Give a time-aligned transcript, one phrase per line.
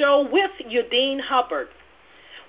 [0.00, 1.68] Show with Udine Hubbard.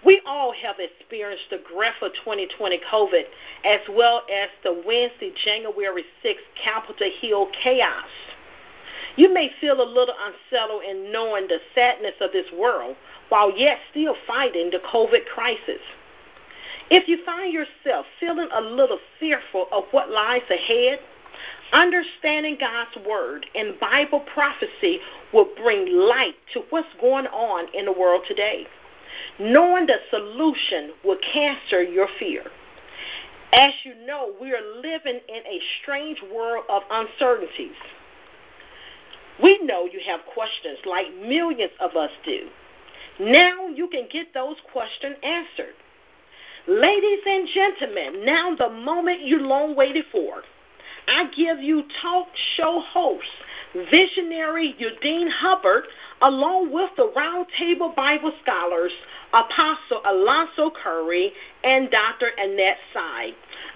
[0.06, 3.24] We all have experienced the grief of 2020 COVID
[3.66, 8.08] as well as the Wednesday, January 6th Capitol Hill chaos.
[9.18, 12.96] You may feel a little unsettled in knowing the sadness of this world
[13.28, 15.82] while yet still fighting the COVID crisis.
[16.90, 21.02] If you find yourself feeling a little fearful of what lies ahead,
[21.74, 25.00] Understanding God's word and Bible prophecy
[25.34, 28.68] will bring light to what's going on in the world today.
[29.40, 32.44] Knowing the solution will cancel your fear.
[33.54, 37.76] As you know, we are living in a strange world of uncertainties.
[39.42, 42.48] We know you have questions like millions of us do.
[43.20, 45.76] Now you can get those questions answered.
[46.68, 50.44] Ladies and gentlemen, now the moment you long waited for.
[51.12, 53.28] I give you talk show host,
[53.92, 55.84] visionary Udine Hubbard,
[56.22, 58.94] along with the Roundtable Bible scholars,
[59.34, 61.34] Apostle Alonzo Curry
[61.66, 62.28] and Dr.
[62.38, 63.32] Annette Sy.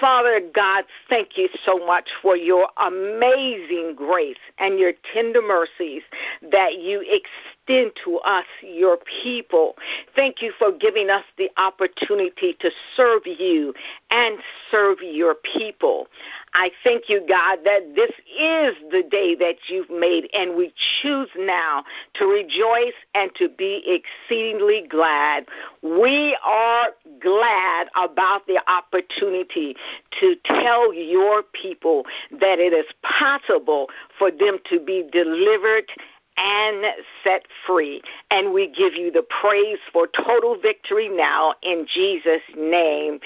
[0.00, 6.02] Father God, thank you so much for your amazing grace and your tender mercies
[6.50, 9.74] that you extend to us, your people.
[10.14, 13.74] Thank you for giving us the opportunity to serve you
[14.10, 14.38] and
[14.70, 16.08] serve your people.
[16.54, 20.72] I thank you, God, that this is the day that you've made, and we
[21.02, 21.84] choose now
[22.14, 25.46] to rejoice and to be exceedingly glad.
[25.82, 26.88] We are
[27.20, 29.73] glad about the opportunity
[30.20, 35.90] to tell your people that it is possible for them to be delivered
[36.36, 36.84] and
[37.22, 38.02] set free.
[38.30, 43.20] And we give you the praise for total victory now in Jesus' name.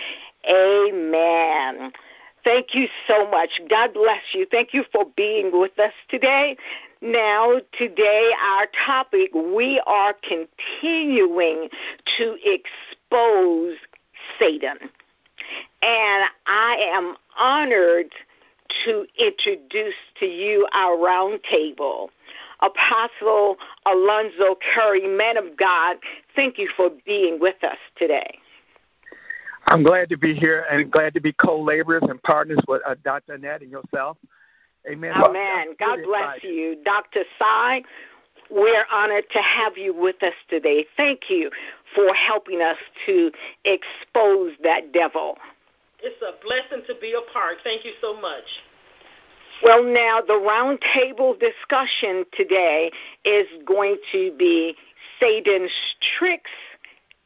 [0.49, 1.93] Amen.
[2.45, 3.61] Thank you so much.
[3.69, 4.47] God bless you.
[4.51, 6.57] Thank you for being with us today.
[7.01, 11.69] Now, today, our topic, we are continuing
[12.17, 13.77] to expose
[14.39, 14.79] Satan.
[15.83, 18.13] And I am honored
[18.85, 22.09] to introduce to you our roundtable.
[22.61, 23.57] Apostle
[23.87, 25.97] Alonzo Curry, man of God,
[26.35, 28.39] thank you for being with us today.
[29.67, 33.35] I'm glad to be here and glad to be co-laborers and partners with uh, Dr.
[33.35, 34.17] Annette and yourself.
[34.91, 35.13] Amen.
[35.13, 35.75] Amen.
[35.79, 36.79] God bless you.
[36.85, 37.23] Dr.
[37.39, 37.83] Sy,
[38.51, 40.87] we're honored to have you with us today.
[40.97, 41.51] Thank you
[41.95, 43.31] for helping us to
[43.65, 45.37] expose that devil.
[46.01, 47.57] It's a blessing to be a part.
[47.65, 48.45] Thank you so much.
[49.63, 52.93] Well, now, the roundtable discussion today
[53.25, 54.77] is going to be
[55.19, 55.73] Satan's
[56.17, 56.51] tricks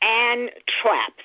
[0.00, 1.24] and traps.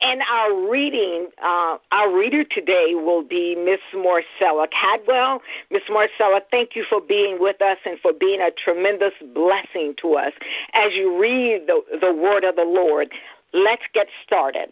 [0.00, 5.42] And our reading, uh, our reader today will be Miss Marcella Cadwell.
[5.70, 10.14] Miss Marcella, thank you for being with us and for being a tremendous blessing to
[10.14, 10.32] us
[10.72, 13.10] as you read the, the word of the Lord.
[13.52, 14.70] Let's get started.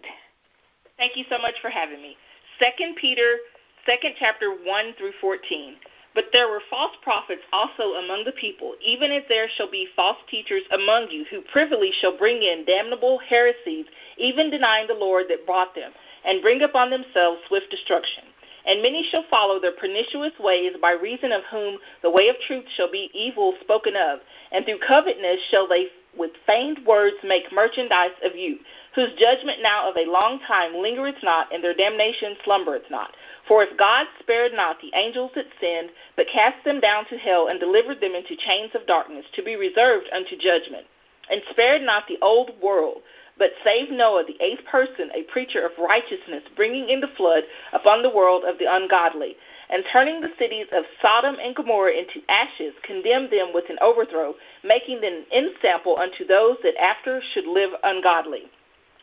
[0.97, 2.17] Thank you so much for having me.
[2.59, 3.37] Second Peter,
[3.85, 5.77] second chapter one through fourteen.
[6.17, 10.17] But there were false prophets also among the people, even as there shall be false
[10.31, 13.85] teachers among you, who privily shall bring in damnable heresies,
[14.17, 15.93] even denying the Lord that brought them,
[16.25, 18.25] and bring upon themselves swift destruction.
[18.65, 22.65] And many shall follow their pernicious ways, by reason of whom the way of truth
[22.75, 24.21] shall be evil spoken of,
[24.53, 28.59] and through covetousness shall they with feigned words make merchandise of you,
[28.95, 33.15] whose judgment now of a long time lingereth not, and their damnation slumbereth not.
[33.47, 37.49] For if God spared not the angels that sinned, but cast them down to hell,
[37.49, 40.87] and delivered them into chains of darkness, to be reserved unto judgment,
[41.31, 43.03] and spared not the old world,
[43.39, 48.03] but saved Noah, the eighth person, a preacher of righteousness, bringing in the flood upon
[48.03, 49.37] the world of the ungodly,
[49.71, 54.35] and turning the cities of Sodom and Gomorrah into ashes, condemned them with an overthrow,
[54.63, 58.45] making them an ensample unto those that after should live ungodly,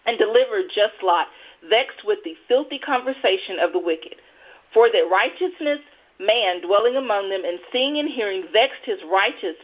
[0.05, 1.27] and delivered just Lot,
[1.69, 4.15] vexed with the filthy conversation of the wicked.
[4.73, 5.79] For that righteousness
[6.19, 9.57] man dwelling among them, and seeing and hearing, vexed his righteous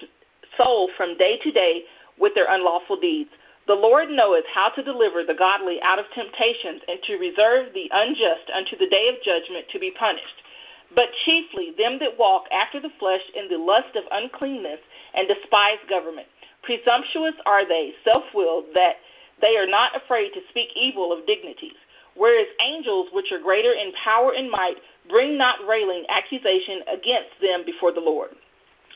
[0.57, 1.83] soul from day to day
[2.17, 3.29] with their unlawful deeds.
[3.67, 7.89] The Lord knoweth how to deliver the godly out of temptations, and to reserve the
[7.93, 10.41] unjust unto the day of judgment to be punished.
[10.95, 14.79] But chiefly them that walk after the flesh in the lust of uncleanness,
[15.13, 16.27] and despise government.
[16.63, 18.97] Presumptuous are they, self willed, that
[19.41, 21.77] they are not afraid to speak evil of dignities.
[22.15, 24.77] Whereas angels, which are greater in power and might,
[25.07, 28.31] bring not railing accusation against them before the Lord.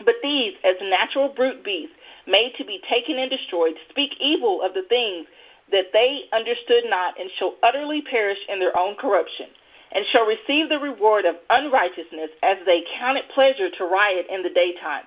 [0.03, 1.95] But these, as natural brute beasts,
[2.27, 5.27] made to be taken and destroyed, speak evil of the things
[5.71, 9.47] that they understood not, and shall utterly perish in their own corruption,
[9.93, 14.43] and shall receive the reward of unrighteousness, as they count it pleasure to riot in
[14.43, 15.03] the daytime.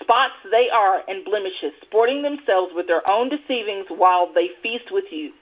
[0.00, 5.06] Spots they are and blemishes, sporting themselves with their own deceivings while they feast with
[5.10, 5.32] you.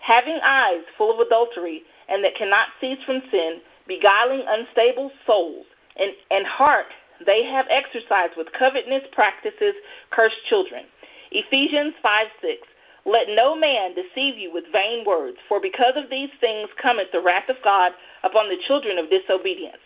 [0.00, 6.12] Having eyes full of adultery, and that cannot cease from sin, beguiling unstable souls, and,
[6.30, 6.86] and heart
[7.26, 9.74] they have exercised with covetousness practices
[10.10, 10.84] cursed children.
[11.32, 12.66] Ephesians 5 6.
[13.08, 17.22] Let no man deceive you with vain words, for because of these things cometh the
[17.22, 19.80] wrath of God upon the children of disobedience.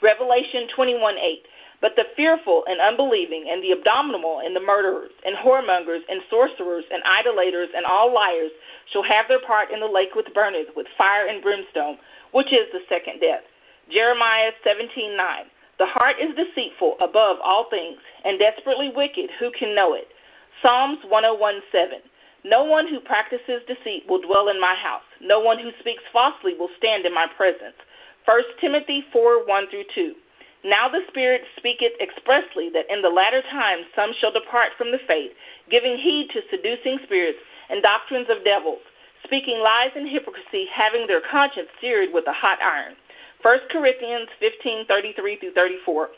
[0.00, 1.42] Revelation 21 8.
[1.82, 6.84] But the fearful and unbelieving, and the abominable, and the murderers, and whoremongers, and sorcerers,
[6.90, 8.52] and idolaters, and all liars
[8.90, 11.98] shall have their part in the lake which burneth with fire and brimstone,
[12.30, 13.42] which is the second death.
[13.90, 15.50] Jeremiah 17:9.
[15.78, 19.30] The heart is deceitful above all things, and desperately wicked.
[19.32, 20.08] Who can know it?
[20.62, 22.00] Psalms 101:7.
[22.44, 25.04] No one who practices deceit will dwell in my house.
[25.20, 27.76] No one who speaks falsely will stand in my presence.
[28.24, 30.16] 1 Timothy 4:1 through 2.
[30.64, 34.98] Now the Spirit speaketh expressly that in the latter times some shall depart from the
[34.98, 35.32] faith,
[35.70, 38.82] giving heed to seducing spirits and doctrines of devils,
[39.24, 42.96] speaking lies and hypocrisy, having their conscience seared with a hot iron.
[43.42, 46.10] 1 Corinthians 15:33 through 34.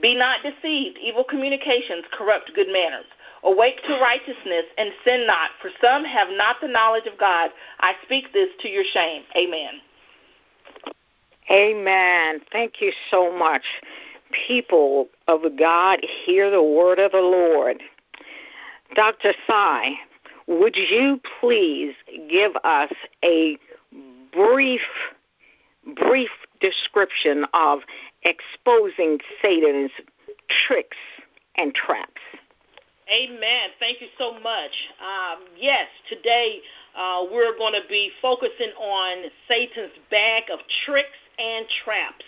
[0.00, 3.06] Be not deceived, evil communications corrupt good manners.
[3.44, 7.50] Awake to righteousness and sin not, for some have not the knowledge of God.
[7.80, 9.22] I speak this to your shame.
[9.36, 9.80] Amen.
[11.50, 12.40] Amen.
[12.52, 13.62] Thank you so much.
[14.46, 17.82] People of God, hear the word of the Lord.
[18.94, 19.32] Dr.
[19.46, 19.94] Sai,
[20.46, 21.94] would you please
[22.30, 22.92] give us
[23.24, 23.58] a
[24.32, 24.80] brief,
[25.96, 26.30] brief
[26.60, 27.80] description of
[28.22, 29.90] exposing Satan's
[30.66, 30.96] tricks
[31.56, 32.20] and traps?
[33.10, 33.70] Amen.
[33.80, 34.70] Thank you so much.
[35.00, 36.60] Um, yes, today
[36.96, 42.24] uh, we're going to be focusing on Satan's bag of tricks and traps.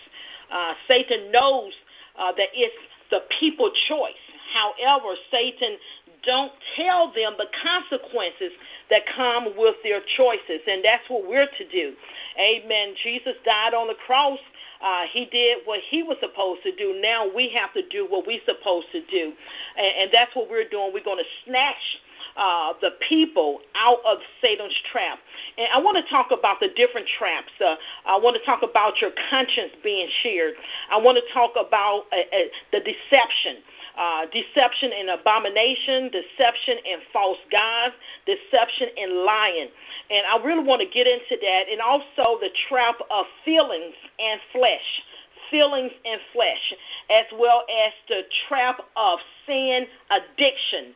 [0.51, 1.71] Uh, Satan knows
[2.19, 2.75] uh, that it's
[3.09, 4.19] the people choice.
[4.53, 5.77] However, Satan
[6.25, 8.51] don't tell them the consequences
[8.89, 11.93] that come with their choices, and that's what we're to do.
[12.39, 12.95] Amen.
[13.03, 14.39] Jesus died on the cross.
[14.81, 16.99] Uh, he did what he was supposed to do.
[17.01, 19.33] Now we have to do what we're supposed to do,
[19.77, 20.91] and, and that's what we're doing.
[20.93, 22.01] We're going to snatch
[22.37, 25.19] uh, the people out of Satan's trap.
[25.57, 27.51] And I want to talk about the different traps.
[27.59, 30.53] Uh, I want to talk about your conscience being shared.
[30.91, 32.37] I want to talk about uh, uh,
[32.71, 33.57] the deception.
[33.97, 37.95] Uh, deception and abomination, deception and false gods,
[38.25, 39.69] deception and lying.
[40.11, 41.63] And I really want to get into that.
[41.71, 45.03] And also the trap of feelings and flesh
[45.49, 46.73] feelings and flesh,
[47.09, 50.93] as well as the trap of sin addiction,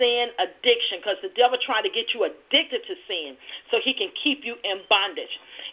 [0.00, 3.36] sin addiction because the devil trying to get you addicted to sin
[3.70, 5.30] so he can keep you in bondage.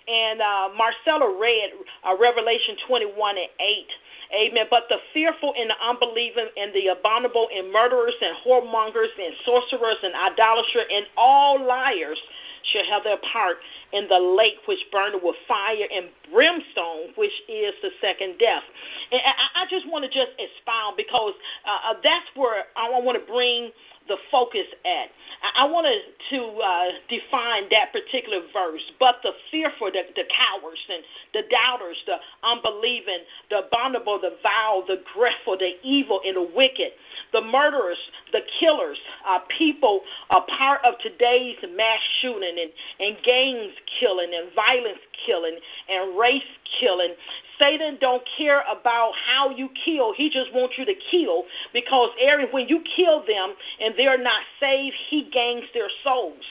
[0.08, 1.72] And uh, Marcella read
[2.04, 3.88] uh, Revelation 21 and 8.
[4.34, 4.66] Amen.
[4.70, 9.98] But the fearful and the unbelieving and the abominable and murderers and whoremongers and sorcerers
[10.04, 12.20] and idolaters and all liars
[12.64, 13.58] shall have their part
[13.94, 18.64] in the lake which burneth with fire and brimstone, which is the second death.
[19.12, 21.34] And I, I just want to just expound because
[21.66, 23.72] uh, uh that's where I want to bring
[24.08, 25.10] the focus at.
[25.56, 26.00] I wanted
[26.32, 31.04] to uh, define that particular verse, but the fearful, the, the cowards and
[31.34, 36.92] the doubters, the unbelieving, the abominable, the vile, the dreadful, the evil, and the wicked,
[37.34, 37.98] the murderers,
[38.32, 44.54] the killers, uh, people a part of today's mass shooting and, and gangs killing and
[44.54, 45.58] violence killing
[45.90, 46.44] and race
[46.80, 47.14] killing.
[47.60, 50.14] Satan don't care about how you kill.
[50.14, 54.18] He just wants you to kill because every when you kill them and they are
[54.18, 56.44] not saved, he gains their souls.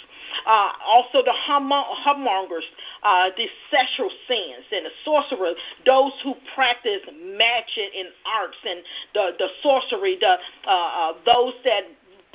[0.46, 2.66] Uh, also, the whoremongers,
[3.02, 8.82] uh, the sexual sins, and the sorcerers, those who practice magic and arts, and
[9.14, 11.84] the, the sorcery, the uh, uh, those that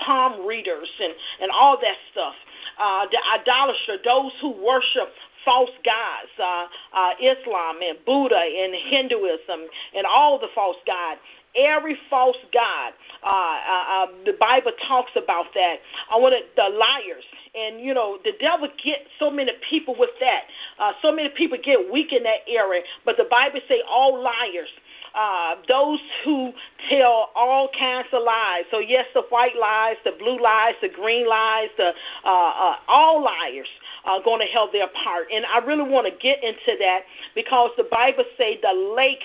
[0.04, 2.34] palm readers and, and all that stuff.
[2.80, 5.10] Uh, the idolater, those who worship
[5.46, 11.20] false gods, uh, uh, Islam and Buddha and Hinduism and all the false gods
[11.56, 12.94] every false god.
[13.24, 15.78] Uh, uh, uh, the Bible talks about that.
[16.10, 20.44] I want the liars, and you know the devil get so many people with that.
[20.80, 24.70] Uh, so many people get weak in that area, but the Bible say all liars.
[25.14, 26.54] Uh, those who
[26.90, 28.64] tell all kinds of lies.
[28.72, 31.94] So yes, the white lies, the blue lies, the green lies, the
[32.24, 33.68] uh, uh, all liars
[34.06, 35.28] are going to help their part.
[35.34, 37.02] And I really want to get into that
[37.36, 39.24] because the Bible say the lake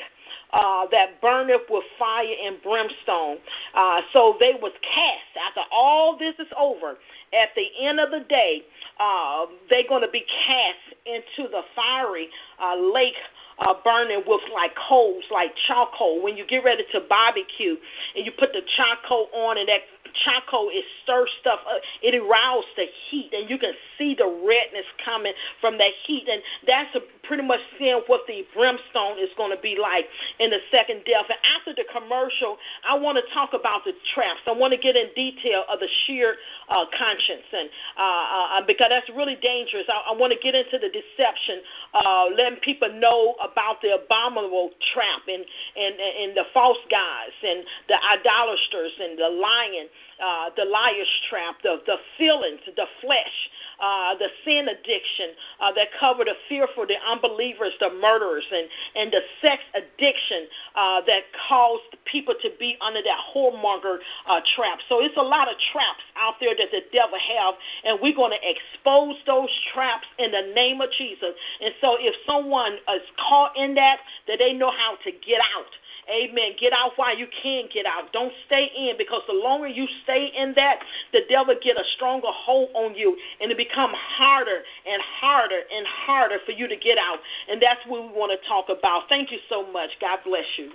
[0.53, 3.39] uh, that burneth with fire and brimstone.
[3.75, 6.97] Uh, so they was cast after all this is over.
[7.33, 8.63] At the end of the day,
[8.99, 12.29] uh, they're going to be cast into the fiery
[12.61, 13.15] uh, lake
[13.59, 16.23] uh, burning with like coals, like charcoal.
[16.23, 17.77] When you get ready to barbecue
[18.15, 19.81] and you put the charcoal on and that
[20.25, 21.61] charcoal it stirs stuff.
[22.03, 26.29] It arouses the heat, and you can see the redness coming from that heat.
[26.29, 30.07] And that's a, pretty much seeing what the brimstone is going to be like
[30.39, 31.27] in the second death.
[31.29, 34.41] And after the commercial, I want to talk about the traps.
[34.47, 36.37] I want to get in detail of the sheer
[36.69, 39.85] uh, conscience, and uh, uh, because that's really dangerous.
[39.89, 41.61] I, I want to get into the deception,
[41.95, 45.45] uh, letting people know about the abominable trap and
[45.77, 49.89] and and the false gods and the idolaters and the lying
[50.23, 53.37] uh, the liar's trap, the, the feelings, the flesh,
[53.81, 59.13] uh, the sin addiction uh, that cover the fearful, the unbelievers, the murderers, and, and
[59.13, 64.79] the sex addiction uh, that caused people to be under that whoremonger uh, trap.
[64.89, 68.33] So it's a lot of traps out there that the devil have, and we're going
[68.33, 71.35] to expose those traps in the name of Jesus.
[71.61, 73.99] And so if someone is caught in that,
[74.29, 75.73] that they know how to get out.
[76.09, 76.53] Amen.
[76.59, 78.13] Get out while you can get out.
[78.13, 80.81] Don't stay in because the longer you stay in that,
[81.13, 85.87] the devil get a stronger hold on you and it become harder and harder and
[85.87, 87.19] harder for you to get out.
[87.49, 89.09] And that's what we want to talk about.
[89.09, 89.91] Thank you so much.
[90.01, 90.73] God bless you.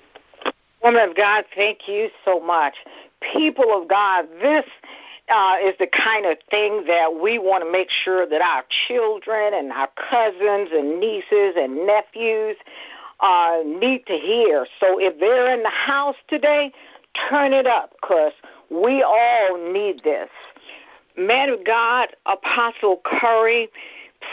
[0.83, 2.73] Woman of God, thank you so much.
[3.33, 4.65] People of God, this
[5.29, 9.53] uh, is the kind of thing that we want to make sure that our children
[9.53, 12.57] and our cousins and nieces and nephews
[13.19, 14.65] uh, need to hear.
[14.79, 16.71] So if they're in the house today,
[17.29, 18.33] turn it up because
[18.71, 20.29] we all need this.
[21.17, 23.69] Man of God, Apostle Curry,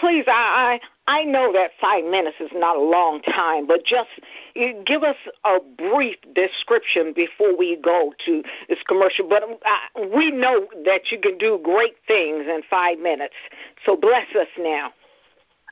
[0.00, 4.10] please, I, I, I know that five minutes is not a long time, but just
[4.86, 9.28] give us a brief description before we go to this commercial.
[9.28, 13.34] But uh, we know that you can do great things in five minutes.
[13.84, 14.92] So bless us now.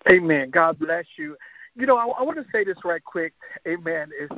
[0.09, 0.51] Amen.
[0.51, 1.37] God bless you.
[1.77, 3.35] You know, I, I want to say this right quick.
[3.67, 4.09] Amen.
[4.21, 4.31] Is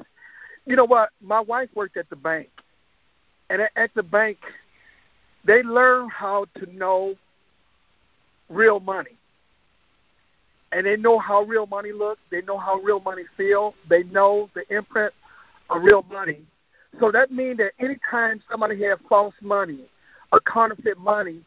[0.66, 1.10] you know what?
[1.22, 2.50] My wife worked at the bank,
[3.50, 4.38] and at the bank,
[5.44, 7.14] they learn how to know
[8.48, 9.12] real money.
[10.72, 12.20] And they know how real money looks.
[12.30, 13.74] They know how real money feels.
[13.88, 15.14] They know the imprint
[15.70, 16.40] of real money.
[17.00, 19.88] So that means that anytime somebody has false money
[20.32, 21.40] or counterfeit money,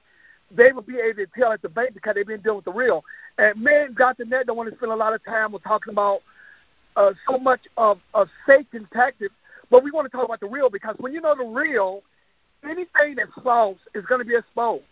[0.49, 2.73] they will be able to tell at the bank because they've been dealing with the
[2.73, 3.03] real.
[3.37, 4.25] And man, Dr.
[4.25, 6.21] Ned don't want to spend a lot of time with talking about
[6.95, 9.33] uh, so much of, of Satan tactics,
[9.71, 12.03] but we want to talk about the real because when you know the real,
[12.63, 14.83] anything that's false is going to be exposed.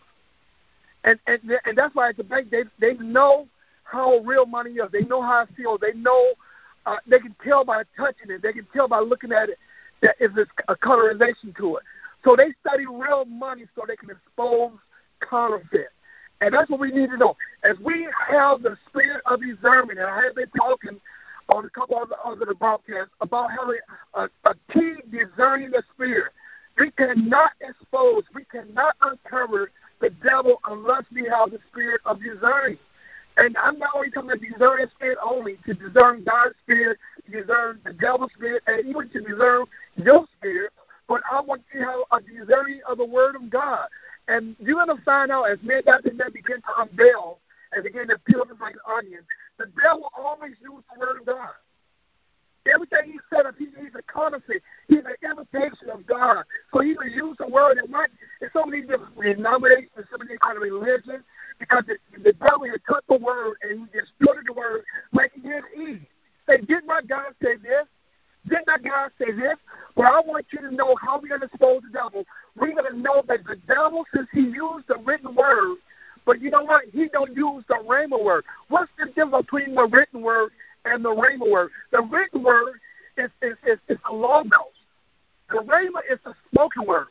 [1.04, 3.46] And and and that's why at the bank they they know
[3.84, 4.90] how real money is.
[4.90, 5.80] They know how it feels.
[5.80, 6.32] They know
[6.86, 8.42] uh, they can tell by touching it.
[8.42, 9.58] They can tell by looking at it
[10.02, 11.82] that if there's a colorization to it.
[12.24, 14.72] So they study real money so they can expose
[15.28, 15.88] counterfeit.
[16.40, 17.36] And that's what we need to know.
[17.64, 21.00] As we have the spirit of discernment, and I have been talking
[21.50, 23.80] on a couple of the other broadcasts about having
[24.14, 26.32] a, a key discerning the spirit.
[26.78, 32.78] We cannot expose, we cannot uncover the devil unless we have the spirit of discerning.
[33.36, 37.80] And I'm not only talking about discerning spirit only, to discern God's spirit, to discern
[37.84, 39.64] the devil's spirit, and even to discern
[39.96, 40.72] your spirit,
[41.08, 43.88] but I want you to have a discerning of the word of God.
[44.28, 47.38] And you're going to find out as men men begin to unveil
[47.72, 49.22] and begin to peel them like an onion,
[49.58, 51.54] the devil always uses the word of God.
[52.66, 54.62] Everything he said, he, he's a counterfeit.
[54.88, 56.44] He's an imitation of God.
[56.72, 57.78] So he will use the word.
[57.78, 58.10] And what?
[58.38, 61.24] There's so many different denominations, so many kind of religion,
[61.58, 65.40] because the, the devil has took the word and he distorted the word like he
[65.40, 66.06] did Eve.
[66.48, 67.86] And did not God say this?
[68.44, 69.56] Then that guy say this,
[69.94, 72.24] but I want you to know how we're going to expose the devil.
[72.56, 75.76] We're going to know that the devil, since he used the written word,
[76.26, 76.84] but you know what?
[76.92, 78.44] He don't use the rhema word.
[78.68, 80.50] What's the difference between the written word
[80.84, 81.70] and the rhema word?
[81.92, 82.74] The written word
[83.16, 84.74] is is is, is the logos.
[85.50, 87.08] The rhema is the spoken word.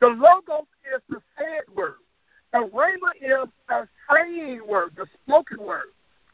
[0.00, 1.94] The logos is the said word.
[2.52, 5.86] The rhema is the saying word, the spoken word.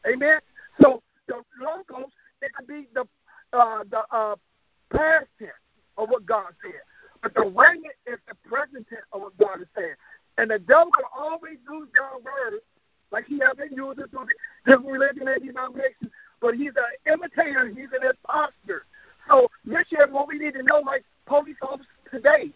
[0.07, 0.39] Amen.
[0.81, 3.05] So the logos it could be the
[3.53, 4.35] uh, the uh,
[4.91, 5.51] past tense
[5.97, 6.81] of what God said,
[7.21, 9.93] but the rhema is the present tense of what God is saying.
[10.41, 12.61] And the devil can always use God's word
[13.11, 14.25] like he has been using through
[14.65, 16.09] different religion and denominations,
[16.41, 18.85] but he's an imitator, he's an imposter.
[19.29, 22.49] So this year, what we need to know, like police officers today,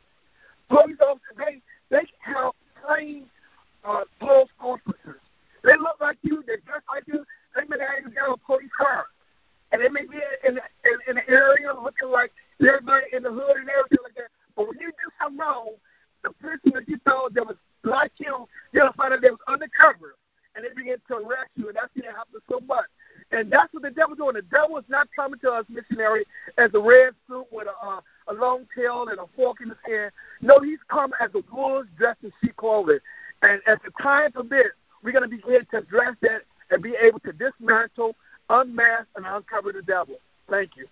[0.67, 1.61] police officers today,
[1.91, 3.27] they have trained
[3.83, 5.21] uh, police officers.
[5.63, 7.23] They look like you, they're just like you,
[7.55, 9.05] they even get a police car.
[9.71, 13.57] And they may be in, in, in an area looking like everybody in the hood
[13.57, 14.33] and everything like that.
[14.55, 15.69] But when you do something wrong,
[16.23, 20.15] the person that you thought that was like you, you'll find out they was undercover.
[20.55, 22.85] And they begin to arrest you, and that's what happen so much.
[23.31, 24.35] And that's what the devil's doing.
[24.35, 26.25] The devil is not coming to us, missionary,
[26.57, 27.99] as a red suit with a, uh,
[28.29, 30.11] a long tail and a fork in his hand.
[30.41, 32.99] No, he's come as a wolf dressed in sheep clothing.
[33.41, 34.69] And as the time permits,
[35.03, 38.15] we're going to begin to address that and be able to dismantle,
[38.49, 40.15] unmask, and uncover the devil.
[40.49, 40.87] Thank you.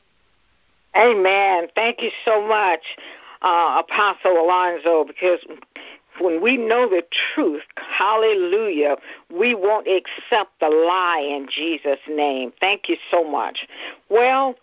[0.96, 1.68] Amen.
[1.74, 2.82] Thank you so much,
[3.42, 5.40] uh, Apostle Alonzo, because
[6.20, 8.98] when we know the truth, hallelujah,
[9.32, 12.54] we won't accept the lie in Jesus' name.
[12.60, 13.68] Thank you so much.
[14.10, 14.56] Well,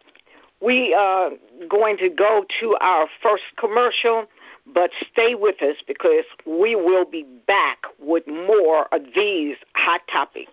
[0.60, 1.30] we are
[1.68, 4.26] going to go to our first commercial,
[4.66, 10.52] but stay with us because we will be back with more of these hot topics.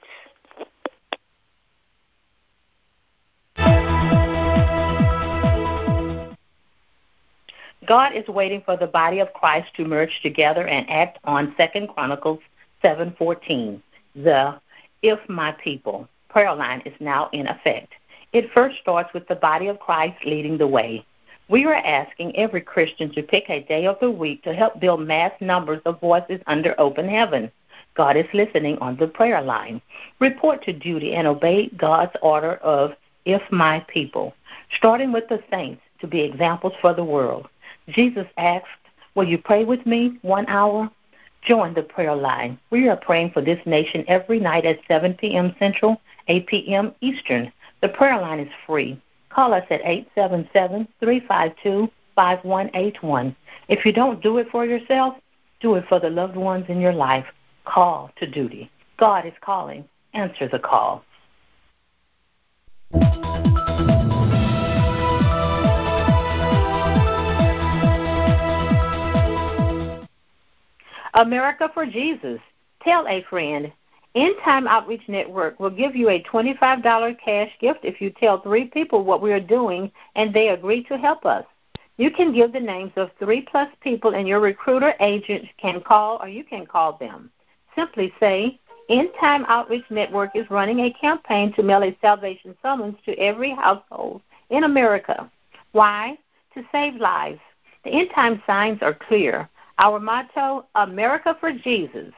[7.87, 11.87] God is waiting for the body of Christ to merge together and act on Second
[11.87, 12.39] Chronicles
[12.83, 13.81] 7:14.
[14.13, 14.59] The
[15.01, 17.93] if my people prayer line is now in effect.
[18.33, 21.05] It first starts with the body of Christ leading the way.
[21.47, 24.99] We are asking every Christian to pick a day of the week to help build
[24.99, 27.49] mass numbers of voices under open heaven.
[27.95, 29.81] God is listening on the prayer line.
[30.19, 32.91] Report to duty and obey God's order of
[33.23, 34.33] if my people,
[34.77, 37.47] starting with the saints to be examples for the world.
[37.89, 38.65] Jesus asked,
[39.15, 40.89] Will you pray with me one hour?
[41.43, 42.59] Join the prayer line.
[42.71, 45.55] We are praying for this nation every night at 7 p.m.
[45.57, 46.93] Central, 8 p.m.
[47.01, 47.51] Eastern.
[47.81, 49.01] The prayer line is free.
[49.29, 53.35] Call us at 877 352 5181.
[53.69, 55.15] If you don't do it for yourself,
[55.61, 57.25] do it for the loved ones in your life.
[57.65, 58.69] Call to duty.
[58.97, 59.85] God is calling.
[60.13, 61.03] Answer the call.
[71.17, 72.39] America for Jesus.
[72.83, 73.73] Tell a friend.
[74.13, 78.65] End Time Outreach Network will give you a $25 cash gift if you tell three
[78.65, 81.43] people what we are doing and they agree to help us.
[81.97, 86.19] You can give the names of three plus people and your recruiter agent can call
[86.21, 87.31] or you can call them.
[87.75, 92.95] Simply say, End Time Outreach Network is running a campaign to mail a salvation summons
[93.05, 95.31] to every household in America.
[95.71, 96.19] Why?
[96.53, 97.39] To save lives.
[97.83, 99.49] The end time signs are clear.
[99.79, 102.11] Our motto, America for Jesus.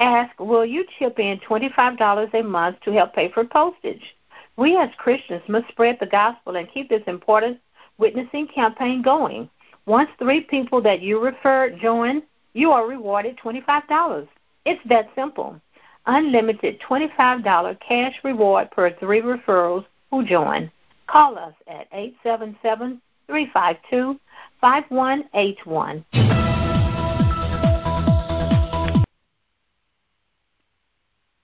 [0.00, 4.16] Ask, will you chip in $25 a month to help pay for postage?
[4.56, 7.58] We as Christians must spread the gospel and keep this important
[7.98, 9.48] witnessing campaign going.
[9.86, 14.28] Once three people that you refer join, you are rewarded $25.
[14.64, 15.60] It's that simple.
[16.06, 20.70] Unlimited $25 cash reward per three referrals who join.
[21.06, 24.18] Call us at 877 352
[24.60, 26.04] 5181.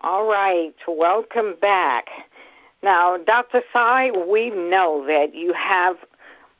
[0.07, 2.07] All right, welcome back.
[2.81, 3.61] Now, Dr.
[3.73, 5.97] Sai, we know that you have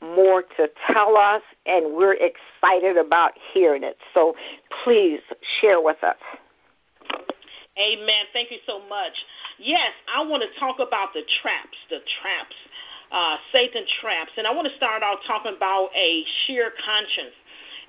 [0.01, 3.95] more to tell us, and we're excited about hearing it.
[4.13, 4.35] So
[4.83, 5.21] please
[5.61, 6.17] share with us.
[7.79, 8.25] Amen.
[8.33, 9.13] Thank you so much.
[9.57, 12.55] Yes, I want to talk about the traps, the traps,
[13.13, 14.31] uh, Satan traps.
[14.35, 17.35] And I want to start out talking about a sheer conscience.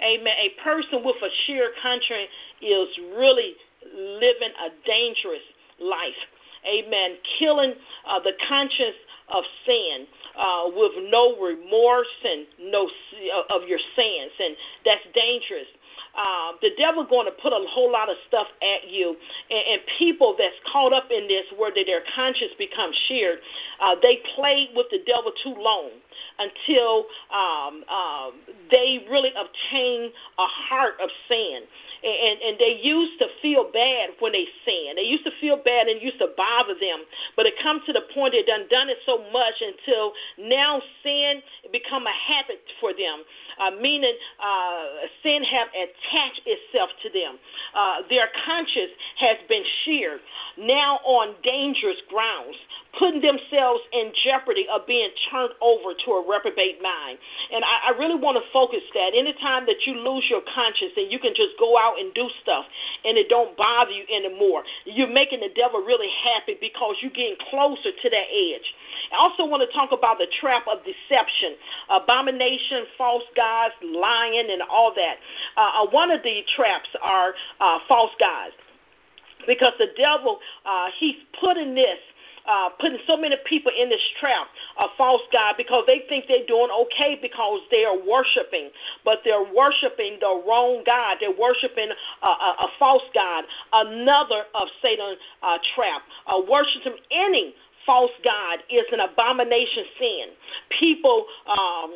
[0.00, 0.34] Amen.
[0.38, 2.30] A person with a sheer conscience
[2.62, 3.54] is really
[3.94, 5.42] living a dangerous
[5.80, 6.18] life.
[6.66, 7.74] amen, killing
[8.06, 8.96] uh, the conscience
[9.28, 15.68] of sin uh, with no remorse and no uh, of your sins, and that's dangerous.
[16.14, 19.16] Uh, the devil going to put a whole lot of stuff at you,
[19.50, 23.38] and, and people that's caught up in this, where their conscience becomes sheared,
[23.80, 25.90] uh, they played with the devil too long
[26.38, 28.32] until um, um,
[28.70, 31.62] they really obtain a heart of sin,
[32.02, 34.94] and, and they used to feel bad when they sin.
[34.96, 37.04] They used to feel bad and used to bother them,
[37.36, 41.42] but it comes to the point they done done it so much until now sin
[41.72, 43.22] become a habit for them,
[43.58, 44.84] uh, meaning uh,
[45.22, 47.38] sin have attach itself to them.
[47.74, 50.20] Uh, their conscience has been sheared,
[50.58, 52.56] now on dangerous grounds,
[52.98, 57.18] putting themselves in jeopardy of being turned over to a reprobate mind.
[57.52, 59.14] And I, I really want to focus that.
[59.14, 62.64] Anytime that you lose your conscience and you can just go out and do stuff
[63.04, 67.38] and it don't bother you anymore, you're making the devil really happy because you're getting
[67.50, 68.68] closer to that edge.
[69.12, 71.54] I also want to talk about the trap of deception,
[71.88, 75.16] abomination, false gods, lying, and all that.
[75.56, 78.54] Uh, uh one of the traps are uh, false gods
[79.46, 81.98] because the devil uh, he's putting this
[82.48, 84.46] uh, putting so many people in this trap
[84.78, 88.70] of false God because they think they're doing okay because they are worshiping,
[89.04, 91.18] but they're worshiping the wrong God.
[91.20, 91.90] They're worshiping
[92.22, 96.00] a, a, a false God, another of Satan's uh, trap.
[96.26, 100.26] Uh, worshiping any false God is an abomination sin.
[100.78, 101.94] People um,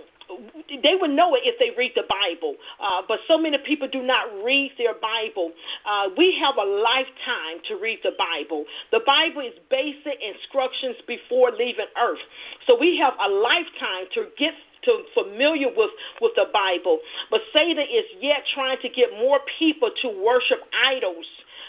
[0.82, 2.56] they would know it if they read the Bible.
[2.80, 5.52] Uh, but so many people do not read their Bible.
[5.84, 8.64] Uh, we have a lifetime to read the Bible.
[8.90, 12.22] The Bible is basic instructions before leaving earth.
[12.66, 15.90] So we have a lifetime to get to familiar with,
[16.20, 16.98] with the Bible.
[17.30, 21.26] But Satan is yet trying to get more people to worship idols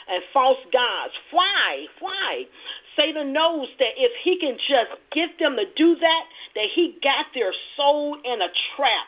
[0.07, 1.13] and false gods.
[1.31, 1.85] Why?
[1.99, 2.45] Why?
[2.95, 6.23] Satan knows that if he can just get them to do that,
[6.55, 9.07] that he got their soul in a trap.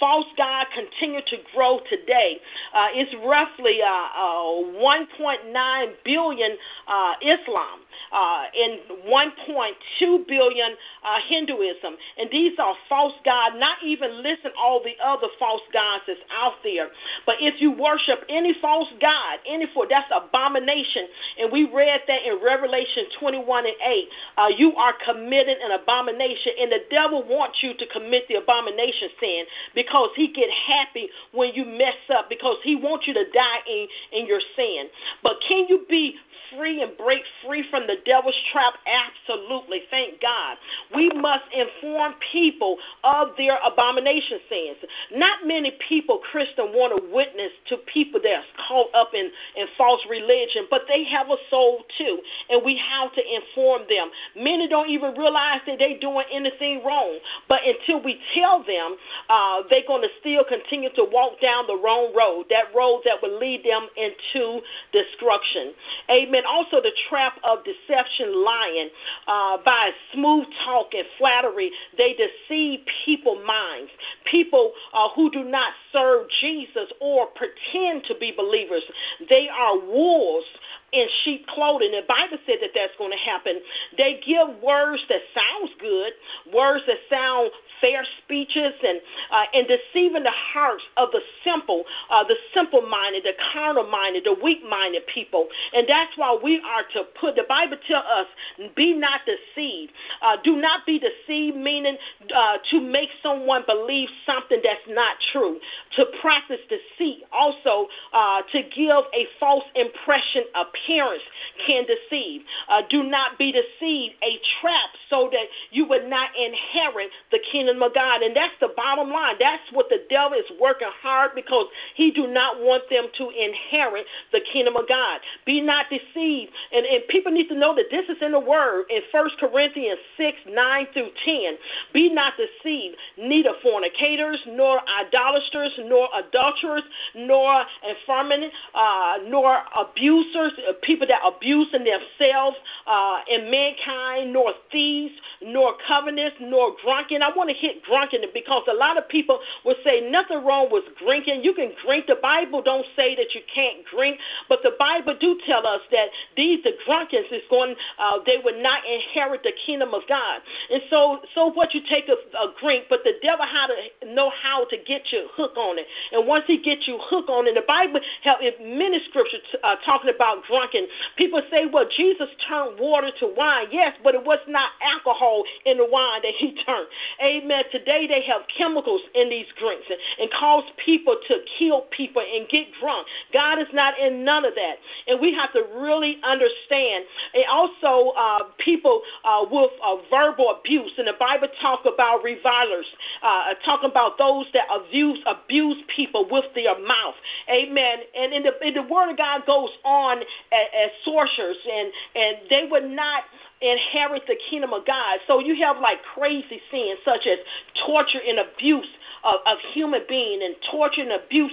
[0.00, 2.40] False God continue to grow today.
[2.74, 6.56] Uh, it's roughly uh, uh, 1.9 billion
[6.88, 7.80] uh, Islam
[8.12, 10.70] uh, and 1.2 billion
[11.04, 13.56] uh, Hinduism, and these are false gods.
[13.58, 16.88] Not even listen all the other false gods that's out there.
[17.26, 21.06] But if you worship any false god, any for that's abomination,
[21.38, 23.26] and we read that in Revelation 20.
[23.26, 27.86] 21 and 8, uh, you are committing an abomination, and the devil wants you to
[27.88, 29.44] commit the abomination sin
[29.86, 33.86] because he get happy when you mess up because he wants you to die in,
[34.12, 34.86] in your sin.
[35.22, 36.16] But can you be
[36.56, 38.74] free and break free from the devil's trap?
[38.86, 39.82] Absolutely.
[39.90, 40.56] Thank God.
[40.94, 44.76] We must inform people of their abomination sins.
[45.12, 50.04] Not many people, Christian, want to witness to people that's caught up in, in false
[50.08, 52.20] religion, but they have a soul too.
[52.50, 54.10] And we have to inform them.
[54.36, 57.18] Many don't even realize that they're doing anything wrong.
[57.48, 58.96] But until we tell them,
[59.28, 63.20] uh, they're going to still continue to walk down the wrong road, that road that
[63.20, 64.60] will lead them into
[64.90, 65.74] destruction.
[66.10, 66.44] Amen.
[66.48, 68.88] Also, the trap of deception, lying
[69.28, 73.90] uh, by smooth talk and flattery, they deceive people's minds.
[74.24, 78.82] People uh, who do not serve Jesus or pretend to be believers,
[79.28, 80.46] they are wolves
[80.92, 81.90] in sheep clothing.
[81.90, 83.60] The Bible said that that's going to happen.
[83.98, 86.12] They give words that sounds good,
[86.54, 92.24] words that sound fair speeches, and uh, and deceiving the hearts of the simple, uh,
[92.24, 95.48] the simple-minded, the carnal-minded, the weak-minded people.
[95.74, 97.36] And that's why we are to put.
[97.36, 98.26] The Bible tell us,
[98.74, 99.92] be not deceived.
[100.22, 101.96] Uh, do not be deceived, meaning
[102.34, 105.58] uh, to make someone believe something that's not true.
[105.96, 111.22] To practice deceit, also uh, to give a false impression appearance
[111.66, 112.42] can deceive.
[112.68, 117.82] Uh, do not be deceived, a trap, so that you would not inherit the kingdom
[117.82, 118.22] of God.
[118.22, 119.36] And that's the bottom line.
[119.38, 124.06] That's what the devil is working hard because he do not want them to inherit
[124.32, 125.20] the kingdom of God.
[125.44, 126.52] Be not deceived.
[126.72, 129.98] And, and people need to know that this is in the word in 1 Corinthians
[130.16, 131.54] 6, 9 through 10.
[131.92, 136.82] Be not deceived, neither fornicators, nor idolaters, nor adulterers,
[137.14, 144.52] nor infirmity, uh, nor abusers, uh, people that abuse in themselves uh, in mankind, nor
[144.70, 147.22] thieves, nor covetous, nor drunken.
[147.22, 150.84] I want to hit drunken because a lot of people will say nothing wrong with
[150.98, 151.42] drinking.
[151.42, 152.06] You can drink.
[152.06, 156.08] The Bible don't say that you can't drink, but the Bible do tell us that
[156.36, 157.74] these the drunkens is going.
[157.98, 160.40] Uh, they would not inherit the kingdom of God.
[160.70, 164.30] And so, so what you take a, a drink, but the devil how to know
[164.30, 165.86] how to get you hooked hook on it.
[166.12, 170.10] And once he gets you hooked on it, the Bible have many scriptures uh, talking
[170.14, 170.86] about drunken.
[171.16, 173.66] People say, well, Jesus turned water to wine.
[173.70, 176.86] Yes, but it was not alcohol in the wine that he turned.
[177.22, 177.64] Amen.
[177.70, 182.48] Today they have chemicals in these drinks and, and cause people to kill people and
[182.48, 183.06] get drunk.
[183.32, 184.76] God is not in none of that.
[185.06, 187.04] And we have to really understand.
[187.34, 192.86] And also, uh, people uh, with uh, verbal abuse, and the Bible talk about revilers,
[193.22, 197.14] uh, talking about those that abuse abuse people with their mouth.
[197.50, 197.98] Amen.
[198.16, 202.36] And in the, in the Word of God goes on as, as sorcerers, and and
[202.48, 203.24] they would not
[203.60, 205.18] inherit the kingdom of God.
[205.26, 207.38] So you have like crazy sins such as
[207.86, 208.88] torture and abuse
[209.24, 211.52] of, of human being and torture and abuse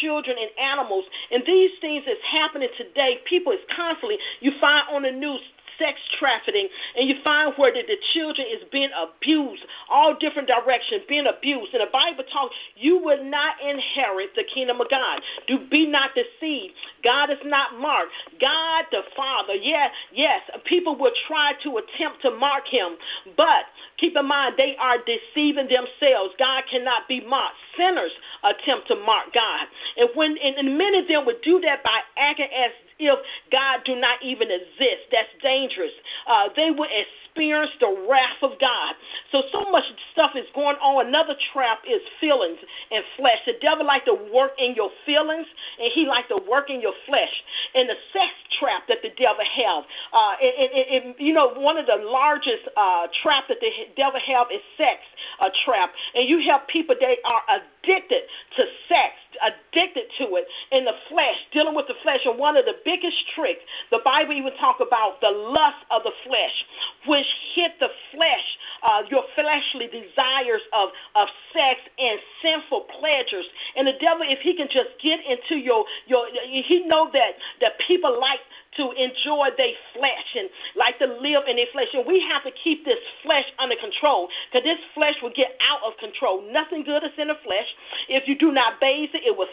[0.00, 1.04] children and animals.
[1.30, 3.18] And these things is happening today.
[3.24, 5.40] People is constantly you find on the news
[5.78, 11.02] sex trafficking, and you find where the, the children is being abused, all different directions,
[11.08, 11.74] being abused.
[11.74, 15.20] And the Bible talks, you will not inherit the kingdom of God.
[15.46, 16.74] Do be not deceived.
[17.02, 18.12] God is not marked.
[18.40, 22.96] God the Father, yeah, yes, people will try to attempt to mark him,
[23.36, 23.64] but
[23.96, 26.34] keep in mind they are deceiving themselves.
[26.38, 27.56] God cannot be marked.
[27.76, 29.66] Sinners attempt to mark God.
[29.96, 33.18] And when and, and many of them would do that by acting as if
[33.50, 35.10] God do not even exist.
[35.10, 35.92] That's dangerous.
[36.26, 38.94] Uh, they will experience the wrath of God.
[39.32, 41.08] So, so much stuff is going on.
[41.08, 42.58] Another trap is feelings
[42.90, 43.38] and flesh.
[43.46, 45.46] The devil like to work in your feelings,
[45.80, 47.32] and he like to work in your flesh.
[47.74, 51.76] And the sex trap that the devil have, uh, it, it, it, you know, one
[51.76, 55.00] of the largest uh, trap that the devil have is sex
[55.40, 55.90] uh, trap.
[56.14, 61.36] And you have people that are addicted to sex, addicted to it in the flesh,
[61.52, 62.20] dealing with the flesh.
[62.24, 66.12] And one of the biggest tricks, the Bible even talk about the lust of the
[66.26, 66.64] flesh,
[67.06, 73.46] which hit the flesh, uh, your fleshly desires of, of sex and sinful pleasures.
[73.76, 77.72] And the devil, if he can just get into your, your he know that, that
[77.86, 78.40] people like
[78.76, 81.88] to enjoy their flesh and like to live in their flesh.
[81.94, 85.80] And we have to keep this flesh under control because this flesh will get out
[85.84, 86.42] of control.
[86.50, 87.66] Nothing good is in the flesh.
[88.08, 89.48] If you do not bathe it, it will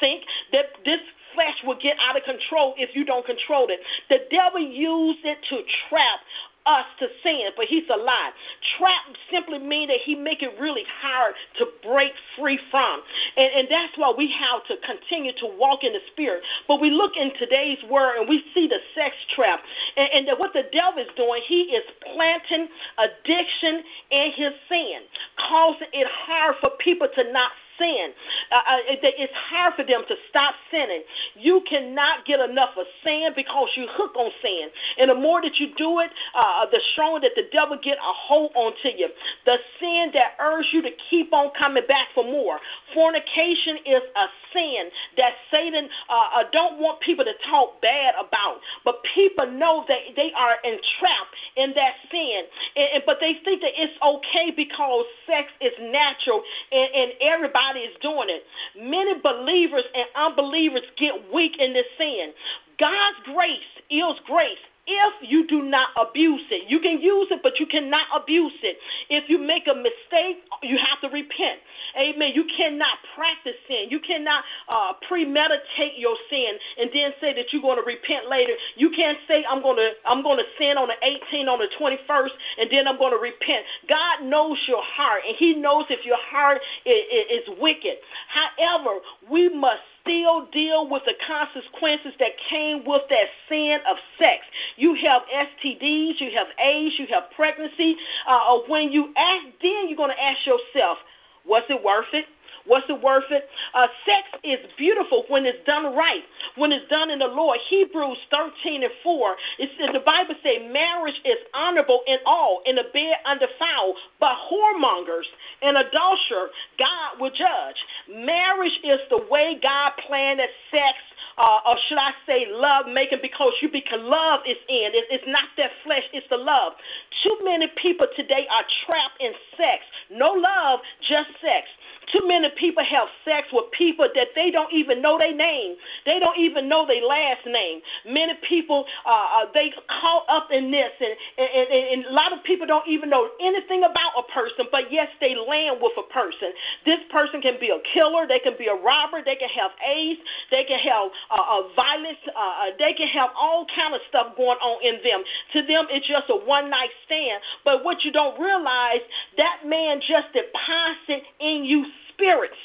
[0.00, 0.24] sink.
[0.52, 1.00] This
[1.34, 3.80] flesh will get out of control if you don't control it.
[4.08, 6.20] The devil used it to trap
[6.66, 8.30] us to sin, but he's a lie.
[8.76, 13.00] Trap simply mean that he make it really hard to break free from.
[13.36, 16.42] And, and that's why we have to continue to walk in the spirit.
[16.66, 19.60] But we look in today's world and we see the sex trap.
[19.96, 25.00] And, and that what the devil is doing, he is planting addiction in his sin,
[25.48, 28.12] causing it hard for people to not sin.
[28.50, 31.02] Uh, uh it's hard for them to stop sinning.
[31.34, 34.68] You cannot get enough of sin because you hook on sin.
[34.98, 38.12] And the more that you do it, uh, the stronger that the devil get a
[38.12, 39.08] hold onto you.
[39.44, 42.58] The sin that urges you to keep on coming back for more.
[42.94, 48.60] Fornication is a sin that Satan uh, uh, don't want people to talk bad about.
[48.84, 52.42] But people know that they are entrapped in that sin.
[52.76, 57.65] And, and, but they think that it's okay because sex is natural and, and everybody
[57.74, 58.44] is doing it.
[58.78, 62.32] Many believers and unbelievers get weak in this sin.
[62.78, 63.58] God's grace
[63.90, 66.70] is grace if you do not abuse it.
[66.70, 68.78] You can use it, but you cannot abuse it.
[69.10, 71.60] If you make a mistake, you have to repent.
[71.98, 72.32] Amen.
[72.34, 73.86] You cannot practice sin.
[73.90, 78.52] You cannot uh, premeditate your sin and then say that you're going to repent later.
[78.76, 81.70] You can't say I'm going to I'm going to sin on the 18th, on the
[81.78, 83.66] 21st, and then I'm going to repent.
[83.88, 87.98] God knows your heart, and He knows if your heart is, is, is wicked.
[88.28, 94.44] However, we must still deal with the consequences that came with that sin of sex.
[94.76, 97.96] You have STDs, you have AIDS, you have pregnancy.
[98.26, 100.98] Uh, when you ask, then you're going to ask yourself,
[101.44, 102.26] was it worth it?
[102.66, 103.48] What's it worth it?
[103.74, 106.22] Uh, sex is beautiful when it's done right,
[106.56, 107.58] when it's done in the Lord.
[107.68, 112.78] Hebrews 13 and 4, it says, the Bible says marriage is honorable in all, in
[112.78, 115.26] a bed undefiled, but whoremongers
[115.62, 117.76] and adulterer God will judge.
[118.08, 120.98] Marriage is the way God planned that sex,
[121.38, 124.92] uh, or should I say love making, because you become love is in.
[124.92, 126.74] It, it's not that flesh, it's the love.
[127.22, 129.84] Too many people today are trapped in sex.
[130.10, 131.68] No love, just sex.
[132.12, 135.76] Too many people have sex with people that they don't even know their name.
[136.04, 137.80] They don't even know their last name.
[138.06, 142.32] Many people, uh, uh, they caught up in this, and, and, and, and a lot
[142.32, 146.12] of people don't even know anything about a person, but yes, they land with a
[146.12, 146.52] person.
[146.84, 150.20] This person can be a killer, they can be a robber, they can have AIDS,
[150.50, 154.36] they can have uh, uh, violence, uh, uh they can have all kind of stuff
[154.36, 155.22] going on in them.
[155.52, 157.40] To them, it's just a one night stand.
[157.64, 159.00] But what you don't realize,
[159.36, 162.56] that man just deposited in you spirits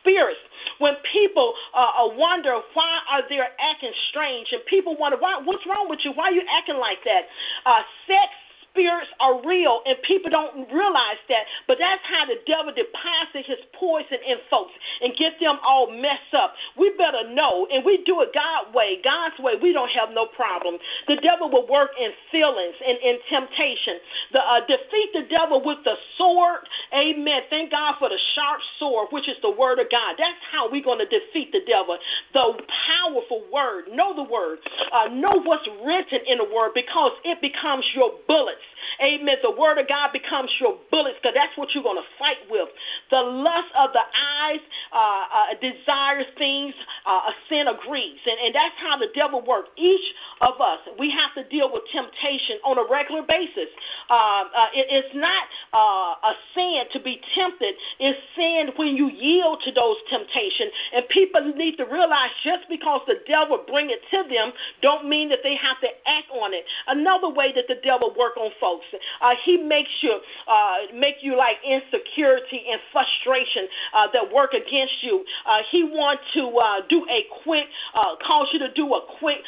[0.00, 0.40] spirits.
[0.78, 5.66] When people uh, uh, wonder why are they acting strange, and people wonder why, what's
[5.66, 6.12] wrong with you?
[6.12, 7.24] Why are you acting like that?
[7.66, 8.30] Uh, sex
[8.70, 11.44] spirits are real and people don't realize that.
[11.66, 16.34] But that's how the devil deposits his poison in folks and get them all messed
[16.34, 16.54] up.
[16.78, 19.00] We better know, and we do it God way.
[19.02, 20.78] God's way, we don't have no problem.
[21.08, 23.98] The devil will work in feelings and in temptation.
[24.32, 26.60] The, uh, defeat the devil with the sword.
[26.94, 27.42] Amen.
[27.50, 30.14] Thank God for the sharp sword, which is the word of God.
[30.18, 31.98] That's how we're going to defeat the devil.
[32.32, 33.84] The powerful word.
[33.92, 34.58] Know the word.
[34.92, 39.20] Uh, know what's written in the word because it becomes your bullet bullets.
[39.22, 39.36] Amen.
[39.42, 42.68] The word of God becomes your bullets because that's what you're going to fight with.
[43.10, 44.60] The lust of the eyes
[44.92, 46.74] uh, uh, desires things,
[47.06, 48.18] uh, a sin agrees.
[48.26, 49.68] And, and that's how the devil works.
[49.76, 53.68] Each of us, we have to deal with temptation on a regular basis.
[54.08, 57.74] Uh, uh, it, it's not uh, a sin to be tempted.
[57.98, 60.72] It's sin when you yield to those temptations.
[60.94, 65.28] And people need to realize just because the devil bring it to them don't mean
[65.28, 66.64] that they have to act on it.
[66.86, 68.86] Another way that the devil work on folks.
[69.20, 75.02] Uh, he makes you uh, make you like insecurity and frustration uh, that work against
[75.02, 75.24] you.
[75.46, 79.38] Uh, he wants to uh, do a quick, uh, cause you to do a quick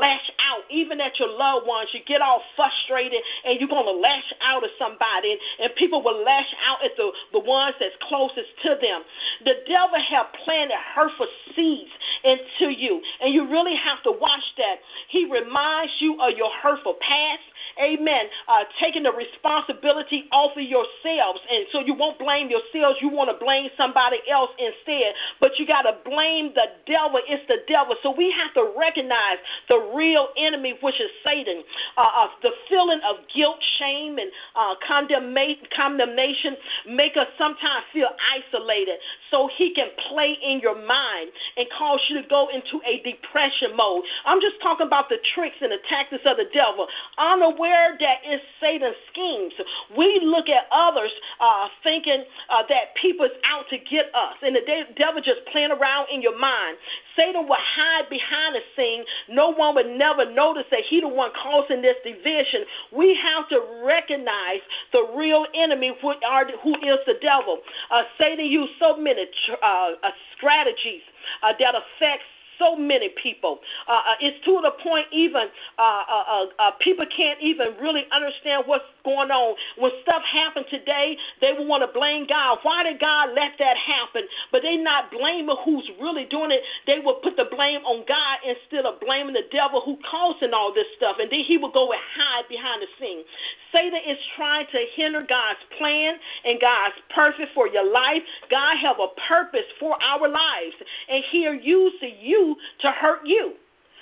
[0.00, 1.88] lash out, even at your loved ones.
[1.92, 6.02] You get all frustrated and you're going to lash out at somebody, and, and people
[6.02, 9.02] will lash out at the, the ones that's closest to them.
[9.44, 11.90] The devil have planted hurtful seeds
[12.24, 14.78] into you, and you really have to watch that.
[15.08, 17.42] He reminds you of your hurtful past.
[17.82, 21.40] Amen uh, taking the responsibility off of yourselves.
[21.50, 22.98] And so you won't blame yourselves.
[23.00, 25.14] You want to blame somebody else instead.
[25.40, 27.20] But you got to blame the devil.
[27.28, 27.94] It's the devil.
[28.02, 31.62] So we have to recognize the real enemy, which is Satan.
[31.96, 36.56] Uh, uh, the feeling of guilt, shame, and uh, condemnation
[36.88, 38.98] make us sometimes feel isolated.
[39.30, 43.76] So he can play in your mind and cause you to go into a depression
[43.76, 44.04] mode.
[44.24, 46.88] I'm just talking about the tricks and the tactics of the devil.
[47.18, 49.52] Unaware that is Satan's schemes.
[49.96, 54.54] We look at others uh, thinking uh, that people is out to get us, and
[54.54, 54.62] the
[54.96, 56.76] devil just playing around in your mind.
[57.16, 59.04] Satan will hide behind the scene.
[59.28, 62.64] No one would never notice that he the one causing this division.
[62.96, 64.60] We have to recognize
[64.92, 67.58] the real enemy, who, are, who is the devil.
[67.90, 69.26] Uh, Satan used so many
[69.62, 69.90] uh,
[70.36, 71.02] strategies
[71.42, 72.22] uh, that affect
[72.58, 73.60] so many people.
[73.86, 78.04] Uh, uh, it's to the point even uh, uh, uh, uh, people can't even really
[78.12, 79.56] understand what's going on.
[79.78, 82.58] When stuff happened today, they will want to blame God.
[82.62, 84.22] Why did God let that happen?
[84.52, 86.60] But they're not blaming who's really doing it.
[86.86, 90.74] They will put the blame on God instead of blaming the devil who causing all
[90.74, 91.16] this stuff.
[91.18, 93.24] And then he will go and hide behind the scene.
[93.72, 98.22] Satan is trying to hinder God's plan and God's purpose for your life.
[98.50, 100.76] God have a purpose for our lives.
[101.08, 103.54] And he'll use you to hurt you.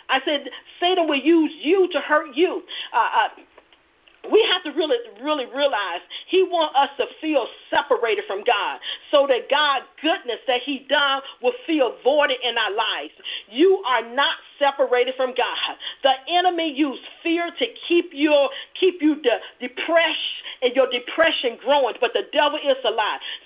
[0.08, 0.48] I said
[0.80, 2.62] Satan will use you to hurt you.
[2.92, 3.28] Uh, uh,
[4.30, 9.26] we have to really, really realize He wants us to feel separated from God, so
[9.28, 13.14] that God's goodness that He done will feel voided in our lives.
[13.50, 15.76] You are not separated from God.
[16.02, 20.18] The enemy used fear to keep you, keep you de- depressed
[20.62, 22.96] and your depression growing, but the devil is a.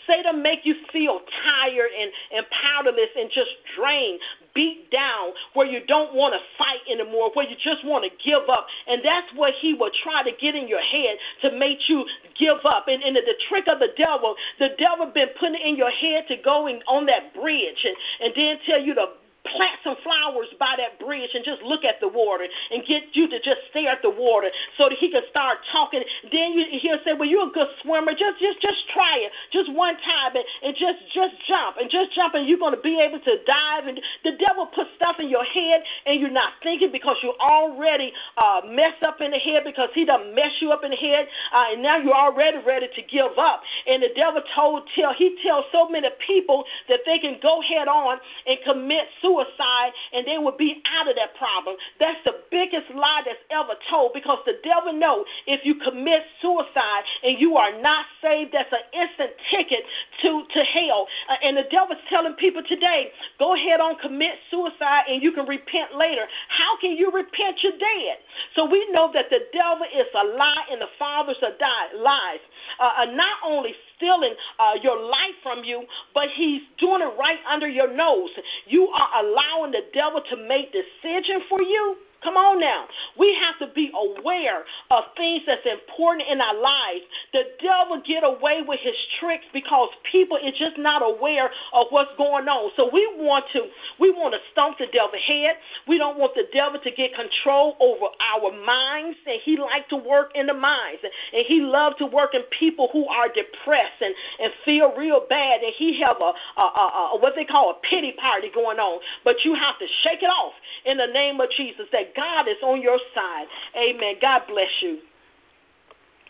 [0.07, 4.21] Satan make you feel tired and, and powerless and just drained
[4.55, 8.49] beat down, where you don't want to fight anymore, where you just want to give
[8.49, 8.67] up.
[8.87, 12.07] And that's what he will try to get in your head to make you
[12.39, 12.89] give up.
[12.89, 16.37] And, and the, trick of the devil, the devil been putting in your head to
[16.37, 19.07] go in, on that bridge and, and then tell you to
[19.45, 23.29] plant some flowers by that bridge and just look at the water and get you
[23.29, 26.03] to just stare at the water so that he can start talking.
[26.31, 28.13] Then you, he'll say, well, you're a good swimmer.
[28.13, 29.33] Just just just try it.
[29.53, 32.81] Just one time and, and just just jump and just jump and you're going to
[32.81, 33.87] be able to dive.
[33.87, 38.13] And the devil puts stuff in your head and you're not thinking because you're already
[38.37, 41.27] uh, messed up in the head because he done mess you up in the head
[41.53, 43.63] uh, and now you're already ready to give up.
[43.87, 47.89] And the devil told, tell, he tells so many people that they can go head
[47.89, 51.77] on and commit suicide suicide and they would be out of that problem.
[51.99, 57.03] That's the biggest lie that's ever told because the devil know if you commit suicide
[57.23, 59.85] and you are not saved, that's an instant ticket
[60.23, 61.07] to, to hell.
[61.29, 65.47] Uh, and the devil's telling people today, go ahead on commit suicide and you can
[65.47, 66.27] repent later.
[66.49, 67.63] How can you repent?
[67.63, 68.19] You're dead.
[68.55, 72.41] So we know that the devil is a lie and the fathers are die, lies.
[72.79, 75.85] Uh, uh, not only stealing uh, your life from you,
[76.15, 78.31] but he's doing it right under your nose.
[78.67, 82.85] You are allowing the devil to make decision for you Come on now.
[83.19, 87.05] We have to be aware of things that's important in our lives.
[87.33, 92.11] The devil get away with his tricks because people is just not aware of what's
[92.19, 92.71] going on.
[92.77, 93.69] So we want to
[93.99, 95.57] we want to stomp the devil head.
[95.89, 99.17] We don't want the devil to get control over our minds.
[99.27, 101.01] And he like to work in the minds.
[101.03, 105.63] And he love to work in people who are depressed and, and feel real bad.
[105.63, 109.01] And he have a, a, a, a what they call a pity party going on.
[109.25, 110.53] But you have to shake it off
[110.85, 113.47] in the name of Jesus that God is on your side.
[113.77, 114.15] Amen.
[114.21, 114.99] God bless you.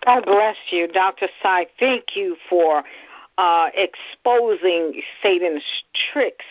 [0.04, 1.28] God bless you, Dr.
[1.42, 1.66] Sy.
[1.78, 2.82] Thank you for
[3.36, 5.62] uh, exposing Satan's
[6.12, 6.44] tricks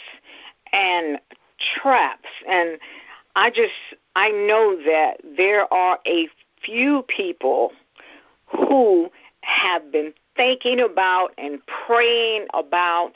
[0.72, 1.20] and
[1.76, 2.30] traps.
[2.48, 2.78] And
[3.36, 3.74] I just,
[4.16, 6.28] I know that there are a
[6.64, 7.72] few people
[8.48, 9.10] who
[9.42, 13.14] have been thinking about and praying about,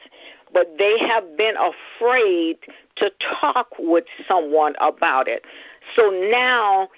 [0.53, 2.57] but they have been afraid
[2.97, 3.11] to
[3.41, 5.43] talk with someone about it.
[5.95, 6.89] So now,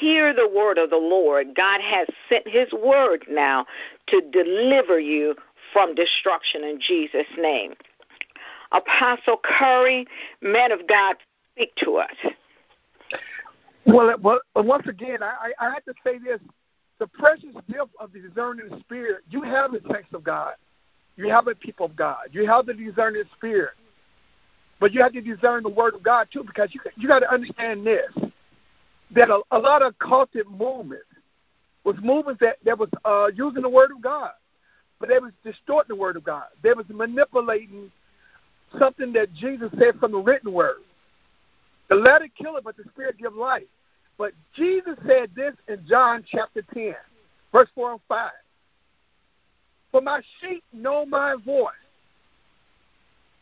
[0.00, 1.54] hear the word of the Lord.
[1.54, 3.66] God has sent his word now
[4.08, 5.34] to deliver you
[5.72, 7.74] from destruction in Jesus' name.
[8.72, 10.06] Apostle Curry,
[10.40, 11.16] man of God,
[11.54, 12.14] speak to us.
[13.86, 16.40] Well, uh, well uh, once again, I, I have to say this.
[16.98, 20.54] The precious gift of the discerning spirit, you have the text of God.
[21.16, 22.28] You have the people of God.
[22.32, 23.70] You have the discerning spirit.
[24.80, 27.30] But you have to discern the word of God too, because you you got to
[27.32, 28.10] understand this:
[29.14, 31.04] that a, a lot of cultic movements
[31.84, 34.30] was movements that that was uh, using the word of God,
[34.98, 36.44] but they was distorting the word of God.
[36.62, 37.90] They was manipulating
[38.78, 40.82] something that Jesus said from the written word.
[41.88, 43.64] The letter kill it, but the spirit give life.
[44.16, 46.94] But Jesus said this in John chapter 10,
[47.52, 48.30] verse 4 and 5.
[49.90, 51.72] For my sheep know my voice,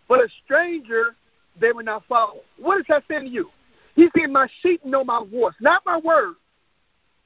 [0.09, 1.15] but a stranger
[1.61, 2.41] they will not follow.
[2.59, 3.51] What is that saying to you?
[3.99, 6.37] He said, My sheep know my voice, not my word.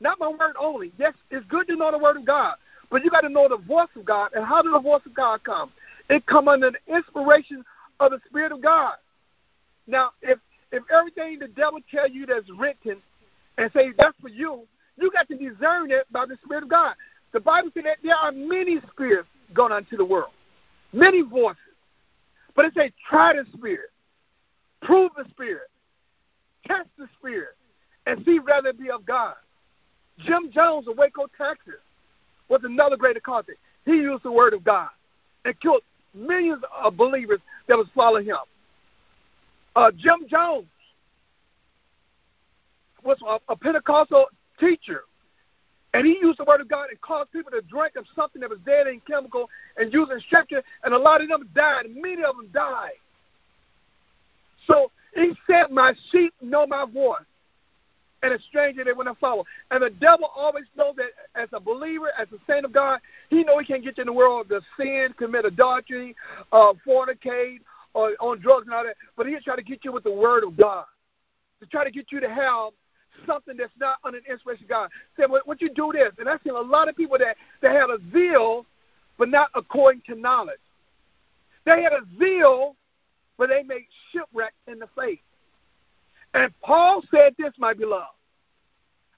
[0.01, 0.91] Not my word only.
[0.99, 2.55] Yes, it's good to know the word of God,
[2.91, 4.31] but you got to know the voice of God.
[4.35, 5.71] And how does the voice of God come?
[6.09, 7.63] It come under the inspiration
[8.01, 8.95] of the Spirit of God.
[9.87, 10.39] Now, if
[10.71, 12.97] if everything the devil tell you that's written
[13.59, 14.63] and say that's for you,
[14.99, 16.95] you got to discern it by the Spirit of God.
[17.33, 20.33] The Bible says that there are many spirits going into the world,
[20.95, 21.59] many voices.
[22.57, 23.91] But it says, try the Spirit.
[24.81, 25.69] Prove the Spirit.
[26.67, 27.57] Test the Spirit.
[28.07, 29.35] And see it be of God.
[30.19, 31.81] Jim Jones of Waco, Texas,
[32.49, 33.57] was another great occultic.
[33.85, 34.89] He used the word of God
[35.45, 35.83] and killed
[36.15, 38.37] millions of believers that was following him.
[39.75, 40.67] Uh, Jim Jones
[43.03, 44.27] was a, a Pentecostal
[44.61, 45.03] teacher,
[45.95, 48.51] and he used the word of God and caused people to drink of something that
[48.51, 51.87] was dead and chemical and using scripture, and a lot of them died.
[51.95, 52.93] Many of them died.
[54.67, 57.23] So he said, My sheep know my voice,
[58.23, 59.45] and a stranger they will not follow.
[59.71, 63.01] And the devil always knows that as a believer, as a saint of God,
[63.31, 66.15] he know he can't get you in the world to sin, commit adultery,
[66.53, 67.59] uh, fornicate,
[67.95, 68.97] or on drugs and all that.
[69.17, 70.85] But he'll try to get you with the word of God,
[71.61, 72.73] to try to get you to have
[73.27, 74.91] something that's not under the inspiration of God.
[75.19, 77.73] Say, well, what you do this, and I've seen a lot of people that that
[77.73, 78.65] had a zeal,
[79.19, 80.57] but not according to knowledge.
[81.65, 82.77] They had a zeal
[83.39, 85.21] but they made shipwreck in the faith.
[86.35, 88.07] And Paul said this, my beloved.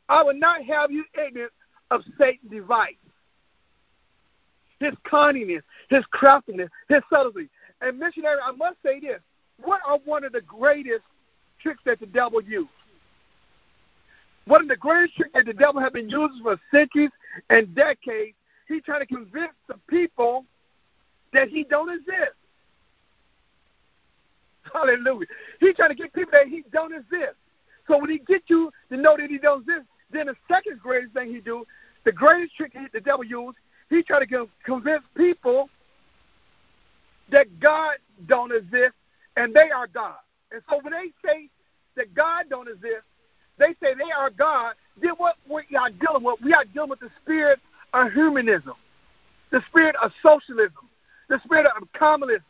[0.09, 1.53] I will not have you ignorant
[1.91, 2.95] of Satan's device,
[4.81, 7.49] his cunningness, his craftiness, his subtlety.
[7.81, 9.21] And missionary, I must say this.
[9.63, 11.05] What are one of the greatest
[11.61, 12.69] tricks that the devil used?
[14.47, 17.11] One of the greatest tricks that the devil has been using for centuries
[17.49, 18.37] and decades,
[18.69, 20.45] he's trying to convince the people
[21.33, 22.35] that he don't exist.
[24.75, 25.27] Hallelujah.
[25.61, 27.37] He's trying to get people that he don't exist.
[27.87, 31.15] So when he gets you to know that he don't exist, then the second greatest
[31.15, 31.65] thing he do,
[32.05, 33.55] the greatest trick the devil use,
[33.89, 35.69] he try to convince people
[37.31, 37.97] that God
[38.27, 38.95] don't exist
[39.37, 40.17] and they are God.
[40.51, 41.49] And so when they say
[41.97, 43.05] that God don't exist,
[43.59, 47.01] they say they are God, then what we are dealing with, we are dealing with
[47.01, 47.61] the spirit
[47.93, 48.75] of humanism,
[49.51, 50.89] the spirit of socialism,
[51.29, 52.45] the spirit of communism,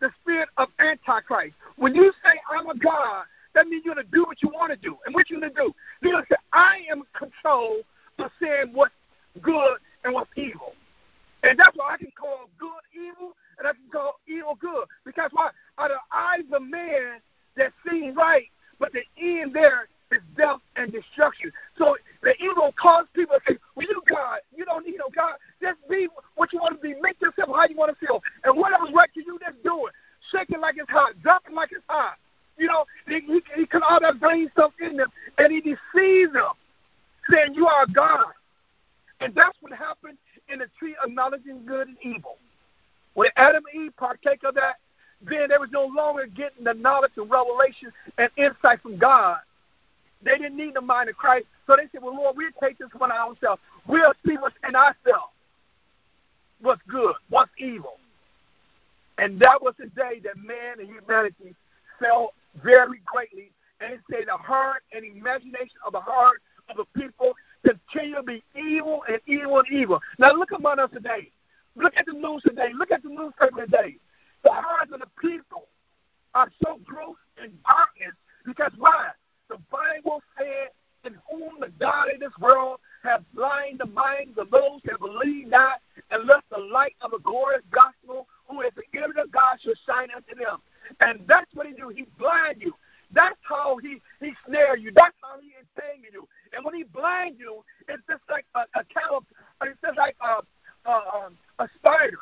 [0.00, 1.54] the spirit of Antichrist.
[1.76, 3.24] When you say, I'm a God,
[3.54, 4.96] that means you're going to do what you want to do.
[5.06, 7.80] And what you're going to do, you're going to say, I am in control
[8.18, 8.94] of saying what's
[9.40, 10.72] good and what's evil.
[11.42, 14.86] And that's why I can call good evil and I can call evil good.
[15.04, 15.50] Because why?
[15.78, 17.20] Out of eyes of man
[17.56, 18.46] that seem right,
[18.78, 21.50] but the end there is death and destruction.
[21.78, 25.34] So the evil cause people to say, well, you God, you don't need no God.
[25.60, 26.94] Just be what you want to be.
[27.00, 28.22] Make yourself how you want to feel.
[28.44, 29.94] And whatever's right to you, just do it.
[30.32, 32.14] Shaking like it's hot, jumping like it's hot.
[32.56, 36.32] You know, he, he, he can all that brain stuff in them, and he deceives
[36.32, 36.52] them,
[37.30, 38.26] saying, You are God.
[39.20, 42.36] And that's what happened in the tree of knowledge and good and evil.
[43.14, 44.76] When Adam and Eve partake of that,
[45.22, 49.38] then they was no longer getting the knowledge and revelation and insight from God.
[50.24, 51.46] They didn't need the mind of Christ.
[51.66, 53.60] So they said, Well, Lord, we'll take this one ourselves.
[53.86, 55.32] We'll see what's in ourselves.
[56.60, 57.98] What's good, what's evil.
[59.18, 61.54] And that was the day that man and humanity
[62.00, 63.50] fell very greatly.
[63.80, 68.22] And it said the heart and imagination of the heart of the people continue to
[68.22, 70.00] be evil and evil and evil.
[70.18, 71.30] Now look among us today.
[71.76, 72.70] Look at the news today.
[72.74, 73.96] Look at the newspaper today.
[74.42, 75.66] The hearts of the people
[76.34, 78.14] are so gross in darkness
[78.44, 79.08] because why?
[79.48, 80.70] The Bible said,
[81.04, 85.48] in whom the God of this world has blind the minds of those that believe
[85.48, 85.80] not,
[86.10, 90.08] let the light of the glorious gospel, who is the image of God, should shine
[90.14, 90.58] unto them.
[91.00, 91.90] And that's what he do.
[91.90, 92.74] He blind you.
[93.12, 94.90] That's how he he snare you.
[94.94, 96.28] That's how he entangle you.
[96.52, 99.22] And when he blind you, it's just like a, a cow.
[99.62, 100.42] It's just like a
[100.88, 102.18] a, um, a spider.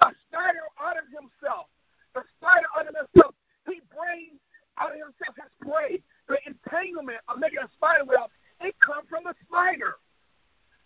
[0.00, 1.66] A spider out of himself.
[2.14, 3.34] The spider out of himself.
[3.66, 4.40] He brings
[4.80, 6.00] out of himself his prey.
[6.28, 9.96] The entanglement of making a spider web, it comes from the spider.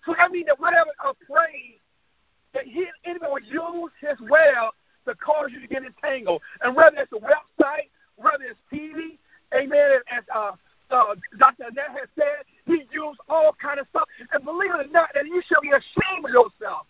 [0.07, 1.79] So I mean that whatever a prey
[2.53, 4.73] that he enemy will use his web
[5.07, 6.41] to cause you to get entangled.
[6.63, 9.19] And whether it's a website, whether it's TV,
[9.55, 10.53] amen, as uh,
[10.91, 11.65] uh, Dr.
[11.71, 14.09] Annette has said, he used all kind of stuff.
[14.33, 16.87] And believe it or not, that you should be ashamed of yourself.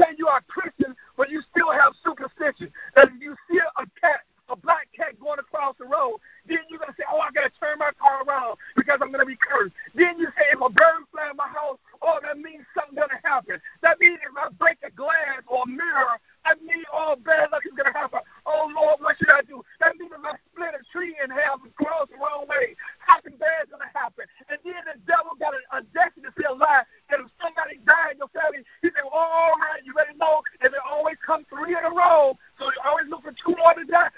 [0.00, 2.70] Saying you are a Christian, but you still have superstition.
[2.94, 6.78] That if you see a cat, a black cat going across the road, then you're
[6.78, 9.28] going to say, oh, I got to turn my car around because I'm going to
[9.28, 9.74] be cursed.
[9.94, 13.12] Then you say, if a bird fly in my house, oh, that means something's going
[13.12, 13.60] to happen.
[13.82, 16.16] That means if I break a glass or a mirror,
[16.48, 18.24] that means all bad luck is going to happen.
[18.48, 19.60] Oh, Lord, what should I do?
[19.84, 22.72] That means if I split a tree in half and cross the wrong way,
[23.04, 24.24] something bad is going to happen.
[24.48, 28.16] And then the devil got a, a to say a lie that if somebody died
[28.16, 31.44] in your family, he said, well, all right, you better know, and they always come
[31.52, 34.08] three in a row, so you always look for two more to die.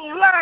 [0.00, 0.37] That's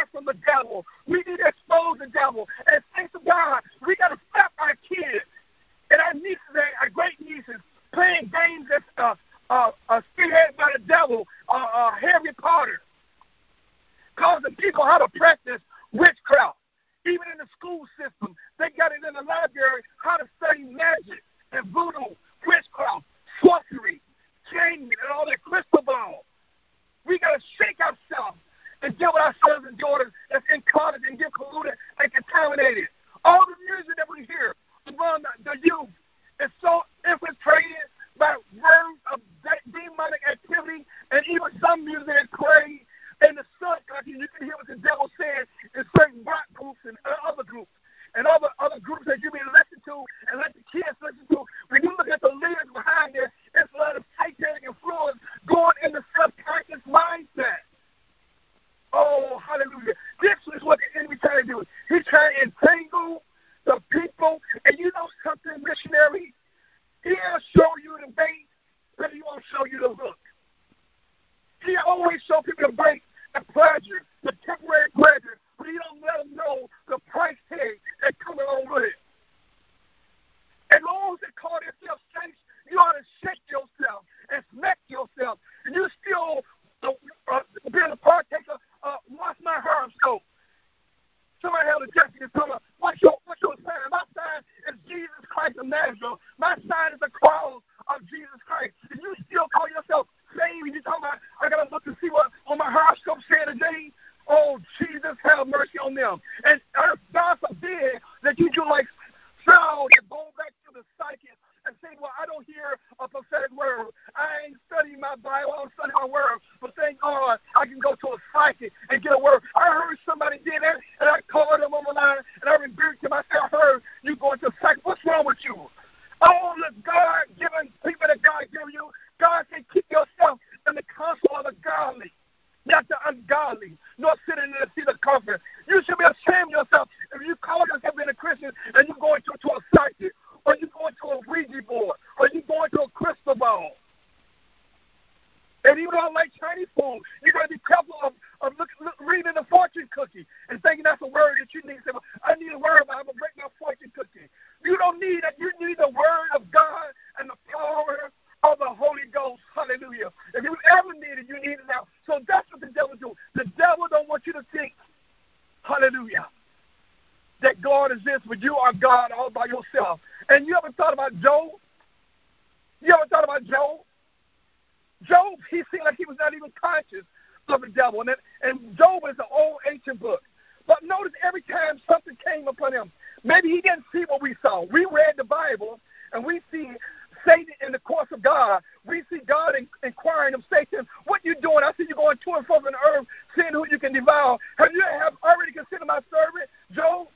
[189.83, 191.65] in, inquiring of Satan, what you doing?
[191.65, 194.39] I see you going to and fro on the earth, seeing who you can devour.
[194.59, 197.09] Have you have already considered my servant, Job,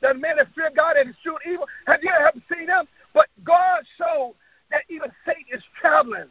[0.00, 1.66] that man that feared God and eschewed evil?
[1.86, 2.86] Have you ever seen him?
[3.14, 4.34] But God showed
[4.70, 6.28] that even Satan is traveling.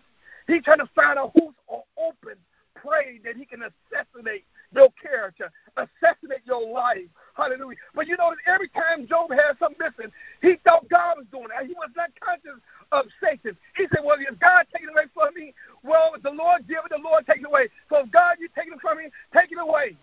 [0.48, 1.54] He's trying to find out who's
[1.98, 2.38] open
[2.76, 7.08] prey that he can assassinate your character, assassinate your life.
[7.36, 7.78] Hallelujah.
[7.94, 10.12] But you that every time Job had something missing,
[10.42, 11.68] he thought God was doing it.
[11.68, 12.60] He was not conscious
[12.92, 13.56] of Satan.
[13.76, 15.54] He said, Well, if God taking it away from me,
[15.84, 17.70] well, the Lord give it, the Lord take it away.
[17.90, 19.96] So if God, you taking it from me, take it away.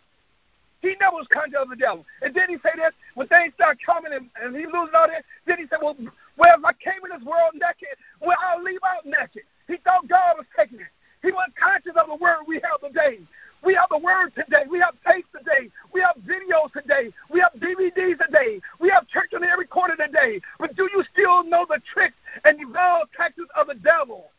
[0.80, 2.04] He never was conscious of the devil.
[2.20, 5.24] And then he say this, when things start coming and, and he losing all that,
[5.46, 5.96] then he said, Well,
[6.36, 9.42] well, if I came in this world naked, well, I'll leave out naked.
[9.66, 10.92] He thought God was taking it.
[11.22, 13.18] He wasn't conscious of the word we have today.
[13.64, 14.64] We have the word today.
[14.68, 15.70] We have tapes today.
[15.92, 17.12] We have videos today.
[17.30, 18.60] We have DVDs today.
[18.78, 20.40] We have church on every corner today.
[20.58, 24.30] But do you still know the tricks and the vile tactics of the devil?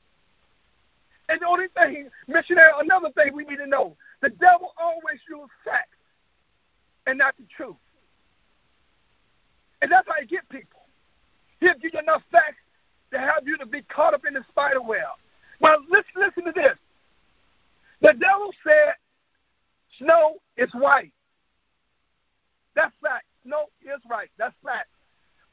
[1.28, 5.50] And the only thing, missionary, another thing we need to know, the devil always uses
[5.64, 5.98] facts
[7.08, 7.76] and not the truth.
[9.82, 10.82] And that's how you get people.
[11.60, 12.62] He'll give you enough facts
[13.12, 15.18] to have you to be caught up in the spider web.
[15.60, 16.78] Well, listen, listen to this.
[18.02, 18.94] The devil said
[19.98, 21.12] snow is white.
[22.76, 23.26] That's fact.
[23.44, 24.30] Snow is right.
[24.38, 24.90] That's fact.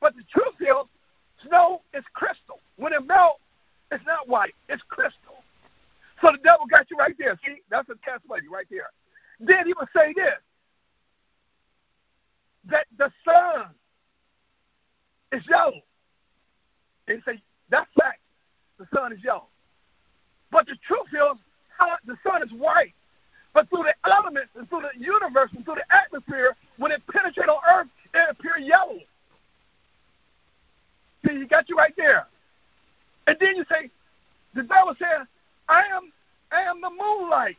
[0.01, 2.61] But the truth is, snow is crystal.
[2.77, 3.41] When it melts,
[3.91, 4.55] it's not white.
[4.69, 5.45] It's crystal.
[6.21, 7.39] So the devil got you right there.
[7.45, 8.91] See, that's a test right there.
[9.41, 10.35] Then he would say this
[12.71, 13.67] that the sun
[15.33, 15.83] is yellow.
[17.09, 18.21] And say, that's fact.
[18.79, 19.49] The sun is yellow.
[20.53, 21.39] But the truth is,
[22.07, 22.95] the sun is white.
[23.55, 27.49] But through the elements and through the universe and through the atmosphere, when it penetrates
[27.49, 28.99] on earth, it appears yellow.
[31.27, 32.27] See, he got you right there.
[33.27, 33.91] And then you say,
[34.55, 35.27] the devil says,
[35.69, 36.13] I am
[36.51, 37.57] I am the moonlight.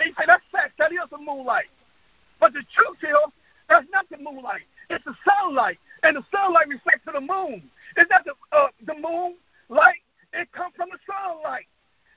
[0.00, 1.70] And you say, that's sex, that is the moonlight.
[2.40, 3.32] But the truth is,
[3.68, 4.62] that's not the moonlight.
[4.90, 5.78] It's the sunlight.
[6.02, 7.62] And the sunlight reflects to the moon.
[7.96, 9.36] It's not the, uh, the moon
[9.68, 10.02] light.
[10.32, 11.66] It comes from the sunlight.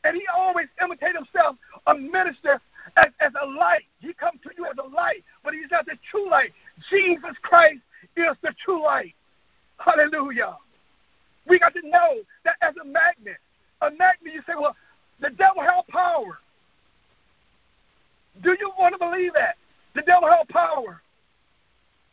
[0.04, 1.56] And he always imitates himself,
[1.88, 2.62] a minister,
[2.95, 3.84] as, as a light.
[4.00, 6.52] He comes to you as a light, but he's not the true light.
[6.89, 7.82] Jesus Christ
[8.16, 9.14] is the true light.
[9.78, 10.58] Hallelujah.
[11.48, 13.38] We got to know that as a magnet,
[13.82, 14.76] a magnet, you say, well,
[15.20, 16.39] the devil has power.
[18.43, 19.56] Do you want to believe that?
[19.95, 21.02] The devil has power.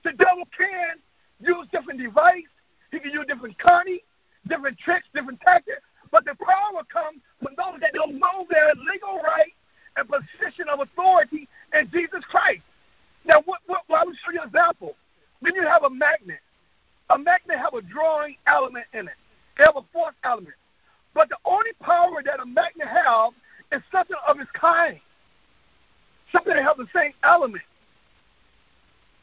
[0.05, 0.97] The devil can
[1.41, 2.45] use different devices.
[2.91, 3.99] He can use different cunning,
[4.47, 5.83] different tricks, different tactics.
[6.15, 9.51] But the power comes from those that don't know their legal right
[9.97, 12.63] and position of authority in Jesus Christ.
[13.25, 14.95] Now, what, what, well, I will show you an example.
[15.41, 16.39] When you have a magnet,
[17.11, 19.19] a magnet have a drawing element in it.
[19.59, 20.55] They have a force element.
[21.15, 23.33] But the only power that a magnet has
[23.73, 25.01] is something of its kind.
[26.31, 27.65] Something that has the same element.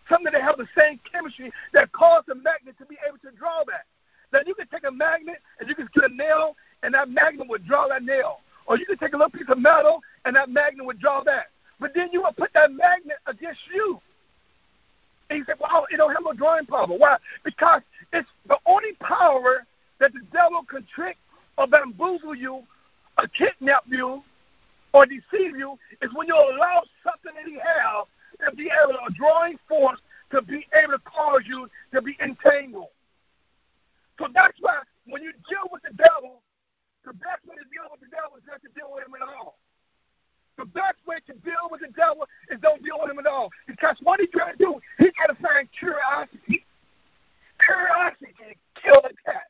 [0.10, 3.64] Something that has the same chemistry that causes the magnet to be able to draw
[3.68, 3.88] that.
[4.34, 7.48] Now you can take a magnet and you can get a nail and that magnet
[7.50, 8.40] would draw that nail.
[8.66, 11.48] Or you could take a little piece of metal, and that magnet would draw that.
[11.80, 14.00] But then you would put that magnet against you.
[15.30, 16.88] And you say, well, it don't have no drawing power.
[16.88, 17.18] Why?
[17.44, 17.82] Because
[18.14, 19.66] it's the only power
[20.00, 21.18] that the devil can trick
[21.58, 22.64] or bamboozle you
[23.18, 24.24] or kidnap you
[24.94, 28.06] or deceive you is when you allow something that he has
[28.50, 30.00] to be able to, a drawing force
[30.32, 32.88] to be able to cause you to be entangled.
[34.20, 36.42] So that's why when you deal with the devil,
[37.06, 39.26] the best way to deal with the devil is not to deal with him at
[39.26, 39.58] all.
[40.58, 43.50] The best way to deal with the devil is don't deal with him at all.
[43.66, 46.66] Because what he's trying to do, he's trying to find curiosity.
[47.58, 49.50] Curiosity can kill a cat.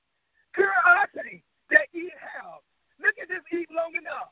[0.55, 2.59] Curiosity that he has.
[3.03, 4.31] Look at this eat long enough.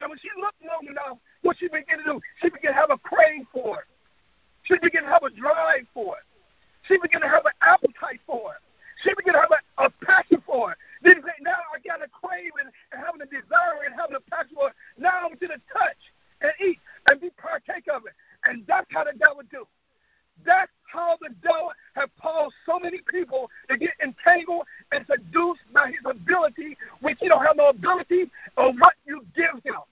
[0.00, 2.90] And when she looked long enough, what she began to do, she began to have
[2.90, 3.88] a crave for it.
[4.64, 6.26] She began to have a drive for it.
[6.86, 8.62] She began to have an appetite for it.
[9.02, 10.78] She began to have a, a passion for it.
[11.02, 14.20] Then he said, now I got a craving and having a desire and having a
[14.30, 14.56] passion.
[14.98, 16.02] Now I'm going to touch
[16.40, 16.78] and eat
[17.08, 18.14] and be partake of it.
[18.44, 19.66] And that's how the devil do.
[20.44, 25.88] That's how the devil has caused so many people to get entangled and seduced by
[25.88, 29.82] his ability, which he don't have no ability of what you give him.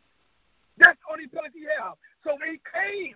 [0.79, 1.95] That's the only ability he has.
[2.25, 3.15] So when he came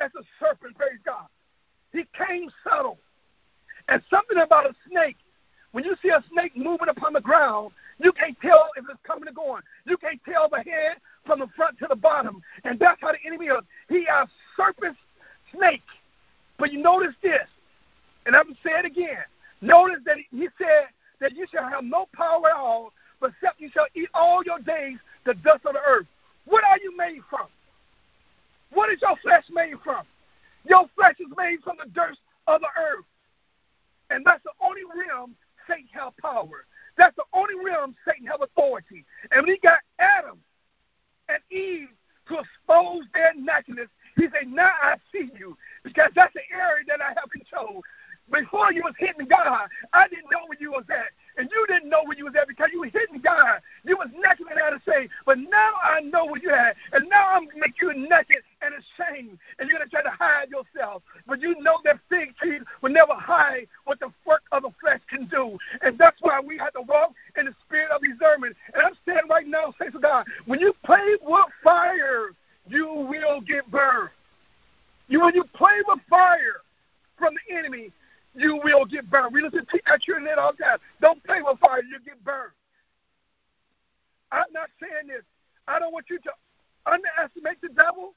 [0.00, 1.26] as a serpent, praise God.
[1.92, 2.98] He came subtle.
[3.88, 5.16] And something about a snake,
[5.72, 9.28] when you see a snake moving upon the ground, you can't tell if it's coming
[9.28, 9.62] or going.
[9.86, 12.42] You can't tell the head from the front to the bottom.
[12.64, 13.62] And that's how the enemy is.
[13.88, 14.96] He is serpent
[15.54, 15.82] snake.
[16.58, 17.46] But you notice this,
[18.26, 19.24] and I'm going to say it again.
[19.60, 20.88] Notice that he said
[21.20, 24.58] that you shall have no power at all, but except you shall eat all your
[24.58, 26.06] days the dust of the earth.
[26.46, 27.46] What are you made from?
[28.72, 30.04] What is your flesh made from?
[30.64, 32.16] Your flesh is made from the dirt
[32.46, 33.04] of the earth.
[34.10, 35.34] And that's the only realm
[35.70, 36.66] Satan has power.
[36.96, 39.04] That's the only realm Satan have authority.
[39.30, 40.38] And when he got Adam
[41.28, 41.88] and Eve
[42.28, 47.00] to expose their nakedness, he said, Now I see you, because that's the area that
[47.00, 47.82] I have control.
[48.30, 51.10] Before you was hitting God, I didn't know where you was at.
[51.36, 53.60] And you didn't know where you was at because you were hitting God.
[53.84, 56.74] You was naked and had to say, but now I know what you had.
[56.92, 59.38] And now I'm make you naked and ashamed.
[59.58, 61.02] And you're to try to hide yourself.
[61.26, 65.00] But you know that fig tree will never hide what the work of the flesh
[65.08, 65.58] can do.
[65.82, 68.56] And that's why we have to walk in the spirit of discernment.
[68.74, 72.30] And I'm saying right now, say to God, when you play with fire,
[72.68, 74.10] you will get burned.
[75.08, 76.62] You, when you play with fire
[77.18, 77.92] from the enemy,
[78.34, 79.34] you will get burned.
[79.34, 80.16] We listen to Dr.
[80.16, 80.78] Annette all the time.
[81.00, 82.52] Don't play with fire, you get burned.
[84.32, 85.22] I'm not saying this.
[85.66, 86.30] I don't want you to
[86.86, 88.14] underestimate the devil,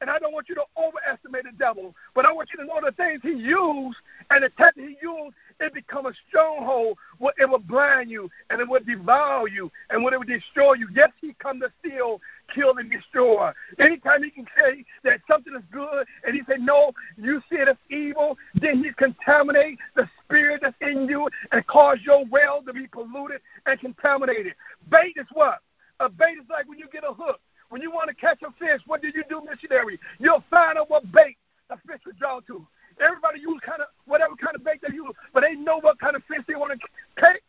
[0.00, 1.94] and I don't want you to overestimate the devil.
[2.14, 3.98] But I want you to know the things he used
[4.30, 8.60] and the tactics he used, it become a stronghold where it will blind you and
[8.60, 10.88] it will devour you and when it will destroy you.
[10.94, 12.20] Yes, he come to steal,
[12.52, 13.50] kill, and destroy.
[13.78, 17.68] Anytime he can say that something is good and he say, no, you see it
[17.68, 22.72] as evil, then he contaminate the spirit that's in you and cause your well to
[22.72, 24.54] be polluted and contaminated.
[24.90, 25.58] Bait is what?
[26.00, 27.40] A bait is like when you get a hook.
[27.68, 30.00] When you want to catch a fish, what do you do, missionary?
[30.18, 31.36] You'll find out what bait
[31.68, 32.66] the fish will draw to.
[33.00, 36.16] Everybody use kind of whatever kind of bait they use, but they know what kind
[36.16, 37.40] of fish they want to catch.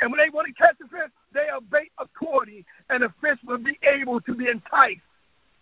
[0.00, 3.38] And when they want to catch the fish, they are bait according, and the fish
[3.44, 5.00] will be able to be enticed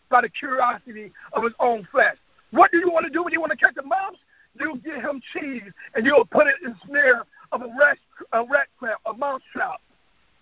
[0.09, 2.17] by the curiosity of his own flesh.
[2.51, 4.17] What do you want to do when you want to catch a mouse?
[4.59, 7.99] You give him cheese, and you'll put it in the snare of a rat,
[8.33, 9.81] a rat trap, a mouse trap.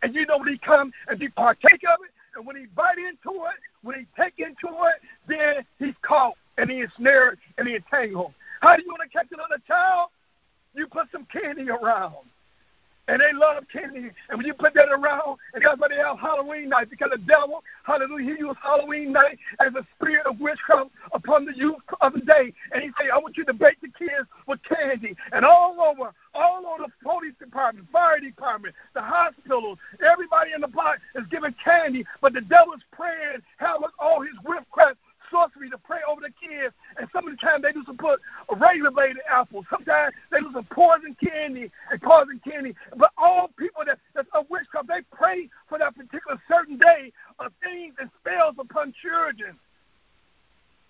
[0.03, 2.99] And you know when he come and he partake of it, and when he bite
[2.99, 7.77] into it, when he take into it, then he's caught and he ensnared and he
[7.77, 8.35] entangled.
[8.65, 10.09] How do you want to catch another child?
[10.75, 12.15] You put some candy around.
[13.09, 14.11] And they love candy.
[14.31, 17.19] And when you put that around, and that's why they have Halloween night, because the
[17.19, 22.15] devil, hallelujah, he used Halloween night as a spirit of witchcraft upon the youth of
[22.15, 22.55] the day.
[22.73, 25.15] And he say, I want you to bake the kids with candy.
[25.33, 30.69] And all over, all over the police department, fire department, the hospitals, everybody in the
[30.69, 34.97] block is giving candy, but the devil's praying, have all his witchcraft
[35.35, 36.73] sorcery to pray over the kids.
[36.97, 39.65] And some of the time they do some put blade apples.
[39.69, 42.75] Sometimes they do some poison candy and poison candy.
[42.97, 47.53] But all people that that's a witchcraft, they pray for that particular certain day of
[47.63, 49.59] things and spells upon children.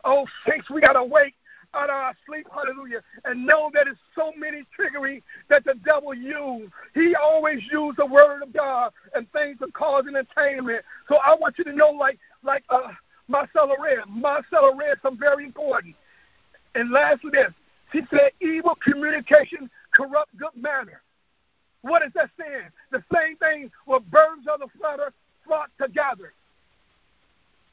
[0.04, 1.34] Oh, saints, we gotta wake
[1.72, 6.14] out of our sleep, hallelujah, and know that it's so many trickery that the devil
[6.14, 6.70] used.
[6.94, 10.84] He always used the word of God and things to cause entertainment.
[11.08, 12.92] So I want you to know, like, like uh,
[13.28, 13.98] Marcella read.
[14.08, 15.94] Marcella read some very important.
[16.74, 17.52] And lastly, this.
[17.92, 21.00] She said, evil communication corrupt good manner.
[21.82, 22.68] What is that saying?
[22.90, 25.12] The same thing where birds of the flutter
[25.46, 26.32] flock together.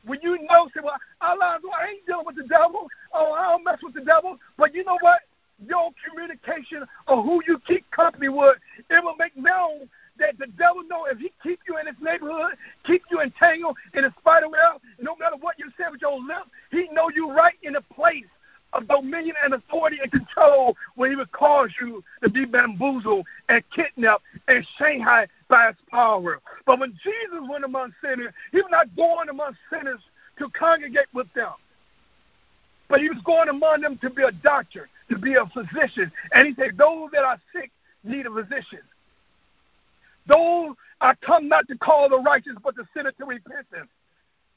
[0.06, 2.88] When you know, say, well, Allah, I ain't dealing with the devil.
[3.14, 4.38] Oh, I don't mess with the devil.
[4.58, 5.20] But you know what?
[5.66, 8.58] Your communication or who you keep company with,
[8.90, 9.88] it will make known
[10.22, 12.54] that the devil know if he keep you in his neighborhood,
[12.86, 16.50] keep you entangled in a spider web, no matter what you say with your lips,
[16.72, 18.26] he know you right in a place
[18.74, 23.64] of dominion and authority and control where he would cause you to be bamboozled and
[23.76, 26.40] kidnapped and shanghai by his power.
[26.66, 30.00] But when Jesus went among sinners, he was not going among sinners
[30.40, 31.52] to congregate with them.
[32.88, 36.12] But he was going among them to be a doctor, to be a physician.
[36.34, 37.72] And he said, Those that are sick
[38.04, 38.80] need a physician.
[40.28, 43.90] Those are come not to call the righteous, but the sinner to repentance.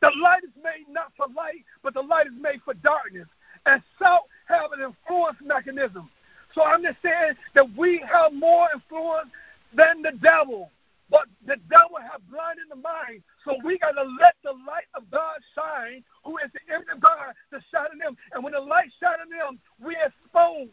[0.01, 3.27] The light is made not for light, but the light is made for darkness.
[3.67, 6.11] And salt have an influence mechanism.
[6.55, 9.31] So I'm just saying that we have more influence
[9.75, 10.71] than the devil.
[11.11, 13.23] But the devil have blinded the mind.
[13.45, 17.01] So we got to let the light of God shine, who is the image of
[17.01, 18.17] God, to shine in them.
[18.33, 20.73] And when the light shine in them, we expose.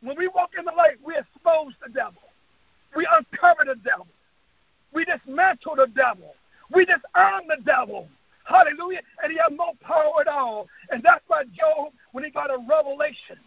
[0.00, 2.22] When we walk in the light, we expose the devil.
[2.96, 4.06] We uncover the devil.
[4.92, 6.34] We dismantle the devil.
[6.74, 8.08] We disarm the devil.
[8.44, 9.02] Hallelujah.
[9.22, 10.68] And he has no power at all.
[10.90, 13.38] And that's why Job, when he got a revelation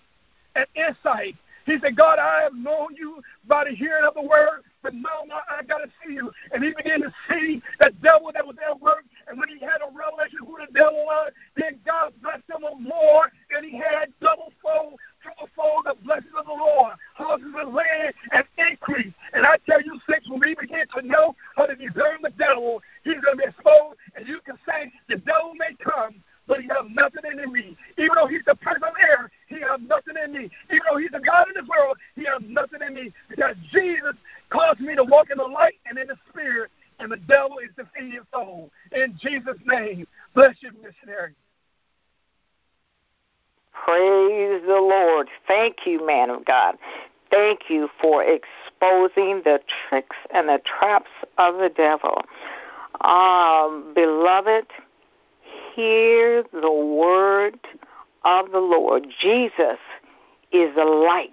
[0.55, 1.35] and insight,
[1.65, 5.25] he said, God, I have known you by the hearing of the word, but now
[5.49, 6.31] I got to see you.
[6.51, 9.03] And he began to see the devil that was at work.
[9.27, 13.31] And when he had a revelation who the devil was, then God blessed him more
[13.53, 16.93] than he had double fold, triple fold the blessings of the Lord.
[17.13, 19.13] Houses of land and increase.
[19.33, 22.81] And I tell you, six, when we begin to know how to discern the devil,
[23.03, 23.99] he's going to be exposed.
[24.15, 26.15] And you can say, the devil may come,
[26.47, 27.77] but he has nothing in me.
[27.97, 30.49] Even though he's the prince of air, he has nothing in me.
[30.69, 33.13] Even though he's the God in this world, he has nothing in me.
[33.29, 34.15] Because Jesus
[34.49, 37.69] caused me to walk in the light and in the spirit, and the devil is
[37.77, 38.71] defeated soul.
[38.91, 41.35] In Jesus' name, bless you, missionary.
[43.71, 45.27] Praise the Lord.
[45.47, 46.75] Thank you, man of God.
[47.29, 52.23] Thank you for exposing the tricks and the traps of the devil.
[53.01, 54.65] Um, beloved,
[55.75, 57.59] hear the word
[58.25, 59.07] of the Lord.
[59.21, 59.77] Jesus
[60.51, 61.31] is the light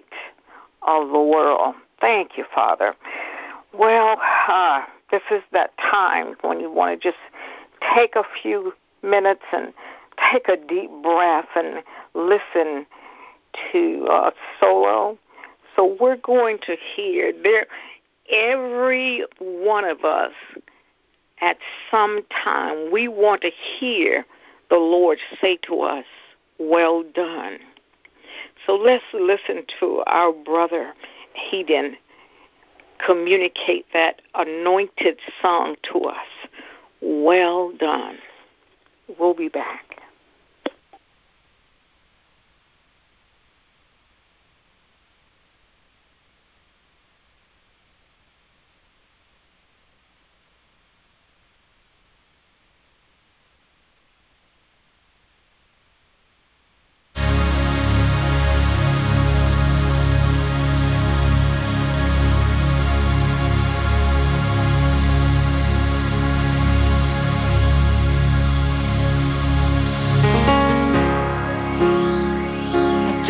[0.83, 1.75] of the world.
[1.99, 2.95] Thank you, Father.
[3.73, 7.21] Well, uh, this is that time when you want to just
[7.95, 9.73] take a few minutes and
[10.31, 12.85] take a deep breath and listen
[13.71, 15.17] to uh, solo.
[15.75, 17.65] So we're going to hear there.
[18.29, 20.33] Every one of us,
[21.41, 21.57] at
[21.89, 24.25] some time, we want to hear
[24.69, 26.05] the Lord say to us,
[26.59, 27.59] "Well done."
[28.65, 30.93] So let's listen to our brother
[31.33, 31.97] Hayden
[33.05, 36.27] communicate that anointed song to us.
[37.01, 38.17] Well done.
[39.19, 39.86] We'll be back.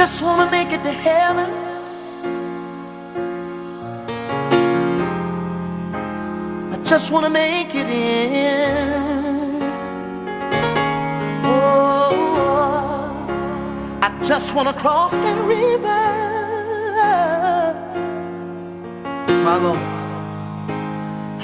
[0.10, 1.50] Just want to make it to heaven.
[6.72, 9.62] I just wanna make it in.
[11.46, 12.14] Oh,
[14.02, 16.14] I just want to cross that river.
[19.44, 19.80] My Lord,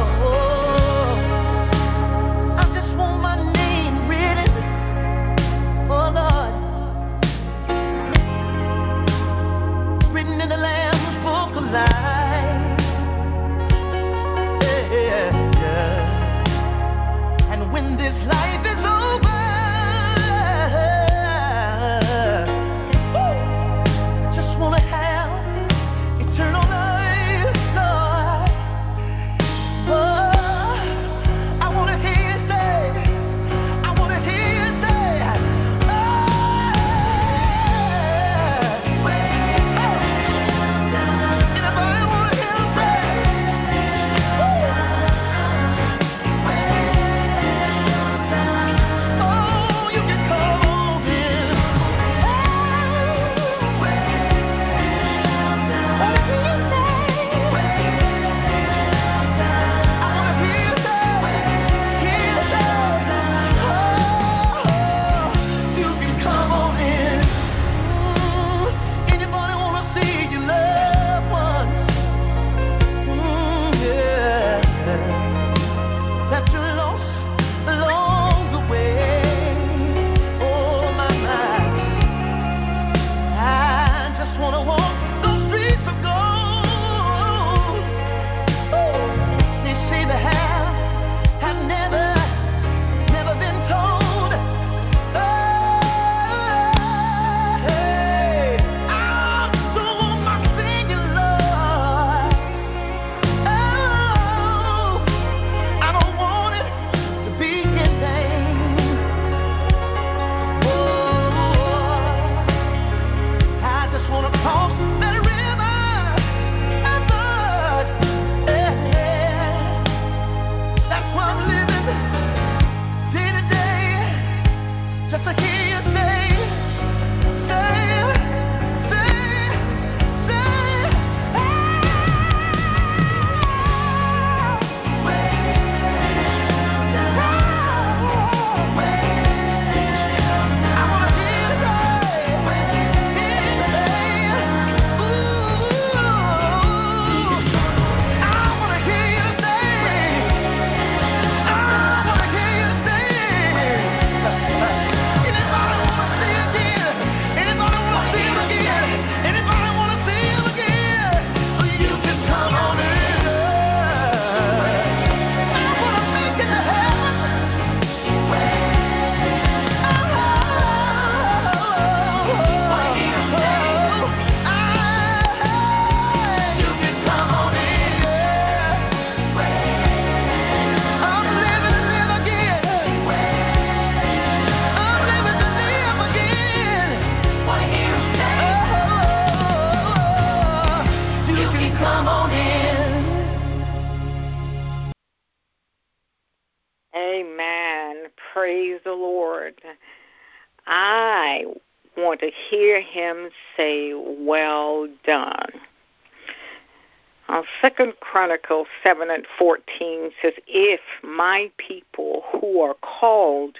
[207.61, 213.59] Second Chronicles seven and fourteen says, "If my people who are called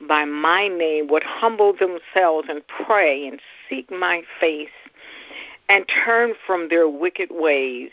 [0.00, 4.68] by my name would humble themselves and pray and seek my face
[5.68, 7.90] and turn from their wicked ways,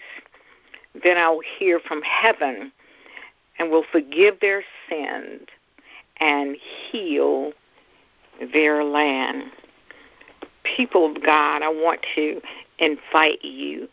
[0.93, 2.71] then I'll hear from heaven
[3.57, 5.47] and will forgive their sins
[6.17, 7.53] and heal
[8.53, 9.51] their land."
[10.63, 12.39] People of God, I want to
[12.77, 13.89] invite you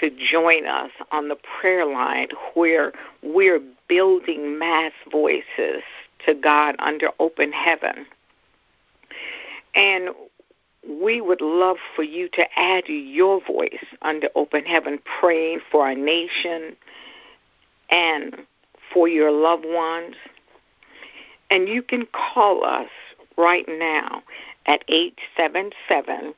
[0.00, 2.92] to join us on the prayer line where
[3.22, 5.82] we're building mass voices
[6.24, 8.06] to God under open heaven.
[9.74, 10.10] And
[10.88, 15.94] we would love for you to add your voice under open heaven, praying for our
[15.94, 16.76] nation
[17.90, 18.36] and
[18.92, 20.14] for your loved ones.
[21.50, 22.88] And you can call us
[23.36, 24.22] right now
[24.66, 26.34] at 877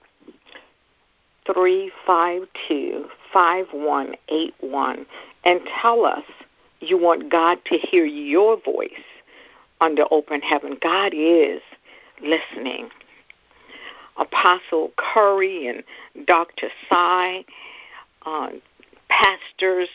[1.52, 5.06] 352 5181
[5.44, 6.24] and tell us
[6.80, 8.90] you want God to hear your voice
[9.80, 10.76] under open heaven.
[10.80, 11.60] God is
[12.22, 12.90] listening.
[14.18, 16.68] Apostle Curry and Dr.
[16.88, 17.44] Sy,
[18.26, 18.48] uh,
[19.08, 19.88] pastors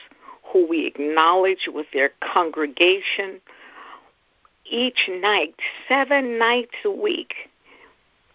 [0.51, 3.41] who we acknowledge with their congregation,
[4.65, 5.55] each night,
[5.89, 7.33] seven nights a week,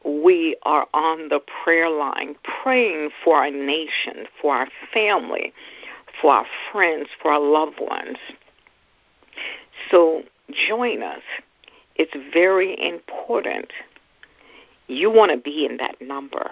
[0.08, 5.52] we are on the prayer line praying for our nation, for our family,
[6.20, 8.16] for our friends, for our loved ones.
[9.90, 10.22] So
[10.68, 11.22] join us.
[11.96, 13.70] It's very important.
[14.86, 16.50] You want to be in that number.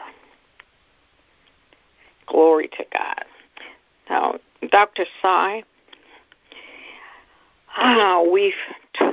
[2.27, 3.25] Glory to God.
[4.11, 4.39] Now,
[4.71, 5.07] Dr.
[5.23, 5.63] Sy,
[7.77, 8.53] uh, we've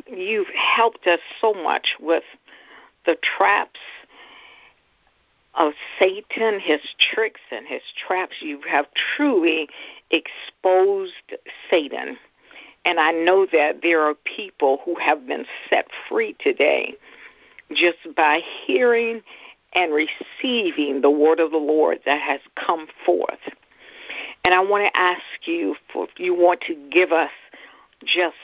[0.08, 2.24] you've helped us so much with
[3.06, 3.80] the traps
[5.56, 8.36] of Satan, his tricks and his traps.
[8.42, 9.70] You have truly
[10.12, 11.14] exposed
[11.70, 12.18] Satan.
[12.86, 16.96] And I know that there are people who have been set free today
[17.72, 19.22] just by hearing
[19.74, 23.40] and receiving the word of the Lord that has come forth.
[24.44, 27.32] And I want to ask you if you want to give us
[28.06, 28.36] just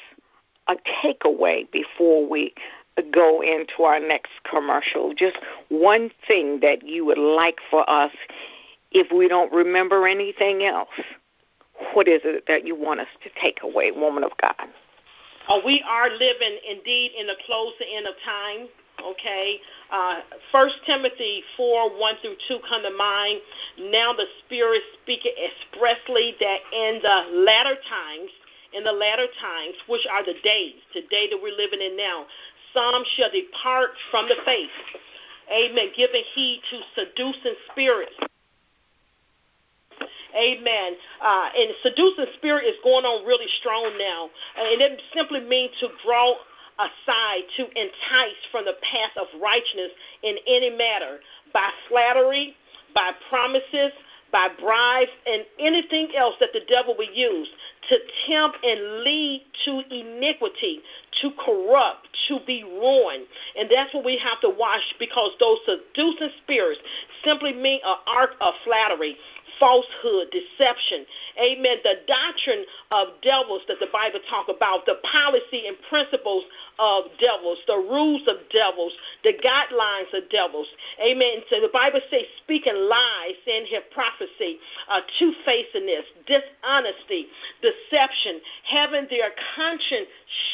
[0.67, 2.53] a takeaway before we
[3.01, 5.13] go into our next commercial.
[5.13, 5.37] Just
[5.69, 8.11] one thing that you would like for us
[8.91, 10.89] if we don't remember anything else.
[11.93, 14.67] What is it that you want us to take away, woman of God?
[15.47, 18.67] Uh, we are living indeed in the closer end of time.
[18.99, 19.59] Okay,
[19.93, 20.19] uh,
[20.51, 23.39] First Timothy four one through two come to mind.
[23.79, 28.29] Now the Spirit speaketh expressly that in the latter times,
[28.73, 32.25] in the latter times, which are the days, the day that we're living in now,
[32.73, 34.69] some shall depart from the faith.
[35.51, 35.89] Amen.
[35.95, 38.13] Giving heed to seducing spirits.
[40.35, 40.93] Amen.
[41.21, 44.29] Uh, and seducing spirit is going on really strong now.
[44.57, 46.35] And it simply means to draw
[46.77, 49.91] aside, to entice from the path of righteousness
[50.23, 51.19] in any matter
[51.51, 52.55] by flattery,
[52.93, 53.91] by promises,
[54.31, 57.49] by bribes, and anything else that the devil will use
[57.89, 60.79] to tempt and lead to iniquity,
[61.21, 63.25] to corrupt, to be ruined.
[63.57, 66.79] And that's what we have to watch because those seducing spirits
[67.23, 69.17] simply mean an art of flattery,
[69.59, 71.05] falsehood, deception.
[71.41, 71.77] Amen.
[71.83, 76.43] The doctrine of devils that the Bible talk about, the policy and principles
[76.77, 80.67] of devils, the rules of devils, the guidelines of devils.
[81.01, 81.41] Amen.
[81.49, 84.18] So the Bible says speaking lies, saying hypocrisy,
[84.89, 87.27] uh, two-facedness, dishonesty,
[87.61, 90.07] deception, having their conscience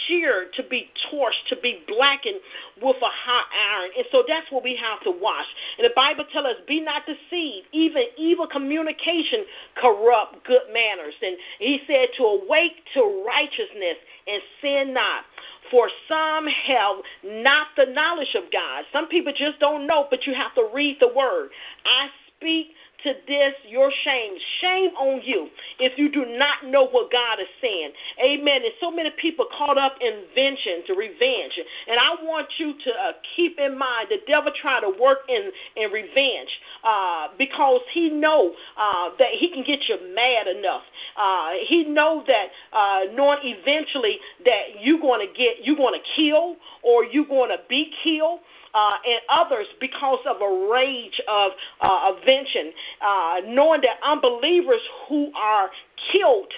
[0.07, 2.39] sheared to be torched, to be blackened
[2.81, 3.91] with a hot iron.
[3.97, 5.45] And so that's what we have to watch.
[5.77, 7.67] And the Bible tells us, be not deceived.
[7.71, 9.45] Even evil communication
[9.75, 11.15] corrupt good manners.
[11.21, 13.97] And he said to awake to righteousness
[14.27, 15.23] and sin not.
[15.71, 18.85] For some have not the knowledge of God.
[18.93, 21.49] Some people just don't know, but you have to read the word.
[21.85, 22.67] I speak
[23.05, 24.33] to this your shame.
[24.59, 25.49] Shame on you
[25.79, 27.91] if you do not know what God is saying.
[28.19, 28.61] Amen.
[28.63, 31.59] And so many people caught up in vengeance, revenge.
[31.87, 35.51] And I want you to uh, keep in mind the devil try to work in,
[35.75, 36.49] in revenge
[36.83, 40.83] uh, because he know uh, that he can get you mad enough.
[41.15, 46.05] Uh, he know that uh, knowing eventually that you're going to get, you're going to
[46.15, 48.39] kill or you're going to be killed
[48.75, 55.31] uh, and others because of a rage of uh, vengeance, uh, knowing that unbelievers who
[55.35, 55.69] are
[56.11, 56.51] killed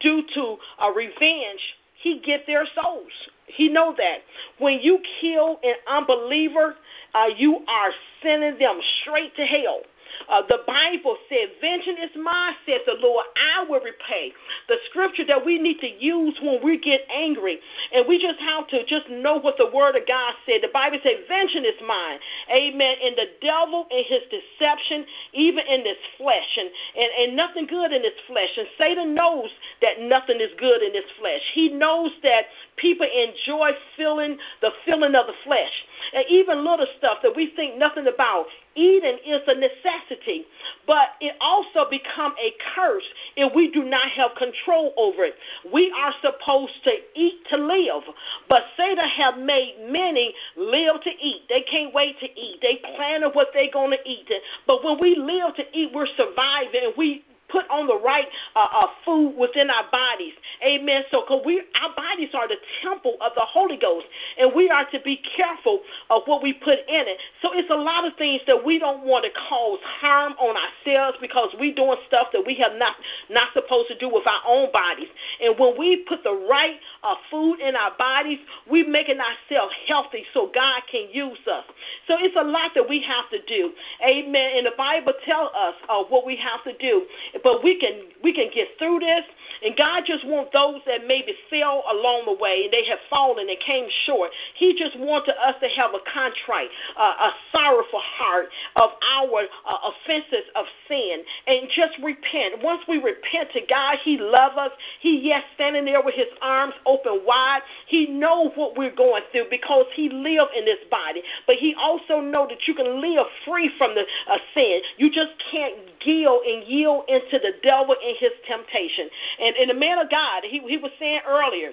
[0.00, 1.60] due to uh, revenge
[1.98, 3.10] he get their souls.
[3.46, 4.18] He know that.
[4.58, 6.76] When you kill an unbeliever,
[7.14, 7.90] uh, you are
[8.22, 9.80] sending them straight to hell.
[10.28, 14.32] Uh, the Bible said, Vengeance is mine, says the Lord, I will repay.
[14.68, 17.58] The scripture that we need to use when we get angry.
[17.92, 20.62] And we just have to just know what the word of God said.
[20.62, 22.18] The Bible said, Vengeance is mine.
[22.52, 22.96] Amen.
[23.02, 27.92] And the devil and his deception, even in this flesh, and, and, and nothing good
[27.92, 28.50] in this flesh.
[28.56, 29.50] And Satan knows
[29.82, 31.42] that nothing is good in this flesh.
[31.54, 32.46] He knows that
[32.76, 35.72] people enjoy feeling the feeling of the flesh.
[36.14, 38.46] And even little stuff that we think nothing about
[38.78, 40.46] eating is a necessity,
[40.86, 43.04] but it also become a curse
[43.36, 45.34] if we do not have control over it.
[45.72, 48.04] We are supposed to eat to live,
[48.48, 51.42] but Satan have made many live to eat.
[51.48, 52.60] They can't wait to eat.
[52.62, 54.30] They plan what they're going to eat.
[54.66, 56.92] But when we live to eat, we're surviving.
[56.96, 60.34] We put on the right uh, uh, food within our bodies.
[60.64, 61.02] Amen.
[61.10, 64.06] So, cause we, our bodies are the temple of the Holy Ghost,
[64.38, 65.80] and we are to be careful
[66.10, 67.18] of what we put in it.
[67.42, 71.18] So, it's a lot of things that we don't want to cause harm on ourselves
[71.20, 72.96] because we're doing stuff that we have not
[73.30, 75.08] not supposed to do with our own bodies.
[75.42, 78.38] And when we put the right uh, food in our bodies,
[78.68, 81.64] we're making ourselves healthy so God can use us.
[82.06, 83.72] So, it's a lot that we have to do.
[84.04, 84.56] Amen.
[84.56, 87.06] And the Bible tells us uh, what we have to do
[87.42, 89.24] but we can we can get through this.
[89.64, 93.48] And God just wants those that maybe fell along the way and they have fallen
[93.48, 94.30] and came short.
[94.54, 99.90] He just wanted us to have a contrite, uh, a sorrowful heart of our uh,
[99.90, 102.62] offenses of sin and just repent.
[102.62, 104.72] Once we repent to God, He loves us.
[105.00, 107.62] He yes standing there with His arms open wide.
[107.86, 111.22] He knows what we're going through because He lived in this body.
[111.46, 114.80] But He also know that you can live free from the uh, sin.
[114.96, 115.74] You just can't
[116.04, 119.08] yield and yield into to the devil in his temptation.
[119.40, 121.72] And, and the man of God, he, he was saying earlier,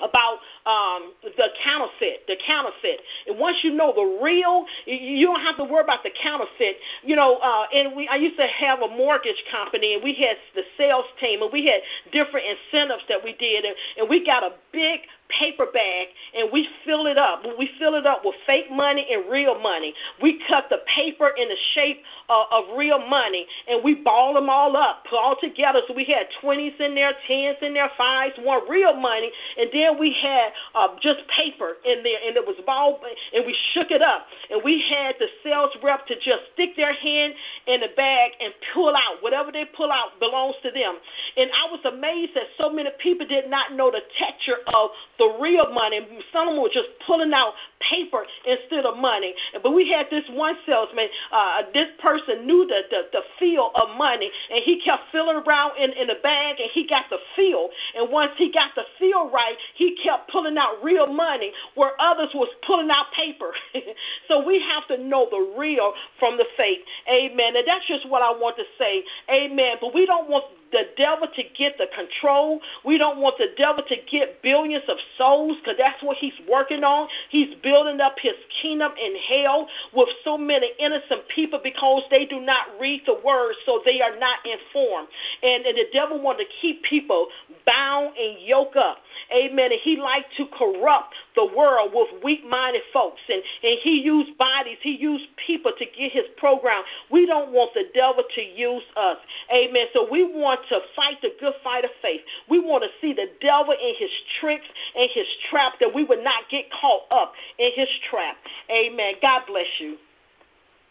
[0.00, 3.00] about um, the counterfeit, the counterfeit.
[3.26, 6.76] And once you know the real, you don't have to worry about the counterfeit.
[7.02, 10.36] You know, uh, and we I used to have a mortgage company, and we had
[10.54, 11.80] the sales team, and we had
[12.12, 16.68] different incentives that we did, and, and we got a big paper bag and we
[16.84, 17.42] fill it up.
[17.58, 19.94] We fill it up with fake money and real money.
[20.22, 24.48] We cut the paper in the shape uh, of real money and we ball them
[24.48, 25.80] all up, put all together.
[25.86, 29.98] So we had 20s in there, 10s in there, 5s, one real money, and then
[29.98, 33.00] we had uh, just paper in there and it was ball,
[33.34, 34.26] and we shook it up.
[34.50, 37.34] And we had the sales rep to just stick their hand
[37.66, 39.22] in the bag and pull out.
[39.22, 40.96] Whatever they pull out belongs to them.
[41.36, 45.36] And I was amazed that so many people did not know the texture of the
[45.40, 46.00] real money.
[46.32, 49.34] Some of them were just pulling out paper instead of money.
[49.62, 51.08] But we had this one salesman.
[51.32, 55.76] Uh, this person knew the, the the feel of money, and he kept filling around
[55.78, 57.68] in in the bag, and he got the feel.
[57.96, 62.30] And once he got the feel right, he kept pulling out real money where others
[62.34, 63.52] was pulling out paper.
[64.28, 66.80] so we have to know the real from the fake.
[67.08, 67.56] Amen.
[67.56, 69.04] And that's just what I want to say.
[69.30, 69.76] Amen.
[69.80, 72.60] But we don't want the devil to get the control.
[72.84, 76.84] We don't want the devil to get billions of souls because that's what he's working
[76.84, 77.08] on.
[77.30, 82.40] He's building up his kingdom in hell with so many innocent people because they do
[82.40, 85.08] not read the word, so they are not informed.
[85.42, 87.28] And, and the devil wants to keep people
[87.66, 88.98] bound and yoke up.
[89.34, 89.72] Amen.
[89.72, 93.20] And he likes to corrupt the world with weak-minded folks.
[93.28, 96.82] And, and he used bodies, he used people to get his program.
[97.10, 99.18] We don't want the devil to use us.
[99.54, 99.86] Amen.
[99.94, 102.22] So we want to fight the good fight of faith.
[102.50, 104.10] We want to see the devil in his
[104.40, 104.66] tricks
[104.96, 108.36] and his trap that we would not get caught up in his trap.
[108.70, 109.14] Amen.
[109.22, 109.96] God bless you.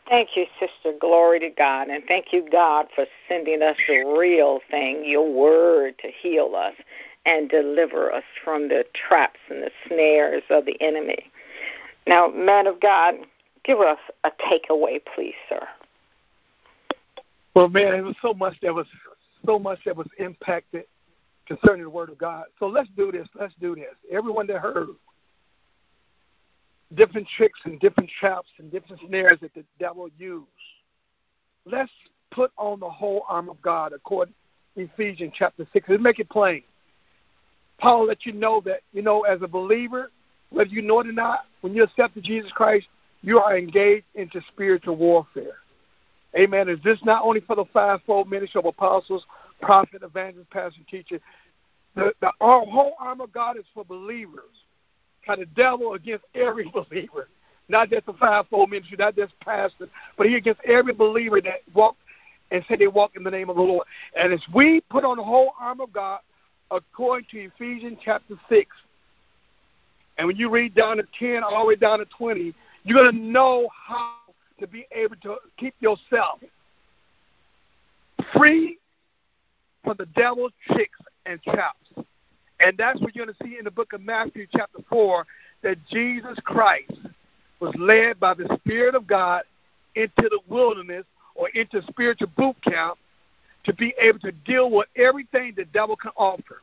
[0.07, 0.97] Thank you, sister.
[0.97, 1.89] Glory to God.
[1.89, 6.75] And thank you, God, for sending us the real thing, your word, to heal us
[7.27, 11.29] and deliver us from the traps and the snares of the enemy.
[12.07, 13.15] Now, man of God,
[13.65, 15.67] give us a takeaway, please, sir.
[17.53, 18.87] Well, man, it was so much that was
[19.45, 20.85] so much that was impacted
[21.45, 22.45] concerning the Word of God.
[22.59, 23.27] So let's do this.
[23.37, 23.85] Let's do this.
[24.11, 24.87] Everyone that heard
[26.95, 30.47] different tricks and different traps and different snares that the devil used,
[31.65, 31.91] let's
[32.31, 34.33] put on the whole arm of God according
[34.75, 35.89] to Ephesians chapter 6.
[35.89, 36.63] Let's make it plain.
[37.79, 40.11] Paul let you know that, you know, as a believer,
[40.49, 42.87] whether you know it or not, when you accepted Jesus Christ,
[43.21, 45.57] you are engaged into spiritual warfare.
[46.37, 46.69] Amen.
[46.69, 49.25] Is this not only for the fivefold ministry of apostles,
[49.61, 51.19] prophet, evangelist, pastor, teacher?
[51.95, 54.43] The, the our whole armor of God is for believers.
[55.25, 57.27] Kind of devil against every believer,
[57.69, 61.95] not just the fivefold ministry, not just pastor, but he against every believer that walk
[62.51, 63.85] and say they walk in the name of the Lord.
[64.17, 66.19] And as we put on the whole armor of God,
[66.71, 68.69] according to Ephesians chapter 6.
[70.17, 72.53] And when you read down to 10 all the way down to 20,
[72.83, 74.15] you're going to know how
[74.59, 76.39] to be able to keep yourself
[78.35, 78.77] free
[79.83, 81.87] from the devil's tricks and traps.
[82.59, 85.25] And that's what you're going to see in the book of Matthew, chapter 4,
[85.61, 86.97] that Jesus Christ
[87.59, 89.43] was led by the Spirit of God
[89.95, 92.97] into the wilderness or into spiritual boot camp
[93.63, 96.61] to be able to deal with everything the devil can offer.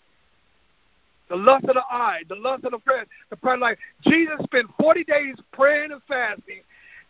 [1.29, 3.79] The lust of the eye, the lust of the flesh, the pride life.
[4.03, 6.61] Jesus spent 40 days praying and fasting,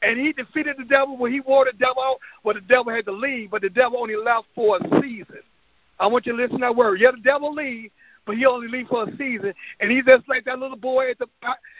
[0.02, 3.04] and he defeated the devil when he wore the devil out, where the devil had
[3.06, 5.40] to leave, but the devil only left for a season.
[5.98, 7.00] I want you to listen to that word.
[7.00, 7.90] Yeah, the devil leave,
[8.26, 11.18] but he only leave for a season, and he's just like that little boy at
[11.18, 11.26] the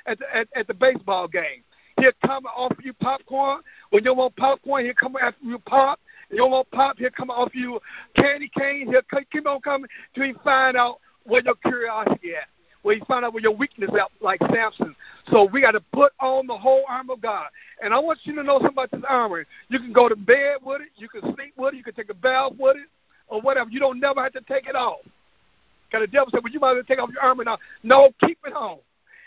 [0.06, 1.62] at the, at, at the baseball game.
[1.98, 3.60] He'll come and offer you popcorn.
[3.90, 6.00] When you want popcorn, he'll come after you pop.
[6.30, 7.80] You don't pop, he'll come off you
[8.16, 8.88] candy cane.
[8.88, 12.48] He'll keep on coming till he find out where your curiosity at.
[12.82, 14.94] Where he find out where your weakness at, like Samson.
[15.30, 17.46] So we got to put on the whole armor of God.
[17.82, 19.46] And I want you to know something about this armor.
[19.68, 20.88] You can go to bed with it.
[20.96, 21.78] You can sleep with it.
[21.78, 22.86] You can take a bath with it,
[23.28, 23.70] or whatever.
[23.70, 24.98] You don't never have to take it off.
[25.88, 27.56] Because the devil said, well, you might as well take off your armor now.
[27.82, 28.78] No, keep it on.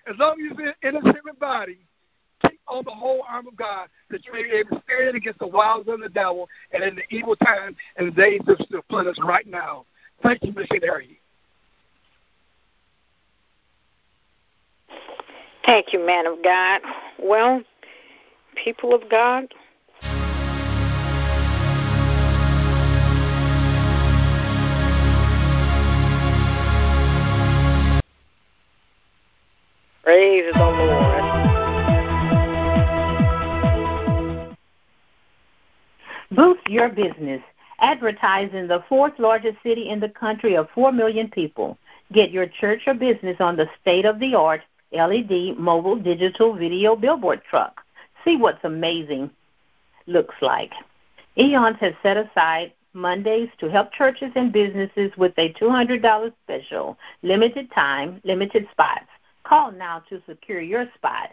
[0.08, 1.80] As long as you're in a human body,
[2.68, 5.48] on the whole arm of God that you may be able to stand against the
[5.48, 9.48] wiles of the devil and in the evil time and the days of us right
[9.48, 9.86] now.
[10.24, 11.20] Thank you, missionary.
[15.66, 16.82] Thank you, man of God.
[17.20, 17.62] Well,
[18.56, 19.54] people of God,
[30.08, 31.57] Praise the Lord.
[36.38, 37.42] Boost your business.
[37.80, 41.80] Advertise in the fourth largest city in the country of 4 million people.
[42.14, 44.62] Get your church or business on the state of the art
[44.92, 47.82] LED mobile digital video billboard truck.
[48.24, 49.32] See what's amazing
[50.06, 50.74] looks like.
[51.40, 57.72] Eons has set aside Mondays to help churches and businesses with a $200 special, limited
[57.72, 59.08] time, limited spots.
[59.44, 61.32] Call now to secure your spot.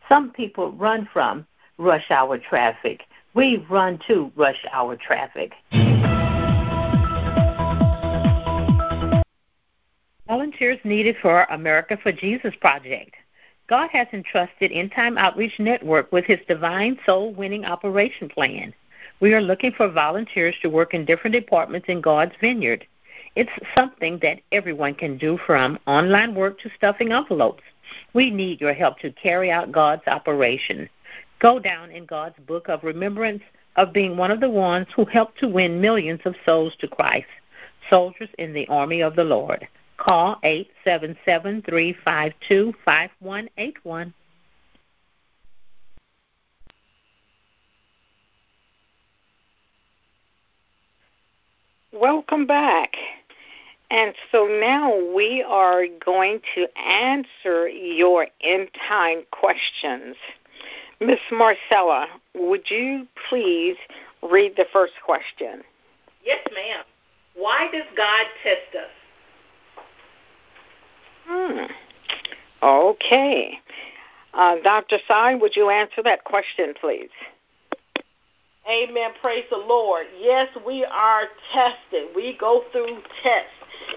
[0.07, 1.45] Some people run from
[1.77, 3.01] rush hour traffic.
[3.33, 5.51] We run to rush hour traffic.
[10.25, 13.13] Volunteers needed for America for Jesus project.
[13.67, 18.73] God has entrusted End Time Outreach Network with his divine soul winning operation plan.
[19.19, 22.87] We are looking for volunteers to work in different departments in God's vineyard.
[23.35, 27.63] It's something that everyone can do from online work to stuffing envelopes.
[28.13, 30.89] We need your help to carry out God's operation.
[31.39, 33.41] Go down in God's book of remembrance
[33.77, 37.27] of being one of the ones who helped to win millions of souls to Christ,
[37.89, 39.65] soldiers in the army of the Lord.
[39.95, 44.13] Call 877 352 5181.
[51.93, 52.95] Welcome back.
[53.91, 60.15] And so now we are going to answer your end time questions.
[61.01, 63.75] Miss Marcella, would you please
[64.23, 65.61] read the first question?
[66.23, 66.85] Yes, ma'am.
[67.35, 69.83] Why does God test us?
[71.27, 71.65] Hmm.
[72.63, 73.59] Okay.
[74.33, 74.99] Uh, Dr.
[75.05, 77.09] Sai, would you answer that question, please?
[78.69, 79.11] Amen.
[79.21, 80.05] Praise the Lord.
[80.19, 82.09] Yes, we are tested.
[82.15, 83.49] We go through tests.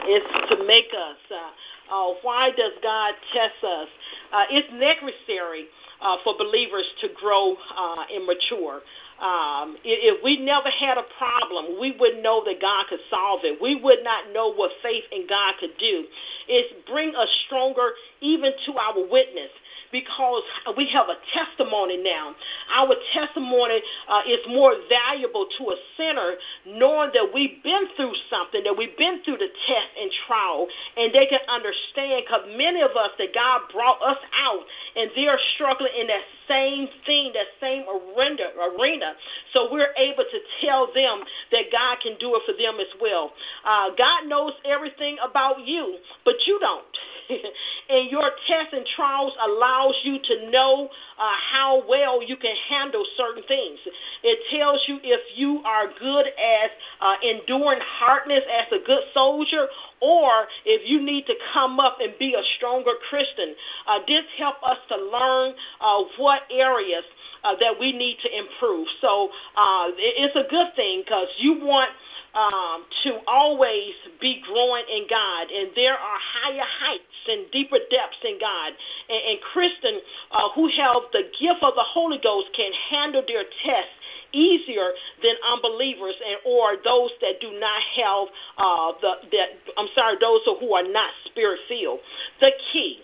[0.04, 1.16] It's to make us.
[1.30, 3.88] Uh, uh, why does God test us?
[4.32, 5.66] Uh, it's necessary
[6.00, 8.80] uh, for believers to grow uh, and mature.
[9.20, 13.62] Um, if we never had a problem, we would know that God could solve it.
[13.62, 16.04] We would not know what faith in God could do.
[16.48, 19.50] It's bring us stronger even to our witness
[19.92, 20.42] because
[20.76, 22.34] we have a testimony now.
[22.74, 26.34] Our testimony uh, is more valuable to a sinner
[26.66, 30.66] knowing that we've been through something, that we've been through the test and trial,
[30.96, 34.64] and they can understand because many of us that God brought us out
[34.96, 39.14] and they're struggling in that same thing, that same arena, arena.
[39.52, 43.32] So we're able to tell them that God can do it for them as well.
[43.64, 46.84] Uh, God knows everything about you, but you don't.
[47.88, 50.88] and your tests and trials allows you to know
[51.18, 53.78] uh, how well you can handle certain things.
[54.22, 56.70] It tells you if you are good as
[57.00, 59.66] uh, enduring hardness as a good soldier,
[60.04, 63.54] or if you need to come up and be a stronger Christian.
[63.86, 67.04] Uh, this help us to learn uh, what areas
[67.42, 68.86] uh, that we need to improve.
[69.00, 71.90] So uh, it's a good thing because you want
[72.34, 78.18] um, to always be growing in God, and there are higher heights and deeper depths
[78.24, 78.72] in God.
[79.08, 80.02] And, and Christians
[80.32, 83.94] uh, who have the gift of the Holy Ghost can handle their tests
[84.34, 84.90] easier
[85.22, 88.26] than unbelievers and or those that do not have
[88.58, 89.48] uh, the that
[89.78, 92.00] I'm sorry, those who are not spirit filled.
[92.40, 92.98] The key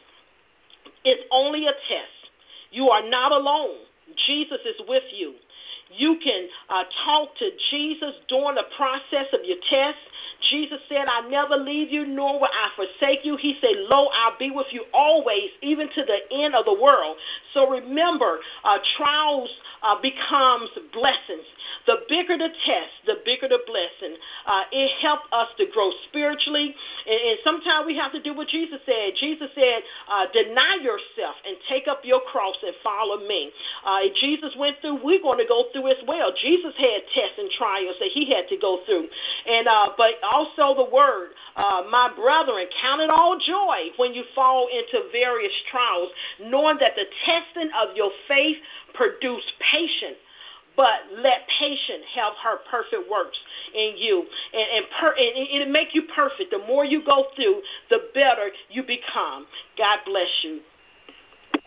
[1.05, 2.31] is only a test.
[2.71, 3.79] You are not alone.
[4.27, 5.35] Jesus is with you.
[5.97, 9.99] You can uh, talk to Jesus during the process of your test.
[10.51, 13.37] Jesus said, I never leave you, nor will I forsake you.
[13.37, 17.17] He said, Lo, I'll be with you always, even to the end of the world.
[17.53, 19.51] So remember, uh, trials
[19.83, 21.45] uh, becomes blessings.
[21.87, 24.17] The bigger the test, the bigger the blessing.
[24.47, 26.75] Uh, it helps us to grow spiritually.
[27.07, 29.13] And, and, sometimes we have to do what Jesus said.
[29.17, 33.51] Jesus said, uh, deny yourself and take up your cross and follow me.
[33.85, 36.33] Uh, Jesus went through, we're going to go through through as well.
[36.41, 39.09] Jesus had tests and trials that he had to go through,
[39.47, 44.25] and uh, but also the word, uh, my brethren, count it all joy when you
[44.35, 48.57] fall into various trials, knowing that the testing of your faith
[48.95, 50.17] produce patience
[50.77, 53.39] but let patience have her perfect works
[53.75, 54.25] in you.
[54.55, 56.53] And, and, per, and it'll make you perfect.
[56.53, 59.47] The more you go through, the better you become.
[59.77, 60.61] God bless you.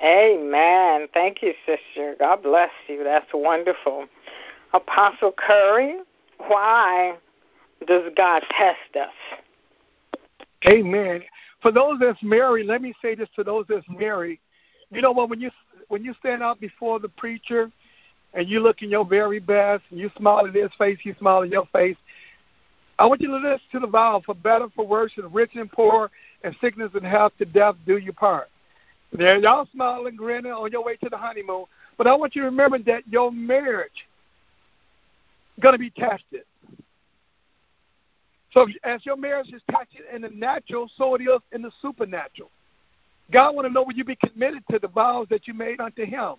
[0.01, 1.07] Amen.
[1.13, 2.15] Thank you, sister.
[2.19, 3.03] God bless you.
[3.03, 4.05] That's wonderful.
[4.73, 5.97] Apostle Curry,
[6.47, 7.15] why
[7.87, 9.13] does God test us?
[10.67, 11.21] Amen.
[11.61, 14.39] For those that's married, let me say this to those that's married.
[14.91, 15.29] You know what?
[15.29, 15.51] When you
[15.89, 17.71] when you stand out before the preacher
[18.33, 21.43] and you look in your very best, and you smile at his face, he smile
[21.43, 21.97] at your face.
[22.97, 25.71] I want you to listen to the vow for better, for worse, and rich and
[25.71, 26.09] poor,
[26.43, 28.49] and sickness and health to death do your part.
[29.15, 31.65] There, y'all smiling, grinning on your way to the honeymoon.
[31.97, 34.07] But I want you to remember that your marriage
[35.59, 36.43] going to be tested.
[38.51, 42.49] So as your marriage is tested in the natural, so it is in the supernatural.
[43.31, 46.05] God want to know will you be committed to the vows that you made unto
[46.05, 46.35] Him,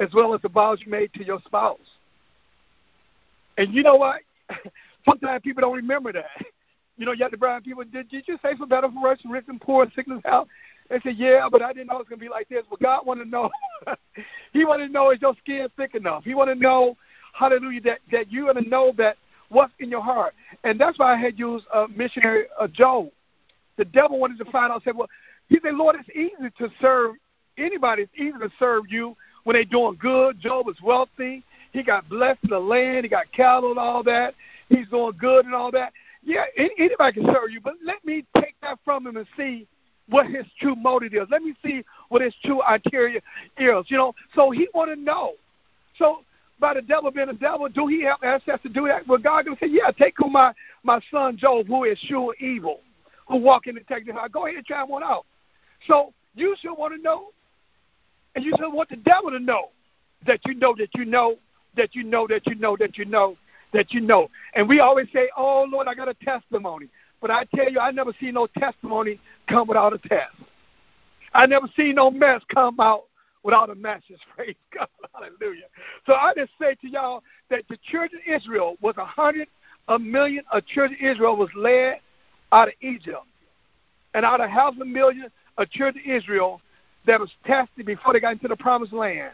[0.00, 1.78] as well as the vows you made to your spouse.
[3.58, 4.20] And you know what?
[5.04, 6.26] Sometimes people don't remember that.
[6.96, 7.82] You know, you have to bribe people.
[7.82, 10.46] Did, did you say for better for us, rich and poor, sickness, health?
[10.90, 12.64] They said, yeah, but I didn't know it was to be like this.
[12.68, 13.50] But God wanted to know.
[14.52, 16.24] he wanted to know is your skin thick enough.
[16.24, 16.96] He wanted to know,
[17.32, 19.16] hallelujah, that, that you're going to know that
[19.48, 20.34] what's in your heart.
[20.62, 23.08] And that's why I had used uh, missionary uh, Job.
[23.76, 25.08] The devil wanted to find out, said, well,
[25.48, 27.14] he said, Lord, it's easy to serve
[27.58, 28.02] anybody.
[28.02, 30.40] It's easy to serve you when they're doing good.
[30.40, 31.42] Job is wealthy.
[31.72, 33.04] He got blessed in the land.
[33.04, 34.34] He got cattle and all that.
[34.68, 35.92] He's doing good and all that.
[36.22, 39.66] Yeah, anybody can serve you, but let me take that from him and see
[40.08, 41.28] what his true motive is.
[41.30, 43.20] Let me see what his true interior
[43.58, 43.84] is.
[43.88, 45.32] You know, so he want to know.
[45.98, 46.18] So
[46.60, 49.06] by the devil being a devil, do he have access to do that?
[49.06, 50.52] Well, God can say, yeah, take who my
[50.82, 52.80] my son Job, who is sure evil,
[53.28, 54.18] who walk in integrity.
[54.32, 55.24] Go ahead and try one out.
[55.86, 57.28] So you should want to know,
[58.34, 59.70] and you should want the devil to know
[60.26, 61.36] that you know that you know
[61.76, 63.36] that you know that you know that you know
[63.72, 64.28] that you know.
[64.54, 66.88] And we always say, oh Lord, I got a testimony.
[67.24, 69.18] But I tell you, I never see no testimony
[69.48, 70.36] come without a test.
[71.32, 73.04] I never see no mess come out
[73.42, 74.18] without a message.
[74.36, 74.88] Praise God.
[75.14, 75.64] Hallelujah.
[76.04, 79.48] So I just say to y'all that the church of Israel was a hundred,
[79.88, 82.00] a million, a church of Israel was led
[82.52, 83.24] out of Egypt.
[84.12, 86.60] And out of half a million, a church of Israel
[87.06, 89.32] that was tested before they got into the promised land.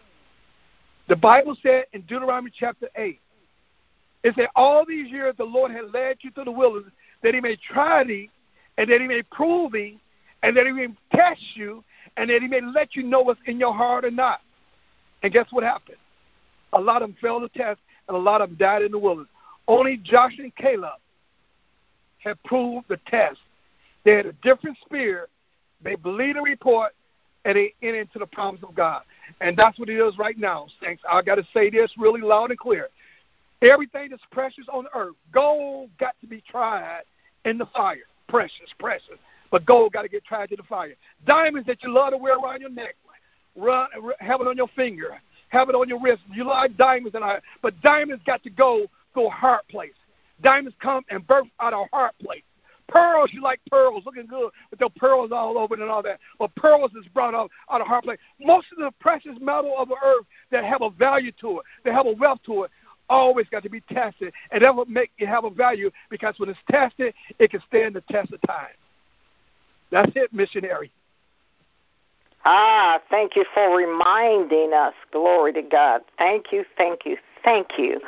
[1.09, 3.19] The Bible said in Deuteronomy chapter 8,
[4.23, 6.93] it said, All these years the Lord had led you through the wilderness
[7.23, 8.31] that he may try thee,
[8.79, 9.99] and that he may prove thee,
[10.43, 11.85] and that he may test you,
[12.17, 14.41] and that he may let you know what's in your heart or not.
[15.23, 15.99] And guess what happened?
[16.73, 18.99] A lot of them failed the test, and a lot of them died in the
[18.99, 19.31] wilderness.
[19.69, 20.99] Only Joshua and Caleb
[22.19, 23.39] had proved the test.
[24.05, 25.29] They had a different spirit.
[25.83, 26.93] They believed the report,
[27.45, 29.03] and they entered into the promise of God.
[29.41, 31.03] And that's what it is right now, saints.
[31.11, 32.89] I got to say this really loud and clear.
[33.63, 37.03] Everything that's precious on earth, gold got to be tried
[37.45, 37.99] in the fire.
[38.29, 39.19] Precious, precious.
[39.51, 40.95] But gold got to get tried in the fire.
[41.27, 42.95] Diamonds that you love to wear around your neck,
[43.57, 43.89] run,
[44.21, 46.23] have it on your finger, have it on your wrist.
[46.33, 49.93] You like diamonds, and I, but diamonds got to go through a hard place.
[50.43, 52.43] Diamonds come and birth out of a hard place.
[52.89, 56.19] Pearls, you like pearls, looking good with the pearls all over and all that.
[56.41, 58.19] But pearls is brought out, out of hard place.
[58.41, 61.95] Most of the precious metal of the earth that have a value to it, that
[61.95, 62.71] have a wealth to it,
[63.11, 66.49] always got to be tested, and that will make it have a value because when
[66.49, 68.69] it's tested, it can stand the test of time.
[69.91, 70.91] That's it, missionary.
[72.45, 74.95] Ah, thank you for reminding us.
[75.13, 76.03] Glory to God.
[76.17, 78.01] Thank you, thank you, thank you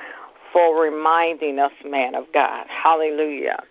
[0.52, 2.66] for reminding us, man of God.
[2.68, 3.62] Hallelujah.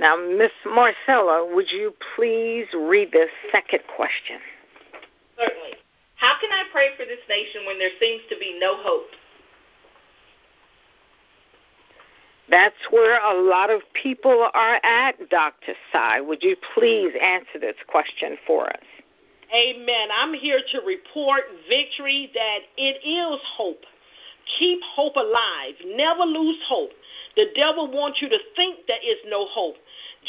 [0.00, 4.40] Now, Miss Marcella, would you please read the second question?
[5.38, 5.78] Certainly.
[6.16, 9.08] How can I pray for this nation when there seems to be no hope?
[12.50, 15.74] That's where a lot of people are at, Dr.
[15.92, 16.20] Sai.
[16.20, 18.84] Would you please answer this question for us?
[19.54, 20.08] Amen.
[20.12, 23.84] I'm here to report victory that it is hope.
[24.58, 25.74] Keep hope alive.
[25.86, 26.90] Never lose hope.
[27.36, 29.76] The devil wants you to think there is no hope.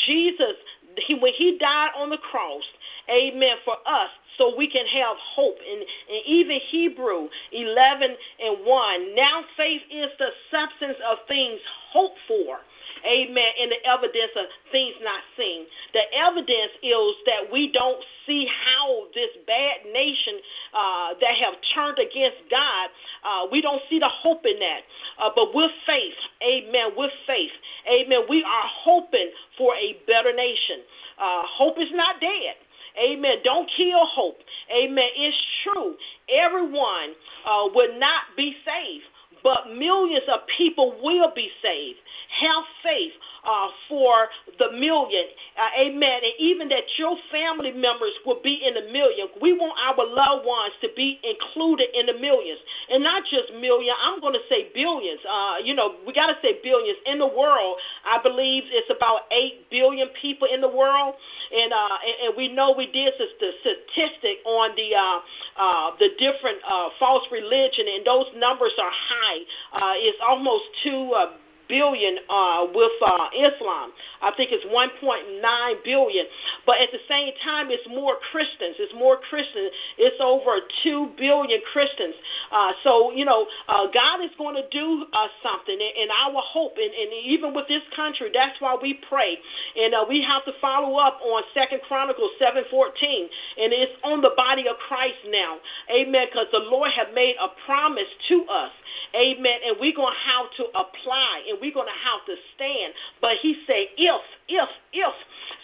[0.06, 0.56] Jesus,
[0.98, 2.64] he, when he died on the cross,
[3.10, 5.58] amen, for us, so we can have hope.
[5.60, 11.60] And, and even Hebrew 11 and 1, now faith is the substance of things
[11.92, 12.60] hoped for
[13.06, 15.66] amen, in the evidence of things not seen.
[15.94, 20.40] The evidence is that we don't see how this bad nation
[20.74, 22.90] uh, that have turned against God,
[23.24, 24.82] uh, we don't see the hope in that.
[25.20, 27.52] Uh, but with faith, amen, with faith,
[27.88, 30.82] amen, we are hoping for a better nation.
[31.18, 32.56] Uh, hope is not dead.
[33.02, 33.38] Amen.
[33.44, 34.38] Don't kill hope.
[34.72, 35.10] Amen.
[35.16, 35.96] It's true.
[36.30, 37.14] Everyone
[37.46, 39.06] uh, would not be saved
[39.46, 42.00] but millions of people will be saved.
[42.42, 43.14] Have faith
[43.46, 44.26] uh, for
[44.58, 45.30] the million.
[45.54, 46.26] Uh, amen.
[46.26, 49.28] And even that your family members will be in the million.
[49.40, 52.58] We want our loved ones to be included in the millions.
[52.90, 55.22] And not just million, I'm going to say billions.
[55.22, 56.98] Uh, you know, we got to say billions.
[57.06, 61.14] In the world, I believe it's about 8 billion people in the world.
[61.54, 63.30] And, uh, and, and we know we did the
[63.62, 65.20] statistic on the, uh,
[65.62, 66.66] uh, the different
[66.98, 69.35] false religion, and those numbers are high.
[69.74, 71.32] Uh, it's almost two uh,
[71.68, 73.92] billion uh, with uh, Islam.
[74.22, 76.26] I think it's 1.9 billion.
[76.66, 78.76] But at the same time, it's more Christians.
[78.80, 79.72] It's more Christians.
[79.98, 82.16] It's over 2 billion Christians.
[82.52, 85.76] Uh, so, you know, uh, God is going to do uh, something.
[85.76, 89.38] And, our hope, and, and, even with this country, that's why we pray.
[89.76, 93.30] And uh, we have to follow up on Second Chronicles 7.14.
[93.58, 95.58] And it's on the body of Christ now.
[95.90, 96.28] Amen.
[96.30, 98.72] Because the Lord have made a promise to us.
[99.16, 99.60] Amen.
[99.66, 101.44] And we're going to have to apply.
[101.50, 102.94] And we're going to have to stand.
[103.22, 105.14] But he said, if, if, if.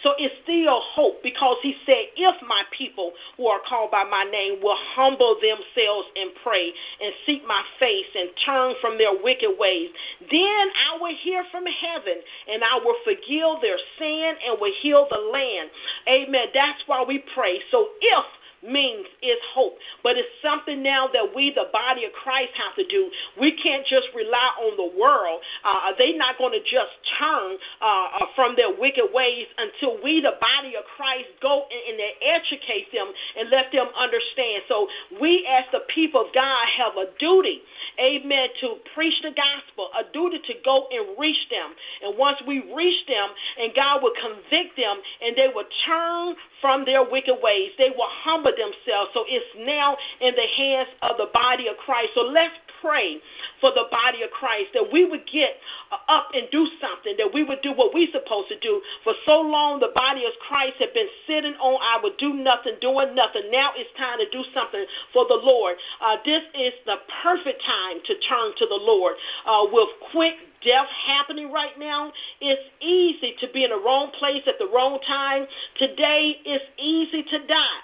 [0.02, 4.24] So it's still hope because he said, if my people who are called by my
[4.24, 9.56] name will humble themselves and pray and seek my face and turn from their wicked
[9.58, 9.90] ways,
[10.30, 15.06] then I will hear from heaven and I will forgive their sin and will heal
[15.10, 15.70] the land.
[16.08, 16.48] Amen.
[16.54, 17.60] That's why we pray.
[17.70, 18.24] So if
[18.62, 19.74] means is hope.
[20.02, 23.10] But it's something now that we, the body of Christ, have to do.
[23.38, 25.40] We can't just rely on the world.
[25.64, 30.20] Uh, they're not going to just turn uh, uh, from their wicked ways until we,
[30.20, 34.62] the body of Christ, go and, and educate them and let them understand.
[34.68, 34.88] So
[35.20, 37.62] we, as the people of God, have a duty,
[37.98, 41.74] amen, to preach the gospel, a duty to go and reach them.
[42.02, 43.28] And once we reach them,
[43.58, 48.08] and God will convict them, and they will turn from their wicked ways, they will
[48.08, 49.10] humble themselves.
[49.14, 52.10] So it's now in the hands of the body of Christ.
[52.14, 53.22] So let's pray
[53.60, 55.56] for the body of Christ that we would get
[55.90, 58.82] uh, up and do something, that we would do what we're supposed to do.
[59.04, 62.74] For so long, the body of Christ had been sitting on I would do nothing,
[62.80, 63.50] doing nothing.
[63.50, 65.76] Now it's time to do something for the Lord.
[66.00, 69.14] Uh, this is the perfect time to turn to the Lord
[69.46, 70.34] uh, with quick
[70.64, 72.12] death happening right now.
[72.40, 75.46] It's easy to be in the wrong place at the wrong time.
[75.76, 77.82] Today, it's easy to die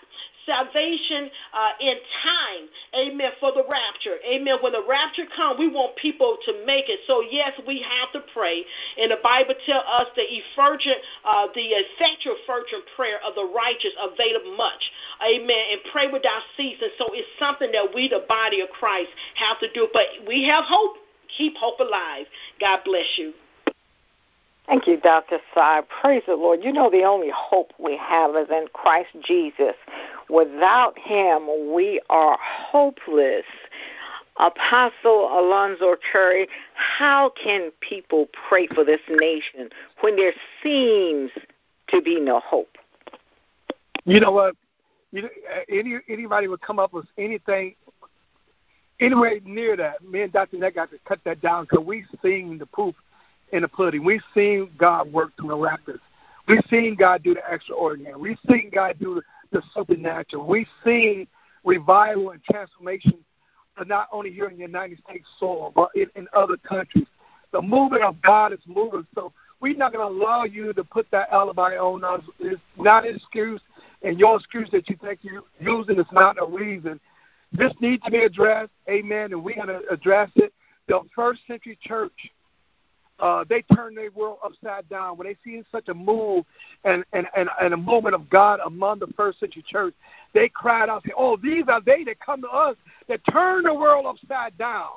[0.49, 2.65] salvation uh, in time.
[2.97, 3.31] Amen.
[3.39, 4.17] For the rapture.
[4.25, 4.57] Amen.
[4.65, 7.01] When the rapture comes, we want people to make it.
[7.07, 8.65] So yes, we have to pray.
[8.97, 13.93] And the Bible tells us the effulgent, uh, the effectual fervent prayer of the righteous
[14.01, 14.83] availeth much.
[15.23, 15.65] Amen.
[15.73, 16.89] And pray without ceasing.
[16.97, 19.89] So it's something that we, the body of Christ, have to do.
[19.93, 20.97] But we have hope.
[21.37, 22.25] Keep hope alive.
[22.59, 23.35] God bless you.
[24.69, 25.39] Thank you, Dr.
[25.55, 25.81] Sai.
[26.03, 26.63] Praise the Lord.
[26.63, 29.75] You know, the only hope we have is in Christ Jesus.
[30.29, 33.47] Without him, we are hopeless.
[34.37, 39.71] Apostle Alonzo Cherry, how can people pray for this nation
[40.03, 41.31] when there seems
[41.89, 42.77] to be no hope?
[44.05, 44.55] You know what?
[45.13, 47.75] You, uh, any anybody would come up with anything
[49.01, 50.05] anywhere near that.
[50.05, 50.57] Me and Dr.
[50.59, 52.95] Annette got to cut that down because we've seen the proof
[53.53, 54.05] in the pudding.
[54.05, 56.01] We've seen God work through miraculous.
[56.47, 58.17] We've seen God do the extraordinary.
[58.17, 59.21] We've seen God do
[59.51, 60.47] the supernatural.
[60.47, 61.27] We've seen
[61.65, 63.15] revival and transformation,
[63.87, 67.07] not only here in the United States soil, but in, in other countries.
[67.53, 69.07] the movement of God is moving.
[69.15, 72.23] So we're not going to allow you to put that alibi on us.
[72.39, 73.61] It's not an excuse,
[74.03, 77.01] and your excuse that you think you're using is not a reason.
[77.53, 80.53] This needs to be addressed, amen, and we're going to address it.
[80.87, 82.31] The first century church,
[83.21, 86.45] uh, they turned their world upside down when they seen such a move
[86.85, 89.95] and, and, and, and a movement of God among the first century church.
[90.35, 92.77] They cried out, saying, "Oh, these are they that come to us
[93.09, 94.91] that turn the world upside down."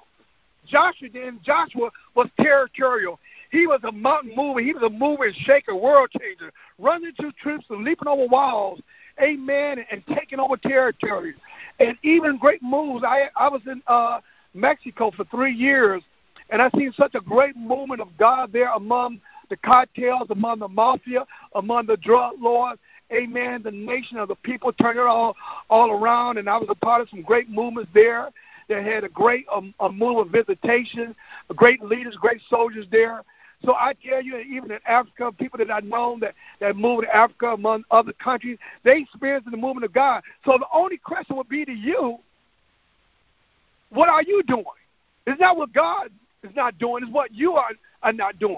[0.68, 3.20] Joshua then Joshua was territorial.
[3.52, 4.62] He was a mountain mover.
[4.62, 8.80] He was a mover and shaker, world changer, running through troops and leaping over walls.
[9.22, 9.86] Amen.
[9.92, 11.36] And taking over territories.
[11.80, 13.04] And even great moves.
[13.04, 14.22] I I was in uh,
[14.54, 16.04] Mexico for three years,
[16.52, 20.68] and I seen such a great movement of God there among the cartels, among the
[20.68, 21.26] mafia,
[21.56, 22.80] among the drug lords.
[23.12, 23.62] Amen.
[23.64, 25.36] The nation of the people turned it all
[25.70, 28.30] all around, and I was a part of some great movements there.
[28.68, 31.16] They had a great um, a move of visitation,
[31.56, 33.24] great leaders, great soldiers there.
[33.66, 37.16] So I tell you, even in Africa, people that I've known that, that moved to
[37.16, 40.24] Africa among other countries, they experienced the movement of God.
[40.46, 42.18] So the only question would be to you,
[43.90, 44.66] what are you doing?
[45.28, 46.10] Is that what God
[46.44, 47.72] is not doing, it's what you are,
[48.04, 48.58] are not doing.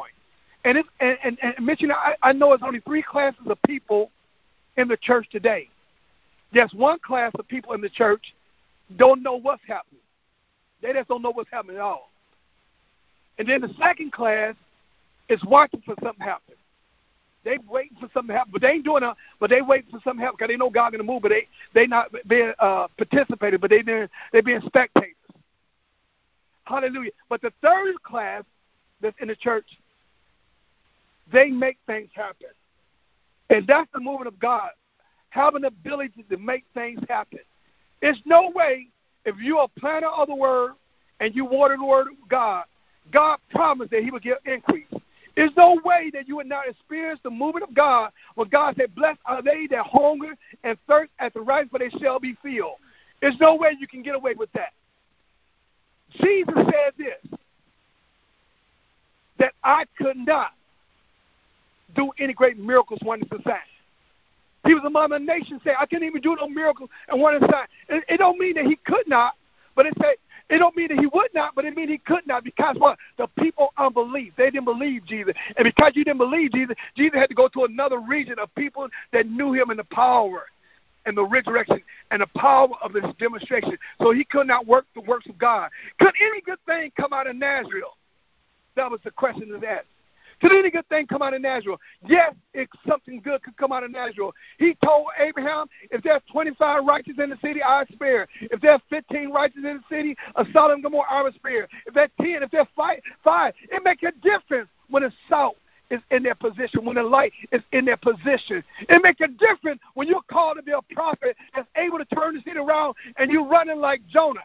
[0.66, 4.10] And, it, and, and, and Mitch, I, I know it's only three classes of people
[4.78, 5.68] in the church today.
[6.54, 8.34] There's one class of people in the church
[8.98, 10.00] don't know what's happening.
[10.82, 12.10] They just don't know what's happening at all.
[13.38, 14.56] And then the second class
[15.30, 16.56] is watching for something happen.
[17.44, 19.16] They waiting for something to happen, but they ain't doing it.
[19.40, 21.24] But they waiting for something to happen because they know God gonna move.
[21.24, 23.82] But they they not being uh, participating, but they
[24.32, 25.16] they being spectators.
[26.66, 27.12] Hallelujah.
[27.30, 28.44] But the third class
[29.02, 29.66] that's in the church,
[31.32, 32.50] they make things happen,
[33.50, 34.70] and that's the movement of God,
[35.30, 37.40] having the ability to make things happen.
[38.02, 38.88] There's no way
[39.26, 40.74] if you're a planter of the word
[41.20, 42.66] and you water the word of God,
[43.12, 44.88] God promised that He would give increase.
[45.36, 48.94] There's no way that you would not experience the movement of God when God said,
[48.94, 52.76] Blessed are they that hunger and thirst at the right, for they shall be filled.
[53.22, 54.74] There's no way you can get away with that.
[56.22, 57.40] Jesus said this
[59.40, 60.52] that I could not
[61.96, 63.60] do any great miracles, wonders, and signs.
[64.66, 67.68] He was among the nations saying, I couldn't even do no miracles and one sign.
[67.90, 69.34] It, it don't mean that he could not,
[69.76, 70.16] but it said
[70.50, 72.98] it don't mean that he would not, but it means he could not because what?
[73.18, 74.34] The people unbelief.
[74.38, 75.34] They didn't believe Jesus.
[75.58, 78.88] And because you didn't believe Jesus, Jesus had to go to another region of people
[79.14, 80.46] that knew him in the power
[81.06, 81.82] and the resurrection
[82.12, 83.78] and the power of this demonstration.
[84.02, 85.70] So he could not work the works of God.
[86.00, 87.84] Could any good thing come out of Nazareth?
[88.76, 89.88] That was the question that asked.
[90.42, 91.80] Could any good thing come out of Nazareth?
[92.06, 94.34] Yes, if something good could come out of Nazareth.
[94.58, 98.28] He told Abraham, if there's 25 righteous in the city, I spare.
[98.42, 101.70] If there's 15 righteous in the city, a Sodom and Gomorrah, I spare.
[101.86, 105.56] If there's 10, if there's five, five, it makes a difference when it's salt
[105.90, 108.64] is in their position, when the light is in their position.
[108.90, 112.36] It makes a difference when you're called to be a prophet that's able to turn
[112.36, 114.42] the city around and you're running like Jonah.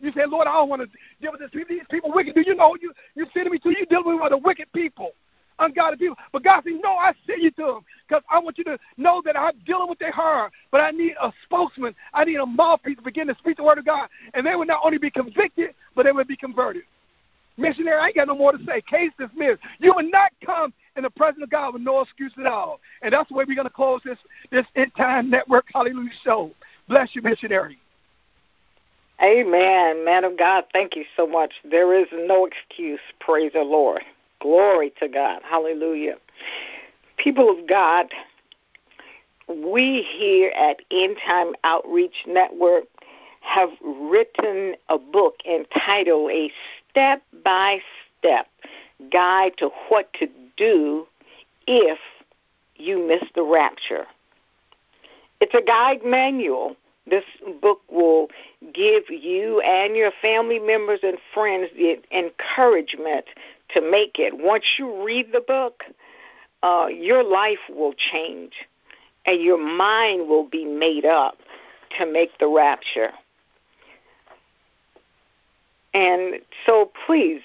[0.00, 0.88] You say, Lord, I don't want to
[1.20, 1.50] deal with this.
[1.68, 2.34] These people wicked.
[2.34, 3.70] Do you know you you sending me to?
[3.70, 5.12] You dealing with the wicked people,
[5.58, 6.16] ungodly people.
[6.32, 9.22] But God said, No, I send you to them because I want you to know
[9.24, 10.52] that I'm dealing with their heart.
[10.70, 11.94] But I need a spokesman.
[12.12, 14.68] I need a mouthpiece to begin to speak the word of God, and they would
[14.68, 16.82] not only be convicted, but they would be converted.
[17.56, 18.80] Missionary, I ain't got no more to say.
[18.80, 19.60] Case dismissed.
[19.78, 22.80] You will not come in the presence of God with no excuse at all.
[23.02, 24.18] And that's the way we're going to close this
[24.50, 26.50] this end time network hallelujah show.
[26.88, 27.78] Bless you, missionary.
[29.22, 30.04] Amen.
[30.04, 31.52] Man of God, thank you so much.
[31.70, 33.00] There is no excuse.
[33.20, 34.02] Praise the Lord.
[34.40, 35.40] Glory to God.
[35.48, 36.16] Hallelujah.
[37.16, 38.06] People of God,
[39.48, 42.84] we here at End Time Outreach Network
[43.40, 46.50] have written a book entitled A
[46.94, 47.80] Step by
[48.16, 48.46] Step
[49.10, 51.08] Guide to What to Do
[51.66, 51.98] If
[52.76, 54.06] You Miss the Rapture.
[55.40, 57.24] It's a guide manual this
[57.60, 58.28] book will
[58.72, 63.24] give you and your family members and friends the encouragement
[63.70, 64.38] to make it.
[64.38, 65.82] Once you read the book,
[66.62, 68.52] uh, your life will change
[69.26, 71.38] and your mind will be made up
[71.98, 73.10] to make the rapture.
[75.94, 77.40] And so please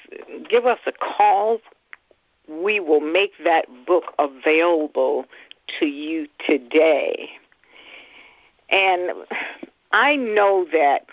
[0.50, 1.60] give us a call.
[2.48, 5.26] We will make that book available
[5.80, 7.30] to you today.
[8.72, 9.12] And
[9.92, 11.06] I know that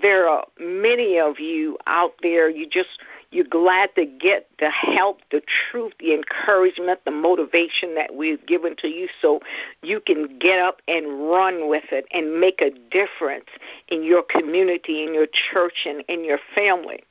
[0.00, 3.00] there are many of you out there, you just
[3.32, 5.40] you're glad to get the help, the
[5.70, 9.40] truth, the encouragement, the motivation that we've given to you so
[9.82, 13.46] you can get up and run with it and make a difference
[13.88, 17.02] in your community, in your church, and in your family.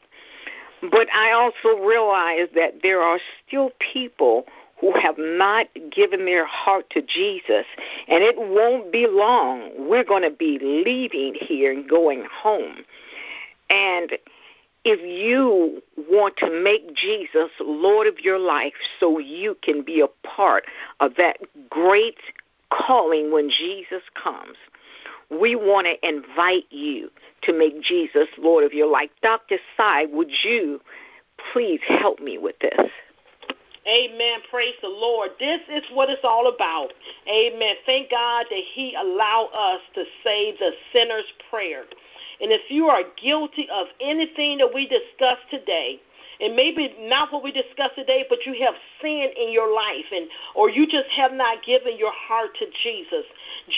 [0.82, 4.46] But I also realize that there are still people
[4.80, 7.66] who have not given their heart to Jesus.
[8.08, 9.70] And it won't be long.
[9.78, 12.78] We're going to be leaving here and going home.
[13.70, 14.18] And
[14.84, 20.28] if you want to make Jesus Lord of your life so you can be a
[20.28, 20.64] part
[21.00, 21.38] of that
[21.70, 22.18] great
[22.72, 24.58] calling when Jesus comes,
[25.30, 27.10] we want to invite you
[27.44, 29.10] to make Jesus Lord of your life.
[29.22, 29.58] Dr.
[29.78, 30.82] Sy, would you
[31.54, 32.90] please help me with this?
[33.88, 34.40] Amen.
[34.52, 35.32] Praise the Lord.
[35.40, 36.94] This is what it's all about.
[37.28, 37.76] Amen.
[37.86, 41.86] Thank God that He allowed us to say the sinner's prayer.
[42.40, 46.00] And if you are guilty of anything that we discussed today,
[46.42, 50.28] and maybe not what we discussed today, but you have sin in your life, and
[50.56, 53.26] or you just have not given your heart to Jesus.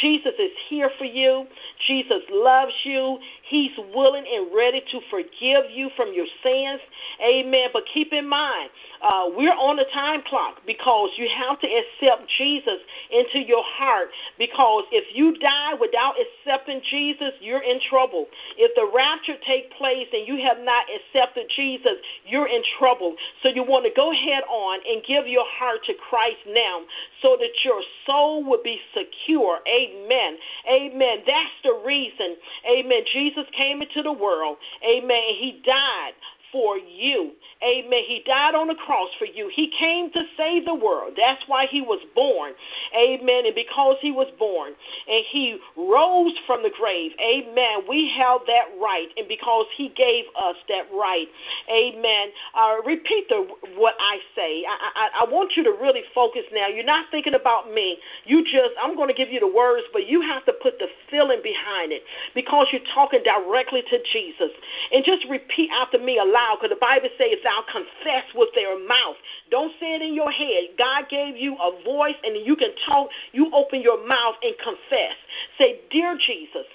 [0.01, 1.45] Jesus is here for you.
[1.87, 3.19] Jesus loves you.
[3.43, 6.79] He's willing and ready to forgive you from your sins.
[7.21, 7.69] Amen.
[7.73, 8.69] But keep in mind,
[9.01, 12.79] uh, we're on a time clock because you have to accept Jesus
[13.11, 14.09] into your heart.
[14.37, 18.27] Because if you die without accepting Jesus, you're in trouble.
[18.57, 23.15] If the rapture take place and you have not accepted Jesus, you're in trouble.
[23.41, 26.81] So you want to go ahead on and give your heart to Christ now
[27.21, 29.59] so that your soul will be secure.
[29.67, 30.37] Amen.
[30.69, 31.17] Amen.
[31.25, 32.37] That's the reason.
[32.69, 33.01] Amen.
[33.11, 34.57] Jesus came into the world.
[34.83, 35.23] Amen.
[35.39, 36.13] He died
[36.53, 37.31] for you.
[37.63, 38.03] Amen.
[38.05, 39.49] He died on the cross for you.
[39.51, 41.13] He came to save the world.
[41.17, 42.53] That's why he was born.
[42.95, 43.47] Amen.
[43.47, 44.73] And because he was born
[45.09, 49.07] and he rose from the grave, amen, we have that right.
[49.17, 51.27] And because he gave us that right,
[51.71, 52.27] amen.
[52.53, 54.63] Uh, repeat the, what I say.
[54.69, 56.67] I, I, I want you to really focus now.
[56.67, 57.97] You're not thinking about me.
[58.25, 60.87] You just, I'm going to give you the words, but you have to put the
[61.09, 62.03] feeling behind it
[62.35, 64.51] because you're talking directly to Jesus.
[64.91, 66.19] And just repeat after me
[66.55, 69.15] because the Bible says thou confess with their mouth.
[69.51, 70.75] Don't say it in your head.
[70.77, 73.09] God gave you a voice and you can talk.
[73.31, 75.15] You open your mouth and confess.
[75.57, 76.65] Say, Dear Jesus,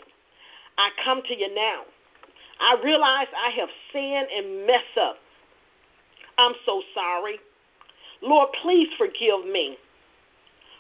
[0.77, 1.83] I come to you now.
[2.61, 5.17] I realize I have sinned and messed up.
[6.39, 7.39] I'm so sorry.
[8.23, 9.77] Lord, please forgive me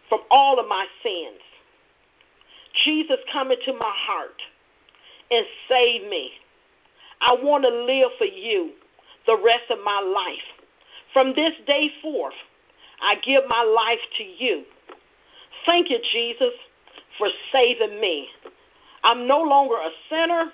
[0.08, 1.40] from all of my sins.
[2.84, 4.40] Jesus, come into my heart
[5.30, 6.30] and save me.
[7.20, 8.72] I want to live for you
[9.28, 10.48] the rest of my life.
[11.12, 12.34] From this day forth,
[13.00, 14.64] I give my life to you.
[15.66, 16.54] Thank you, Jesus,
[17.18, 18.28] for saving me.
[19.04, 20.50] I'm no longer a sinner,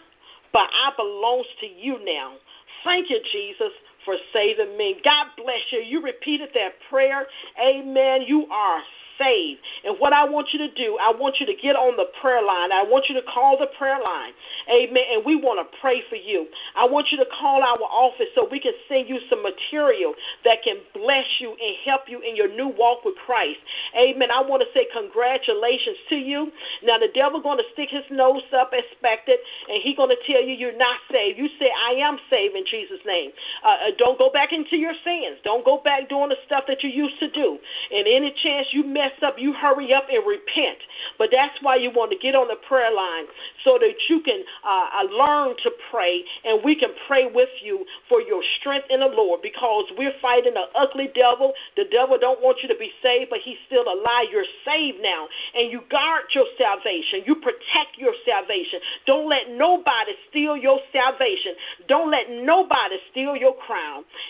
[0.52, 2.34] but I belong to you now.
[2.82, 3.70] Thank you, Jesus,
[4.04, 5.00] for saving me.
[5.04, 5.80] God bless you.
[5.80, 7.26] You repeated that prayer.
[7.60, 8.22] Amen.
[8.22, 8.82] You are
[9.18, 9.60] saved.
[9.84, 12.42] And what I want you to do, I want you to get on the prayer
[12.42, 12.72] line.
[12.72, 14.32] I want you to call the prayer line.
[14.70, 15.04] Amen.
[15.12, 16.46] And we want to pray for you.
[16.76, 20.14] I want you to call our office so we can send you some material
[20.44, 23.58] that can bless you and help you in your new walk with Christ.
[23.96, 24.30] Amen.
[24.30, 26.50] I want to say congratulations to you.
[26.82, 30.42] Now the devil going to stick his nose up, expected, and he going to tell
[30.42, 31.38] you you're not saved.
[31.38, 33.30] You say, I am saved in Jesus' name.
[33.62, 35.38] Uh, uh, don't go back into your sins.
[35.44, 37.58] Don't go back doing the stuff that you used to do.
[37.92, 40.78] And any chance you mess up, you hurry up and repent.
[41.18, 43.26] But that's why you want to get on the prayer line
[43.64, 47.84] so that you can uh, uh, learn to pray and we can pray with you
[48.08, 51.52] for your strength in the Lord because we're fighting an ugly devil.
[51.76, 54.26] The devil don't want you to be saved, but he's still a lie.
[54.30, 55.28] You're saved now.
[55.54, 57.22] And you guard your salvation.
[57.26, 58.80] You protect your salvation.
[59.06, 61.54] Don't let nobody steal your salvation.
[61.88, 63.83] Don't let nobody steal your crown.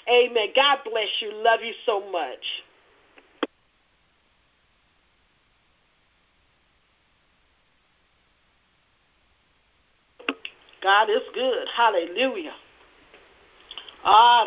[0.09, 0.49] Amen.
[0.55, 1.33] God bless you.
[1.33, 2.45] Love you so much.
[10.83, 11.67] God is good.
[11.75, 12.53] Hallelujah.
[14.05, 14.45] Ah,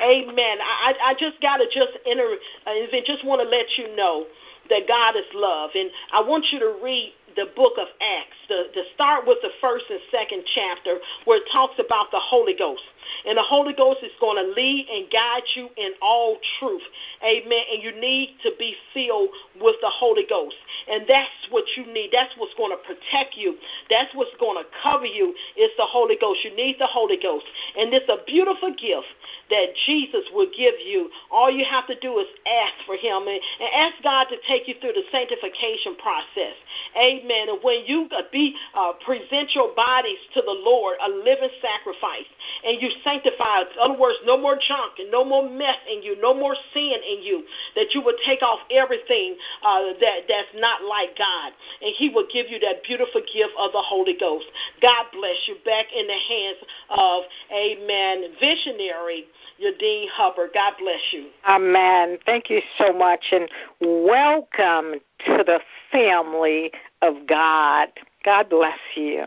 [0.00, 0.58] Amen.
[0.62, 2.70] I, I just got to just enter, uh,
[3.04, 4.26] just want to let you know
[4.70, 5.70] that God is love.
[5.74, 9.54] And I want you to read the book of Acts, to, to start with the
[9.62, 12.82] first and second chapter, where it talks about the Holy Ghost.
[13.24, 16.82] And the Holy Ghost is going to lead and guide you in all truth.
[17.22, 17.62] Amen.
[17.72, 19.30] And you need to be filled
[19.62, 20.56] with the Holy Ghost.
[20.90, 22.10] And that's what you need.
[22.10, 23.54] That's what's going to protect you.
[23.88, 25.32] That's what's going to cover you.
[25.56, 26.42] It's the Holy Ghost.
[26.42, 27.46] You need the Holy Ghost.
[27.78, 29.08] And it's a beautiful gift
[29.50, 31.08] that Jesus will give you.
[31.30, 34.66] All you have to do is ask for him and, and ask God to take
[34.66, 36.58] you through the sanctification process.
[36.98, 41.50] Amen amen, And when you be uh, present your bodies to the Lord, a living
[41.60, 42.26] sacrifice,
[42.64, 46.20] and you sanctify, in other words, no more junk and no more mess in you,
[46.20, 47.44] no more sin in you,
[47.76, 51.52] that you would take off everything uh, that that's not like God,
[51.82, 54.46] and He will give you that beautiful gift of the Holy Ghost.
[54.80, 55.56] God bless you.
[55.64, 56.58] Back in the hands
[56.90, 57.22] of,
[57.52, 59.24] Amen, visionary
[59.60, 60.50] Yadine Hubbard.
[60.54, 61.26] God bless you.
[61.46, 62.18] Amen.
[62.24, 63.48] Thank you so much, and
[63.80, 66.72] welcome to the family
[67.02, 67.88] of God.
[68.24, 69.26] God bless you.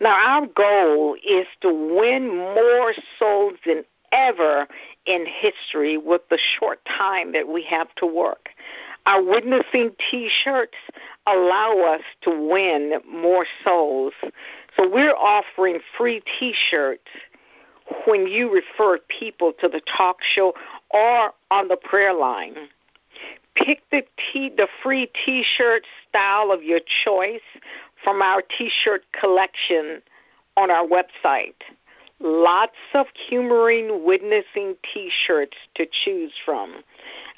[0.00, 4.66] Now, our goal is to win more souls than ever
[5.06, 8.50] in history with the short time that we have to work.
[9.06, 10.76] Our witnessing t shirts
[11.26, 14.12] allow us to win more souls.
[14.76, 17.08] So we're offering free t shirts
[18.06, 20.54] when you refer people to the talk show
[20.90, 22.54] or on the prayer line.
[23.64, 27.40] Pick the t the free t-shirt style of your choice
[28.02, 30.00] from our t-shirt collection
[30.56, 31.54] on our website.
[32.20, 36.82] Lots of humoring witnessing t-shirts to choose from.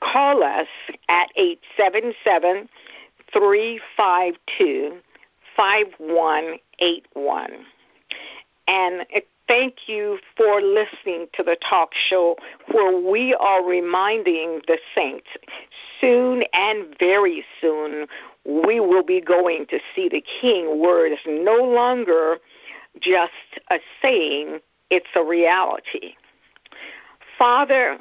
[0.01, 0.67] call us
[1.09, 2.69] at 877
[3.33, 5.01] 352
[5.55, 7.51] 5181.
[8.67, 12.37] And uh, thank you for listening to the talk show
[12.71, 15.27] where we are reminding the saints
[15.99, 18.07] soon and very soon
[18.45, 22.37] we will be going to see the King, where it is no longer
[22.99, 23.31] just
[23.69, 24.59] a saying,
[24.89, 26.15] it's a reality.
[27.37, 27.97] Father,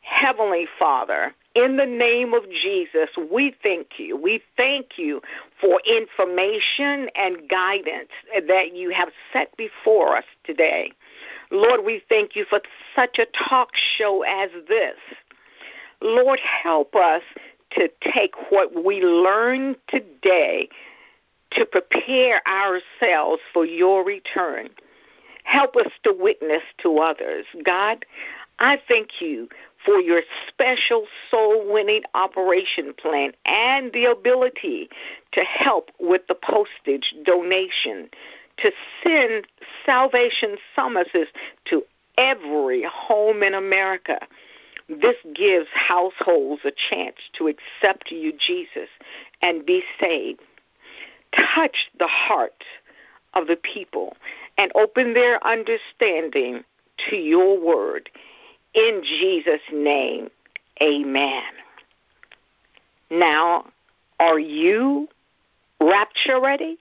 [0.00, 4.16] Heavenly Father, in the name of Jesus, we thank you.
[4.16, 5.20] We thank you
[5.60, 8.10] for information and guidance
[8.46, 10.92] that you have set before us today.
[11.50, 12.60] Lord, we thank you for
[12.94, 14.96] such a talk show as this.
[16.00, 17.22] Lord, help us
[17.76, 20.68] to take what we learned today
[21.52, 24.68] to prepare ourselves for your return.
[25.44, 27.46] Help us to witness to others.
[27.64, 28.04] God,
[28.58, 29.48] I thank you
[29.84, 34.88] for your special soul winning operation plan and the ability
[35.32, 38.08] to help with the postage donation,
[38.58, 38.72] to
[39.02, 39.46] send
[39.84, 41.28] salvation summonses
[41.66, 41.84] to
[42.18, 44.18] every home in America.
[44.88, 48.88] This gives households a chance to accept you, Jesus,
[49.42, 50.40] and be saved.
[51.54, 52.64] Touch the heart
[53.34, 54.16] of the people
[54.56, 56.64] and open their understanding
[57.10, 58.08] to your word.
[58.74, 60.30] In Jesus' name,
[60.80, 61.42] amen.
[63.10, 63.66] Now,
[64.20, 65.08] are you
[65.80, 66.78] rapture ready?